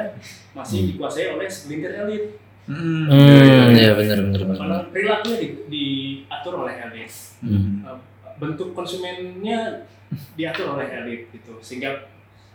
masih 0.53 0.77
Hmm. 0.85 0.89
dikuasai 0.93 1.33
oleh 1.33 1.47
segelintir 1.49 1.91
elit. 1.97 2.25
Hmm. 2.67 3.07
Hmm, 3.07 3.71
ya 3.73 3.95
benar 3.95 4.19
benar 4.27 4.83
perilakunya 4.91 5.37
di, 5.39 5.47
diatur 5.71 6.67
oleh 6.67 6.75
elit, 6.75 7.07
Hmm. 7.39 7.79
Eh, 7.87 7.97
bentuk 8.37 8.75
konsumennya 8.75 9.87
diatur 10.35 10.75
oleh 10.75 10.87
elit 10.91 11.31
gitu, 11.31 11.55
sehingga 11.63 11.95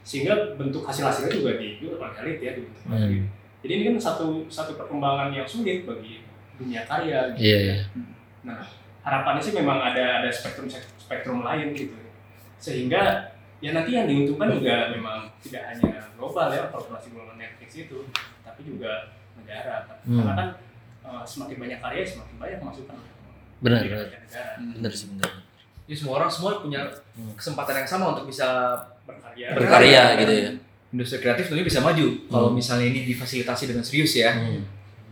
sehingga 0.04 0.52
bentuk 0.60 0.84
hasil 0.84 1.08
hasilnya 1.08 1.32
juga 1.32 1.56
diatur 1.56 1.96
oleh 1.96 2.12
elit 2.20 2.38
ya 2.44 2.50
dibentuk 2.52 2.84
Hmm. 2.84 3.00
elit. 3.00 3.24
Jadi 3.62 3.72
ini 3.78 3.82
kan 3.94 3.96
satu 3.98 4.42
satu 4.50 4.74
perkembangan 4.74 5.30
yang 5.30 5.46
sulit 5.46 5.86
bagi 5.86 6.26
dunia 6.58 6.82
karya. 6.84 7.30
Gitu. 7.34 7.46
Iya, 7.46 7.58
iya. 7.62 7.76
Nah 8.42 8.62
harapannya 9.02 9.42
sih 9.42 9.54
memang 9.54 9.78
ada 9.78 10.22
ada 10.22 10.28
spektrum 10.30 10.66
spektrum 10.98 11.42
lain 11.42 11.74
gitu, 11.74 11.94
sehingga 12.58 13.30
ya 13.62 13.70
nanti 13.74 13.94
yang 13.94 14.06
diuntungkan 14.06 14.50
juga 14.58 14.90
memang 14.94 15.30
tidak 15.42 15.62
hanya 15.74 16.06
global 16.18 16.50
ya 16.50 16.70
korporasi 16.70 17.10
global 17.14 17.34
Netflix 17.34 17.70
itu, 17.86 18.06
tapi 18.42 18.60
juga 18.62 19.10
negara. 19.38 19.86
Hmm. 20.06 20.22
Karena 20.22 20.32
kan 20.34 20.48
eh, 21.02 21.24
semakin 21.26 21.56
banyak 21.58 21.78
karya 21.82 22.02
semakin 22.06 22.34
banyak 22.38 22.58
masukan. 22.62 22.98
Benar, 23.62 23.82
benar. 23.86 24.06
Benar 24.58 24.90
sih 24.90 25.06
benar. 25.14 25.30
Jadi 25.86 25.96
semua 25.98 26.14
orang 26.22 26.30
semua 26.30 26.62
punya 26.62 26.82
Hmm. 27.12 27.34
kesempatan 27.38 27.82
yang 27.82 27.88
sama 27.90 28.14
untuk 28.16 28.26
bisa 28.26 28.74
berkarya. 29.06 29.54
Berkarya 29.54 30.02
gitu 30.22 30.32
ya. 30.32 30.50
Industri 30.92 31.18
kreatif 31.18 31.48
tentunya 31.48 31.64
bisa 31.64 31.80
maju 31.80 32.06
kalau 32.26 32.48
Hmm. 32.48 32.56
misalnya 32.56 32.86
ini 32.86 33.00
difasilitasi 33.06 33.64
dengan 33.66 33.80
serius 33.80 34.12
ya. 34.14 34.30
Hmm. 34.30 34.60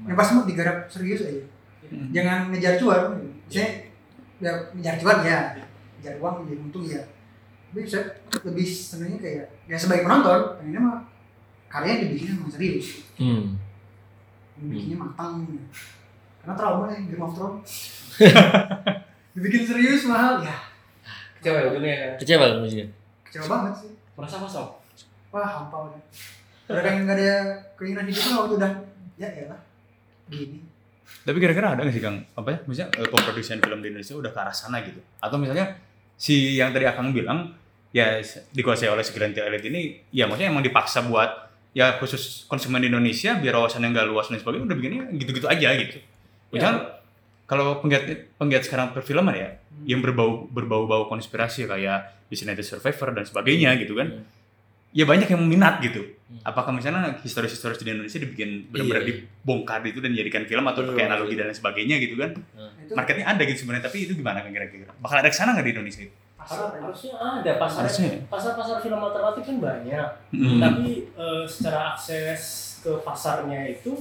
yang 0.03 0.15
pasti 0.15 0.33
mau 0.33 0.45
digarap 0.45 0.85
serius 0.87 1.21
aja 1.23 1.43
Hmm. 1.89 2.09
jangan 2.11 2.49
ngejar 2.49 2.77
cuan 2.77 3.19
saya 3.47 3.67
ya 4.39 4.53
ngejar 4.71 4.95
cuan 4.97 5.19
ya 5.21 5.39
ngejar 5.99 6.15
uang 6.17 6.35
ngejar 6.41 6.59
untung 6.61 6.85
ya 6.85 7.03
tapi 7.67 7.83
saya 7.83 8.05
lebih 8.43 8.65
senangnya 8.65 9.19
kayak 9.19 9.47
ya 9.65 9.75
sebagai 9.75 10.05
penonton 10.05 10.41
pengennya 10.57 10.81
mah 10.81 10.99
karya 11.67 12.03
dibikin 12.03 12.35
sama 12.35 12.49
serius 12.49 12.87
Hmm. 13.17 13.57
dibikinnya 14.57 14.97
matang 14.99 15.45
karena 16.39 16.55
trauma 16.55 16.89
ya 16.89 17.01
Game 17.03 17.21
of 17.21 17.33
Thrones 17.33 17.71
dibikin 19.35 19.63
serius 19.63 20.05
mahal 20.05 20.41
ya 20.41 20.57
Kecewa 21.37 21.57
ya 21.57 21.67
ujungnya 21.69 21.97
kan. 21.97 22.13
Kecewa 22.21 22.45
juga. 22.61 22.85
kecewa 23.25 23.47
banget 23.49 23.75
sih 23.79 23.91
Merasa 24.13 24.37
kosong. 24.39 24.69
Wah 25.31 25.47
hampa 25.47 25.77
udah 25.91 26.01
udah 26.71 26.83
kayak 26.83 26.99
nggak 27.07 27.17
ada 27.19 27.35
keinginan 27.75 28.07
hidup 28.07 28.23
tuh 28.23 28.37
waktu 28.45 28.55
udah 28.63 28.73
ya 29.19 29.29
ya 29.31 29.45
lah 29.51 29.61
gini 30.31 30.59
Tapi 31.21 31.37
kira-kira 31.43 31.75
ada 31.75 31.83
nggak 31.83 31.95
sih 31.95 32.01
Kang? 32.01 32.23
Apa 32.39 32.49
ya? 32.55 32.59
Misalnya 32.71 33.03
eh, 33.03 33.09
pemproduksian 33.11 33.59
film 33.59 33.83
di 33.83 33.91
Indonesia 33.93 34.15
udah 34.15 34.31
ke 34.31 34.41
arah 34.41 34.55
sana 34.55 34.79
gitu? 34.81 35.03
Atau 35.19 35.37
misalnya 35.43 35.75
si 36.15 36.55
yang 36.55 36.71
tadi 36.71 36.87
Akang 36.87 37.11
bilang 37.11 37.51
ya 37.91 38.23
dikuasai 38.55 38.87
oleh 38.87 39.03
segelintir 39.03 39.43
elit 39.43 39.67
ini 39.67 39.99
ya 40.15 40.31
maksudnya 40.31 40.55
emang 40.55 40.63
dipaksa 40.63 41.03
buat 41.11 41.51
ya 41.75 41.99
khusus 41.99 42.47
konsumen 42.47 42.83
di 42.83 42.89
Indonesia 42.91 43.39
biar 43.39 43.59
wawasannya 43.59 43.91
nggak 43.91 44.07
luas 44.07 44.31
dan 44.31 44.39
sebagainya 44.39 44.65
udah 44.71 44.79
begini 44.79 44.97
gitu-gitu 45.19 45.47
aja 45.51 45.69
gitu. 45.75 45.99
Misalnya 46.55 47.03
kalau 47.51 47.83
penggiat 47.83 48.31
penggiat 48.39 48.63
sekarang 48.63 48.95
perfilman 48.95 49.35
ya 49.35 49.51
yang 49.83 49.99
berbau 49.99 50.47
berbau-bau 50.47 51.11
konspirasi 51.11 51.67
kayak 51.67 52.31
Designated 52.31 52.63
Survivor 52.63 53.11
dan 53.11 53.27
sebagainya 53.27 53.75
gitu 53.83 53.99
kan. 53.99 54.23
Hmm. 54.23 54.40
Ya 54.91 55.05
banyak 55.05 55.27
yang 55.27 55.43
minat 55.43 55.79
gitu. 55.81 56.03
Hmm. 56.27 56.43
Apakah 56.43 56.71
misalnya 56.71 57.15
historis-historis 57.21 57.79
di 57.79 57.87
Indonesia 57.87 58.19
dibikin 58.19 58.67
benar-benar 58.67 59.03
Iya, 59.03 59.07
iya. 59.07 59.19
dibongkar 59.23 59.83
itu 59.83 59.99
dan 59.99 60.11
dijadikan 60.11 60.43
film 60.45 60.63
atau 60.65 60.83
kayak 60.83 60.95
betul. 60.95 61.07
analogi 61.09 61.35
dan 61.35 61.47
lain 61.47 61.57
sebagainya 61.57 61.97
gitu 61.99 62.15
kan? 62.17 62.31
Nah, 62.55 62.71
itu 62.77 62.93
Marketnya 62.93 63.27
ada 63.29 63.43
gitu 63.45 63.59
sebenarnya, 63.61 63.85
tapi 63.87 63.99
itu 64.03 64.13
gimana 64.15 64.39
kan 64.41 64.51
kira-kira? 64.51 64.91
Bakal 64.97 65.17
ada 65.19 65.31
ke 65.31 65.37
sana 65.37 65.55
nggak 65.55 65.67
di 65.67 65.73
Indonesia? 65.73 66.05
pasar 66.41 66.73
ya. 66.73 66.81
Harusnya 66.81 67.13
ada 67.15 67.53
pasar 67.55 67.81
Harusnya 67.85 68.09
ya? 68.09 68.19
pasar-pasar 68.27 68.77
film 68.81 68.99
alternatif 68.99 69.43
kan 69.45 69.57
banyak. 69.61 70.07
Hmm. 70.33 70.59
Tapi 70.59 70.87
eh, 71.13 71.45
secara 71.45 71.79
akses 71.93 72.43
ke 72.81 72.93
pasarnya 73.05 73.61
itu 73.69 73.93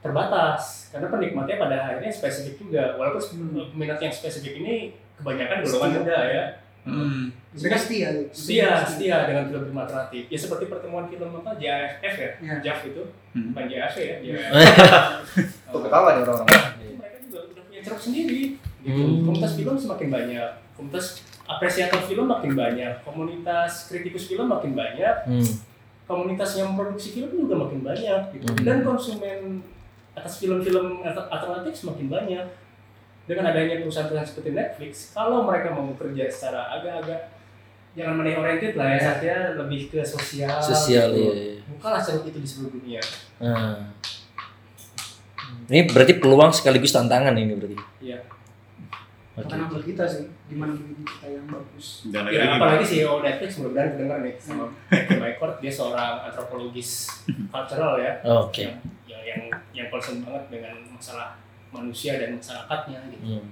terbatas 0.00 0.90
karena 0.90 1.08
penikmatnya 1.08 1.56
pada 1.56 1.76
akhirnya 1.88 2.10
spesifik 2.10 2.54
juga. 2.58 2.94
Walaupun 2.94 3.22
Hmm. 3.22 3.70
peminat 3.72 3.98
yang 3.98 4.10
spesifik 4.10 4.60
ini 4.60 4.74
kebanyakan 5.16 5.56
golongan 5.62 5.90
muda 6.02 6.18
ya. 6.26 6.44
Hmm. 6.86 7.34
mereka 7.52 7.76
setia. 7.76 8.08
Setia, 8.30 8.68
setia 8.80 9.16
dengan 9.26 9.44
film-film 9.46 9.74
alternatif. 9.76 10.22
Ya 10.26 10.38
seperti 10.38 10.64
pertemuan 10.66 11.04
film 11.04 11.34
apa 11.34 11.50
JAF 11.52 11.98
ya, 12.14 12.30
Iya. 12.38 12.54
JAF 12.62 12.80
itu 12.86 13.02
Hmm. 13.32 13.50
bukan 13.50 13.66
JAF 13.66 13.94
ya, 13.96 14.14
JAF. 14.20 14.50
Tuh 15.66 15.80
ketawa 15.84 16.08
nih 16.12 16.22
orang-orang. 16.22 16.62
mereka 16.94 17.18
juga 17.20 17.38
udah 17.44 17.62
punya 17.64 17.80
ceruk 17.80 18.00
sendiri 18.00 18.42
gitu. 18.80 18.94
Hmm. 18.96 19.18
komunitas 19.20 19.52
film 19.52 19.74
semakin 19.74 20.08
banyak 20.08 20.48
komunitas 20.72 21.06
apresiator 21.44 22.00
film 22.00 22.26
makin 22.26 22.52
banyak 22.52 22.92
komunitas 23.02 23.72
kritikus 23.86 24.26
film 24.26 24.46
makin 24.46 24.72
banyak 24.72 25.16
Hmm. 25.26 25.46
komunitas 26.04 26.50
yang 26.54 26.70
memproduksi 26.70 27.08
film 27.12 27.30
juga 27.36 27.54
makin 27.56 27.82
banyak 27.82 28.20
gitu. 28.32 28.46
Hmm. 28.46 28.62
dan 28.62 28.76
konsumen 28.80 29.58
atas 30.12 30.38
film-film 30.38 31.02
alter- 31.02 31.26
alternatif 31.26 31.74
semakin 31.76 32.06
banyak 32.06 32.46
dengan 33.26 33.50
adanya 33.50 33.82
perusahaan-perusahaan 33.82 34.28
seperti 34.30 34.50
Netflix 34.54 34.92
kalau 35.10 35.42
mereka 35.42 35.74
mau 35.74 35.90
kerja 35.98 36.30
secara 36.30 36.78
agak-agak 36.78 37.34
jangan 37.98 38.14
money 38.22 38.38
oriented 38.38 38.78
lah 38.78 38.94
ya 38.94 39.00
Satya 39.02 39.36
lebih 39.58 39.90
ke 39.90 40.00
sosial 40.06 40.56
Sosial 40.62 41.10
gitu. 41.10 41.32
ya. 41.34 41.58
bukalah 41.74 41.98
ceruk 41.98 42.24
itu 42.30 42.38
di 42.38 42.48
seluruh 42.48 42.72
dunia 42.78 43.02
Nah. 43.36 43.92
Ini 45.66 45.90
berarti 45.90 46.16
peluang 46.22 46.54
sekaligus 46.54 46.94
tantangan 46.94 47.34
ini 47.34 47.58
berarti. 47.58 47.76
Iya. 47.98 48.18
Oke. 49.36 49.44
Tantangan 49.44 49.66
buat 49.68 49.84
kita 49.84 50.04
sih 50.08 50.24
gimana 50.48 50.72
kita 50.72 51.26
yang 51.28 51.46
bagus 51.50 52.08
Dan 52.08 52.24
Ya, 52.30 52.56
apalagi 52.56 52.86
CEO 52.86 53.20
Netflix 53.20 53.58
mudah-mudahan 53.60 53.90
kedengar 53.98 54.18
nih 54.24 54.34
sama 54.40 54.64
Matthew 54.88 55.18
Mycord 55.20 55.54
dia 55.60 55.72
seorang 55.74 56.24
antropologis 56.24 57.10
cultural 57.52 57.98
ya 58.00 58.16
Oke. 58.24 58.64
yang, 58.64 58.78
yang 59.04 59.22
yang 59.26 59.42
yang 59.74 59.86
concern 59.92 60.22
banget 60.24 60.48
dengan 60.48 60.74
masalah 60.88 61.36
manusia 61.76 62.16
dan 62.16 62.36
masyarakatnya 62.40 62.98
gitu. 63.12 63.24
Hmm. 63.36 63.48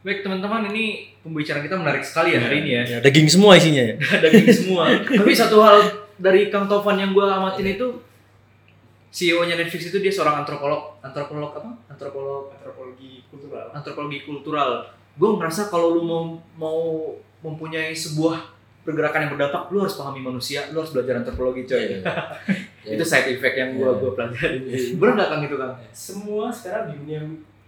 Baik 0.00 0.24
teman-teman 0.24 0.72
ini 0.72 1.12
pembicaraan 1.20 1.60
kita 1.60 1.76
menarik 1.76 2.00
sekali 2.00 2.32
ya 2.32 2.40
hari 2.40 2.64
ini 2.64 2.70
ya. 2.72 2.82
Ya, 2.96 2.98
daging 3.04 3.28
semua 3.28 3.52
isinya 3.60 3.84
ya. 3.84 3.94
Daging 4.24 4.48
semua. 4.48 4.84
Tapi 4.96 5.32
satu 5.36 5.60
hal 5.60 6.08
dari 6.16 6.48
Kang 6.48 6.64
Tovan 6.64 6.96
yang 6.96 7.12
gue 7.12 7.20
amatin 7.20 7.76
itu 7.76 7.86
CEO-nya 9.10 9.58
Netflix 9.58 9.90
itu 9.90 9.98
dia 9.98 10.08
seorang 10.08 10.40
antropolog, 10.40 10.96
antropolog 11.04 11.52
apa? 11.52 11.70
Antropolog 11.90 12.54
Antropologi 12.54 13.26
kultural. 13.28 13.66
antropologi 13.74 14.18
kultural. 14.24 14.70
Gue 15.18 15.30
merasa 15.36 15.68
kalau 15.68 15.98
lu 15.98 16.02
mau 16.06 16.22
mau 16.56 16.80
mempunyai 17.44 17.92
sebuah 17.92 18.59
pergerakan 18.90 19.20
yang 19.26 19.32
berdampak, 19.38 19.62
lu 19.70 19.86
harus 19.86 19.94
pahami 19.94 20.20
manusia, 20.20 20.66
lu 20.74 20.82
harus 20.82 20.90
belajar 20.90 21.22
antropologi 21.22 21.62
coy. 21.64 22.02
Ya. 22.02 22.02
itu 22.98 23.04
side 23.06 23.38
effect 23.38 23.54
yang 23.54 23.78
gue 23.78 23.86
Iya. 23.86 24.00
gue 24.02 24.10
pelajari. 24.18 24.58
Bener 24.98 25.12
nggak 25.14 25.28
kang 25.30 25.42
itu 25.46 25.56
kang? 25.56 25.74
Semua 25.94 26.44
sekarang 26.50 26.90
di 26.90 26.94
dunia 27.06 27.20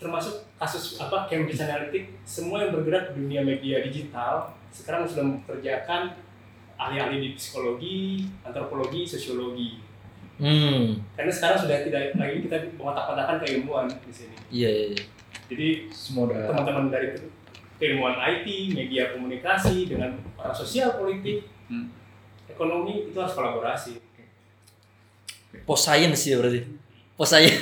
termasuk 0.03 0.35
kasus 0.59 0.99
apa 0.99 1.31
Cambridge 1.31 1.63
Analytica 1.63 2.11
semua 2.27 2.67
yang 2.67 2.75
bergerak 2.75 3.15
di 3.15 3.23
dunia 3.23 3.47
media 3.47 3.79
digital 3.87 4.51
sekarang 4.75 5.07
sudah 5.07 5.23
memperkerjakan 5.23 6.19
ahli-ahli 6.75 7.23
di 7.23 7.29
psikologi, 7.39 8.27
antropologi, 8.43 9.07
sosiologi. 9.07 9.79
Hmm. 10.43 10.99
Karena 11.15 11.31
sekarang 11.31 11.59
sudah 11.63 11.87
tidak 11.87 12.19
lagi 12.19 12.43
kita 12.43 12.57
mengotak-kotakan 12.75 13.37
keilmuan 13.47 13.87
di 13.87 14.11
sini. 14.13 14.35
Iya, 14.51 14.71
iya. 14.71 14.87
iya. 14.97 15.03
Jadi 15.53 15.69
Semua 15.93 16.33
teman-teman 16.33 16.91
dari 16.91 17.15
keilmuan 17.77 18.17
IT, 18.19 18.47
media 18.75 19.13
komunikasi 19.15 19.87
dengan 19.87 20.19
orang 20.43 20.57
sosial, 20.57 20.95
politik, 20.95 21.47
Hmm. 21.65 21.89
ekonomi 22.47 23.09
itu 23.09 23.17
harus 23.17 23.33
kolaborasi. 23.33 23.97
Post 25.63 25.83
science 25.85 26.23
ya 26.25 26.37
berarti. 26.37 26.61
Post 27.15 27.31
science. 27.33 27.57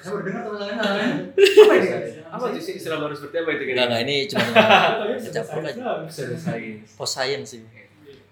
Saya 0.00 0.10
baru 0.10 0.22
dengar 0.24 0.42
teman-teman 0.42 0.76
apa 0.80 1.74
ini? 1.76 1.88
apa 2.24 2.44
sih 2.54 2.72
istilah 2.72 2.96
baru 2.96 3.12
seperti 3.12 3.36
apa 3.36 3.50
itu 3.52 3.62
Enggak, 3.68 3.86
enggak 3.86 4.02
ini 4.02 4.16
cuma 4.24 4.42
Campur 5.34 5.60
aja. 5.60 5.82
post 6.96 7.12
science 7.12 7.48
sih. 7.50 7.62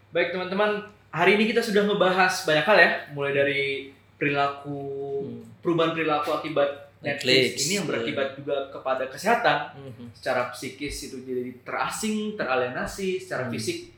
Baik 0.09 0.33
teman-teman, 0.33 0.81
hari 1.11 1.35
ini 1.35 1.45
kita 1.45 1.61
sudah 1.61 1.85
ngebahas 1.85 2.33
banyak 2.43 2.65
hal 2.65 2.77
ya, 2.79 2.91
mulai 3.11 3.33
dari 3.33 3.63
perilaku 4.15 4.81
Hmm. 5.19 5.43
perubahan 5.61 5.93
perilaku 5.93 6.31
akibat 6.33 6.88
Netflix, 6.99 7.55
Netflix, 7.55 7.63
ini 7.63 7.73
yang 7.75 7.87
berakibat 7.87 8.29
juga 8.35 8.57
kepada 8.69 9.07
kesehatan 9.07 9.59
Mhm. 9.77 10.05
secara 10.13 10.51
psikis 10.51 10.95
itu 11.07 11.17
jadi 11.21 11.53
terasing, 11.63 12.35
teralienasi, 12.35 13.19
secara 13.19 13.47
Hmm. 13.47 13.55
fisik 13.55 13.95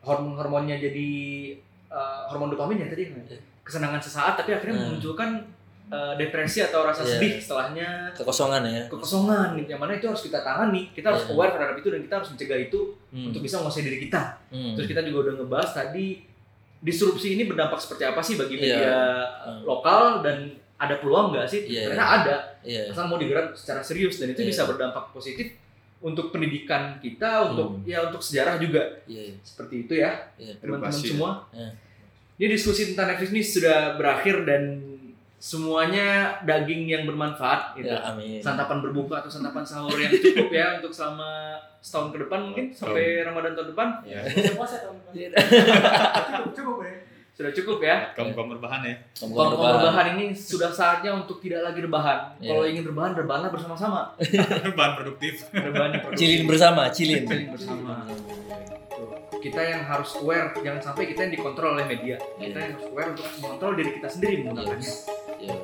hormon-hormonnya 0.00 0.76
jadi 0.76 1.08
uh, 1.86 2.26
hormon 2.26 2.50
dopamin 2.50 2.80
ya 2.80 2.88
tadi 2.88 3.04
Iya. 3.06 3.38
kesenangan 3.62 4.00
sesaat 4.00 4.34
tapi 4.34 4.50
akhirnya 4.50 4.74
Hmm. 4.74 4.84
memunculkan 4.90 5.30
uh, 5.86 6.16
depresi 6.16 6.64
atau 6.64 6.82
rasa 6.82 7.04
Iya. 7.04 7.10
sedih 7.14 7.32
setelahnya 7.36 7.88
Kekosongan 8.16 8.64
ya. 8.64 8.82
kekosongan 8.88 9.60
yang 9.62 9.76
mana 9.76 9.92
itu 9.92 10.08
harus 10.08 10.24
kita 10.24 10.40
tangani 10.40 10.88
kita 10.90 11.12
harus 11.12 11.28
Iya. 11.28 11.36
aware 11.36 11.52
terhadap 11.52 11.76
itu 11.76 11.88
dan 11.92 12.00
kita 12.00 12.14
harus 12.16 12.30
mencegah 12.32 12.58
itu 12.58 12.80
Hmm. 13.12 13.28
untuk 13.28 13.44
bisa 13.44 13.60
menguasai 13.60 13.84
diri 13.84 13.98
kita 14.00 14.22
Hmm. 14.48 14.72
terus 14.72 14.88
kita 14.88 15.04
juga 15.04 15.28
udah 15.28 15.34
ngebahas 15.38 15.70
tadi 15.70 16.24
disrupsi 16.80 17.36
ini 17.36 17.44
berdampak 17.44 17.76
seperti 17.76 18.02
apa 18.02 18.18
sih 18.18 18.34
bagi 18.34 18.56
Iya. 18.56 18.62
media 18.64 18.96
Hmm. 19.44 19.60
lokal 19.62 20.02
dan 20.24 20.50
ada 20.82 20.94
peluang 20.96 21.30
nggak 21.30 21.46
sih? 21.46 21.62
Iya. 21.64 21.88
Ternyata 21.88 22.06
ada, 22.18 22.36
Iya. 22.60 22.82
asal 22.90 23.06
mau 23.06 23.16
digerak 23.16 23.54
secara 23.54 23.78
serius 23.80 24.18
dan 24.18 24.30
itu 24.30 24.42
Iya. 24.42 24.50
bisa 24.50 24.62
berdampak 24.66 25.10
positif 25.10 25.54
untuk 25.98 26.28
pendidikan 26.28 26.98
kita, 26.98 27.48
untuk 27.48 27.78
Hmm. 27.78 27.86
ya 27.86 28.02
untuk 28.02 28.18
sejarah 28.18 28.58
juga 28.58 28.82
Iya. 29.04 29.38
seperti 29.40 29.86
itu 29.86 29.94
ya 29.96 30.10
Iya. 30.34 30.58
teman-teman 30.58 30.90
ya. 30.90 30.98
semua. 31.04 31.30
Iya. 31.50 31.70
Jadi 32.34 32.48
diskusi 32.52 32.82
tentang 32.90 33.06
Netflix 33.08 33.30
ini 33.30 33.42
sudah 33.44 33.78
berakhir 33.94 34.42
dan 34.42 34.62
semuanya 35.38 36.06
daging 36.42 36.86
yang 36.86 37.02
bermanfaat 37.02 37.74
gitu. 37.74 37.90
Ya, 37.90 37.98
amin. 38.04 38.38
Santapan 38.38 38.78
berbuka 38.80 39.18
atau 39.18 39.26
santapan 39.28 39.62
sahur 39.62 39.94
yang 39.94 40.10
cukup 40.10 40.50
ya 40.50 40.66
untuk 40.78 40.90
selama 40.90 41.54
setahun 41.78 42.10
ke 42.10 42.18
depan 42.20 42.38
mungkin 42.40 42.70
sampai 42.70 43.22
Ramadan 43.22 43.52
tahun 43.52 43.68
depan 43.70 43.88
Ya. 44.02 44.22
Puasa 44.54 44.78
tahun 44.80 44.96
Iya. 45.10 45.28
depan. 45.30 45.42
Cukup, 46.30 46.50
cukup 46.52 46.76
ya. 46.80 46.94
Sudah 47.42 47.54
cukup 47.58 47.78
ya. 47.82 47.96
Kamu 48.14 48.30
kamu 48.38 48.48
berbahan 48.56 48.80
ya. 48.86 48.94
Kamu 49.18 49.32
Kalau 49.34 49.50
rebahan. 49.58 49.74
rebahan 49.82 50.06
ini 50.14 50.26
sudah 50.30 50.70
saatnya 50.70 51.10
untuk 51.10 51.42
tidak 51.42 51.66
lagi 51.66 51.82
rebahan. 51.82 52.38
Iya. 52.38 52.54
Kalau 52.54 52.64
ingin 52.70 52.84
rebahan, 52.86 53.12
rebahanlah 53.18 53.50
bersama-sama. 53.50 54.14
bahan 54.78 54.92
produktif. 54.94 55.50
Rebahan 55.50 55.90
yang 55.98 56.02
produktif. 56.06 56.22
Cilin 56.22 56.42
bersama, 56.46 56.82
cilin. 56.94 57.22
Cilin 57.26 57.50
bersama. 57.50 58.06
Kita 59.42 59.58
yang 59.58 59.82
harus 59.82 60.14
aware, 60.22 60.54
jangan 60.62 60.78
sampai 60.78 61.10
kita 61.10 61.26
yang 61.26 61.34
dikontrol 61.34 61.74
oleh 61.74 61.82
media. 61.90 62.14
Kita 62.38 62.62
yang 62.62 62.78
harus 62.78 62.86
aware 62.94 63.10
untuk 63.10 63.26
mengontrol 63.42 63.74
diri 63.74 63.90
kita 63.98 64.06
sendiri 64.06 64.34
menggunakannya. 64.46 64.94
Iya. 65.42 65.56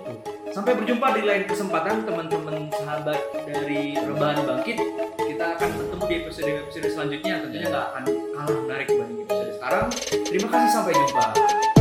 Sampai 0.50 0.74
berjumpa 0.74 1.06
di 1.14 1.22
lain 1.22 1.46
kesempatan 1.46 2.02
teman-teman 2.02 2.66
sahabat 2.74 3.22
dari 3.46 3.94
Rebahan 3.94 4.42
Bangkit. 4.42 4.82
Kita 5.14 5.54
akan 5.54 5.70
di 6.08 6.14
episode-episode 6.24 6.88
selanjutnya. 6.88 7.34
Tentunya 7.44 7.66
nggak 7.68 7.84
akan 7.92 8.02
kalah 8.32 8.60
menarik 8.64 8.86
dibanding 8.88 9.20
episode 9.28 9.52
sekarang. 9.60 9.84
Terima 10.24 10.48
kasih 10.48 10.70
sampai 10.72 10.92
jumpa. 10.96 11.77